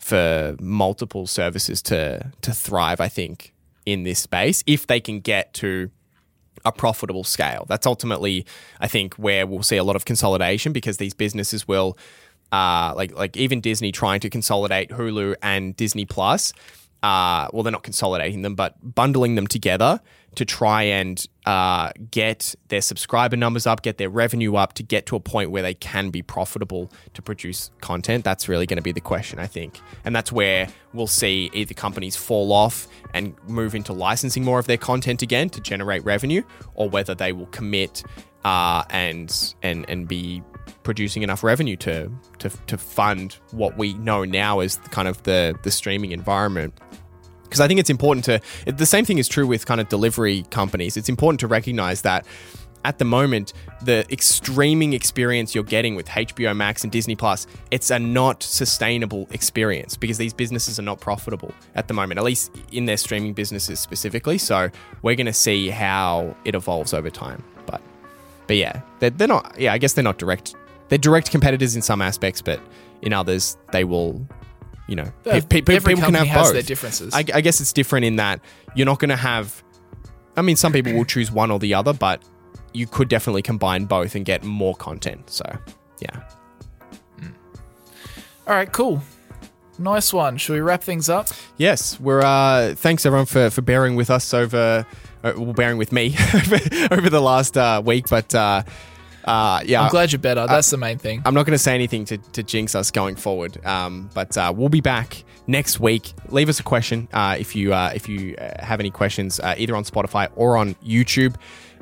for 0.00 0.56
multiple 0.60 1.26
services 1.26 1.80
to 1.82 2.32
to 2.42 2.52
thrive. 2.52 3.00
I 3.00 3.08
think 3.08 3.54
in 3.86 4.02
this 4.02 4.18
space 4.18 4.62
if 4.66 4.86
they 4.86 5.00
can 5.00 5.20
get 5.20 5.54
to 5.54 5.90
a 6.64 6.72
profitable 6.72 7.24
scale. 7.24 7.64
That's 7.68 7.86
ultimately, 7.86 8.44
I 8.80 8.88
think, 8.88 9.14
where 9.14 9.46
we'll 9.46 9.62
see 9.62 9.76
a 9.76 9.84
lot 9.84 9.96
of 9.96 10.04
consolidation 10.04 10.72
because 10.72 10.98
these 10.98 11.14
businesses 11.14 11.66
will, 11.66 11.96
uh, 12.52 12.92
like 12.96 13.16
like 13.16 13.36
even 13.36 13.60
Disney 13.60 13.92
trying 13.92 14.20
to 14.20 14.30
consolidate 14.30 14.90
Hulu 14.90 15.36
and 15.42 15.76
Disney 15.76 16.04
Plus. 16.04 16.52
Uh, 17.02 17.48
well, 17.52 17.62
they're 17.62 17.72
not 17.72 17.82
consolidating 17.82 18.42
them, 18.42 18.54
but 18.54 18.76
bundling 18.82 19.34
them 19.34 19.46
together 19.46 20.00
to 20.34 20.44
try 20.44 20.82
and 20.82 21.26
uh, 21.46 21.90
get 22.10 22.54
their 22.68 22.80
subscriber 22.80 23.36
numbers 23.36 23.66
up, 23.66 23.82
get 23.82 23.98
their 23.98 24.10
revenue 24.10 24.54
up, 24.54 24.74
to 24.74 24.82
get 24.82 25.06
to 25.06 25.16
a 25.16 25.20
point 25.20 25.50
where 25.50 25.62
they 25.62 25.74
can 25.74 26.10
be 26.10 26.22
profitable 26.22 26.92
to 27.14 27.22
produce 27.22 27.70
content. 27.80 28.24
That's 28.24 28.48
really 28.48 28.66
going 28.66 28.76
to 28.76 28.82
be 28.82 28.92
the 28.92 29.00
question, 29.00 29.38
I 29.38 29.46
think. 29.46 29.80
And 30.04 30.14
that's 30.14 30.30
where 30.30 30.68
we'll 30.92 31.06
see 31.06 31.50
either 31.52 31.74
companies 31.74 32.16
fall 32.16 32.52
off 32.52 32.86
and 33.12 33.34
move 33.48 33.74
into 33.74 33.92
licensing 33.92 34.44
more 34.44 34.58
of 34.58 34.66
their 34.66 34.76
content 34.76 35.22
again 35.22 35.50
to 35.50 35.60
generate 35.60 36.04
revenue, 36.04 36.42
or 36.74 36.88
whether 36.88 37.14
they 37.14 37.32
will 37.32 37.46
commit 37.46 38.04
uh, 38.44 38.84
and 38.90 39.54
and 39.62 39.84
and 39.88 40.06
be 40.08 40.42
producing 40.82 41.22
enough 41.22 41.42
revenue 41.44 41.76
to 41.76 42.10
to 42.38 42.50
to 42.66 42.78
fund 42.78 43.36
what 43.52 43.76
we 43.76 43.94
know 43.94 44.24
now 44.24 44.60
as 44.60 44.76
kind 44.90 45.08
of 45.08 45.22
the 45.24 45.54
the 45.62 45.70
streaming 45.70 46.12
environment 46.12 46.74
because 47.44 47.60
I 47.60 47.66
think 47.66 47.80
it's 47.80 47.90
important 47.90 48.24
to. 48.26 48.40
The 48.66 48.86
same 48.86 49.04
thing 49.04 49.18
is 49.18 49.26
true 49.26 49.46
with 49.46 49.66
kind 49.66 49.80
of 49.80 49.88
delivery 49.88 50.44
companies. 50.50 50.96
It's 50.96 51.08
important 51.08 51.40
to 51.40 51.48
recognize 51.48 52.02
that 52.02 52.24
at 52.84 52.98
the 52.98 53.04
moment, 53.04 53.52
the 53.82 54.06
streaming 54.20 54.92
experience 54.92 55.54
you're 55.54 55.64
getting 55.64 55.96
with 55.96 56.08
HBO 56.08 56.56
Max 56.56 56.82
and 56.82 56.90
Disney 56.90 57.14
Plus, 57.14 57.46
it's 57.70 57.90
a 57.90 57.98
not 57.98 58.42
sustainable 58.42 59.28
experience 59.32 59.96
because 59.96 60.16
these 60.16 60.32
businesses 60.32 60.78
are 60.78 60.82
not 60.82 61.00
profitable 61.00 61.52
at 61.74 61.88
the 61.88 61.94
moment, 61.94 62.18
at 62.18 62.24
least 62.24 62.56
in 62.72 62.86
their 62.86 62.96
streaming 62.96 63.34
businesses 63.34 63.80
specifically. 63.80 64.38
So 64.38 64.70
we're 65.02 65.16
going 65.16 65.26
to 65.26 65.32
see 65.32 65.68
how 65.68 66.34
it 66.44 66.54
evolves 66.54 66.94
over 66.94 67.10
time. 67.10 67.42
But, 67.66 67.82
but 68.46 68.56
yeah, 68.56 68.80
they're, 69.00 69.10
they're 69.10 69.28
not. 69.28 69.58
Yeah, 69.58 69.72
I 69.72 69.78
guess 69.78 69.92
they're 69.92 70.04
not 70.04 70.18
direct. 70.18 70.54
They're 70.90 70.98
direct 70.98 71.30
competitors 71.30 71.74
in 71.74 71.82
some 71.82 72.02
aspects, 72.02 72.42
but 72.42 72.60
in 73.00 73.14
others, 73.14 73.56
they 73.72 73.84
will 73.84 74.26
you 74.90 74.96
know, 74.96 75.12
pe- 75.22 75.40
pe- 75.42 75.62
people 75.62 76.02
can 76.02 76.14
have 76.14 76.44
both. 76.44 76.52
Their 76.52 76.62
differences. 76.62 77.14
I, 77.14 77.18
I 77.32 77.40
guess 77.40 77.60
it's 77.60 77.72
different 77.72 78.06
in 78.06 78.16
that 78.16 78.40
you're 78.74 78.86
not 78.86 78.98
going 78.98 79.10
to 79.10 79.16
have. 79.16 79.62
I 80.36 80.42
mean, 80.42 80.56
some 80.56 80.72
people 80.72 80.92
will 80.92 81.04
choose 81.06 81.30
one 81.30 81.52
or 81.52 81.60
the 81.60 81.74
other, 81.74 81.92
but 81.92 82.20
you 82.72 82.88
could 82.88 83.08
definitely 83.08 83.42
combine 83.42 83.84
both 83.84 84.16
and 84.16 84.24
get 84.24 84.42
more 84.42 84.74
content. 84.74 85.30
So, 85.30 85.44
yeah. 86.00 86.22
Mm. 87.20 87.34
All 88.48 88.54
right, 88.54 88.70
cool. 88.72 89.00
Nice 89.78 90.12
one. 90.12 90.36
Should 90.38 90.54
we 90.54 90.60
wrap 90.60 90.82
things 90.82 91.08
up? 91.08 91.28
Yes. 91.56 91.98
We're 92.00 92.20
uh 92.20 92.74
thanks 92.74 93.06
everyone 93.06 93.26
for 93.26 93.48
for 93.48 93.62
bearing 93.62 93.94
with 93.96 94.10
us 94.10 94.34
over 94.34 94.84
uh, 95.22 95.32
well, 95.36 95.52
bearing 95.52 95.78
with 95.78 95.92
me 95.92 96.16
over 96.90 97.08
the 97.08 97.20
last 97.20 97.56
uh, 97.56 97.80
week, 97.84 98.08
but 98.08 98.34
uh 99.24 99.50
uh, 99.50 99.62
yeah, 99.64 99.82
I'm 99.82 99.90
glad 99.90 100.12
you're 100.12 100.18
better. 100.18 100.46
That's 100.46 100.70
the 100.70 100.76
main 100.76 100.98
thing. 100.98 101.22
I'm 101.24 101.34
not 101.34 101.46
going 101.46 101.54
to 101.54 101.62
say 101.62 101.74
anything 101.74 102.04
to, 102.06 102.18
to 102.18 102.42
jinx 102.42 102.74
us 102.74 102.90
going 102.90 103.16
forward, 103.16 103.64
um, 103.64 104.10
but 104.14 104.36
uh, 104.36 104.52
we'll 104.54 104.68
be 104.68 104.80
back 104.80 105.24
next 105.46 105.80
week. 105.80 106.12
Leave 106.28 106.48
us 106.48 106.60
a 106.60 106.62
question 106.62 107.08
uh, 107.12 107.36
if 107.38 107.56
you 107.56 107.74
uh, 107.74 107.92
if 107.94 108.08
you 108.08 108.36
uh, 108.36 108.64
have 108.64 108.80
any 108.80 108.90
questions, 108.90 109.40
uh, 109.40 109.54
either 109.58 109.74
on 109.76 109.84
Spotify 109.84 110.28
or 110.36 110.56
on 110.56 110.74
YouTube. 110.76 111.34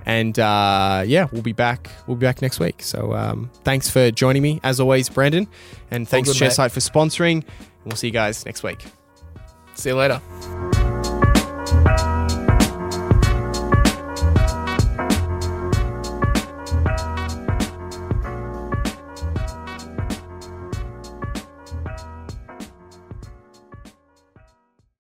And 0.07 0.39
yeah, 0.39 1.29
we'll 1.33 1.43
be 1.43 1.53
back. 1.53 1.91
We'll 2.07 2.17
be 2.17 2.25
back 2.25 2.41
next 2.41 2.61
week. 2.61 2.83
So 2.83 3.13
um, 3.13 3.51
thanks 3.65 3.91
for 3.91 4.11
joining 4.11 4.43
me 4.43 4.61
as 4.63 4.81
always, 4.81 5.09
Brandon, 5.09 5.47
and 5.91 6.09
thanks 6.09 6.33
good, 6.33 6.37
Sharesight 6.37 6.71
for 6.71 6.81
sponsoring. 6.81 7.45
We'll 7.85 7.97
see 7.97 8.07
you 8.07 8.13
guys 8.13 8.47
next 8.47 8.63
week. 8.63 8.85
See 9.75 9.91
you 9.91 9.97
later. 9.97 10.88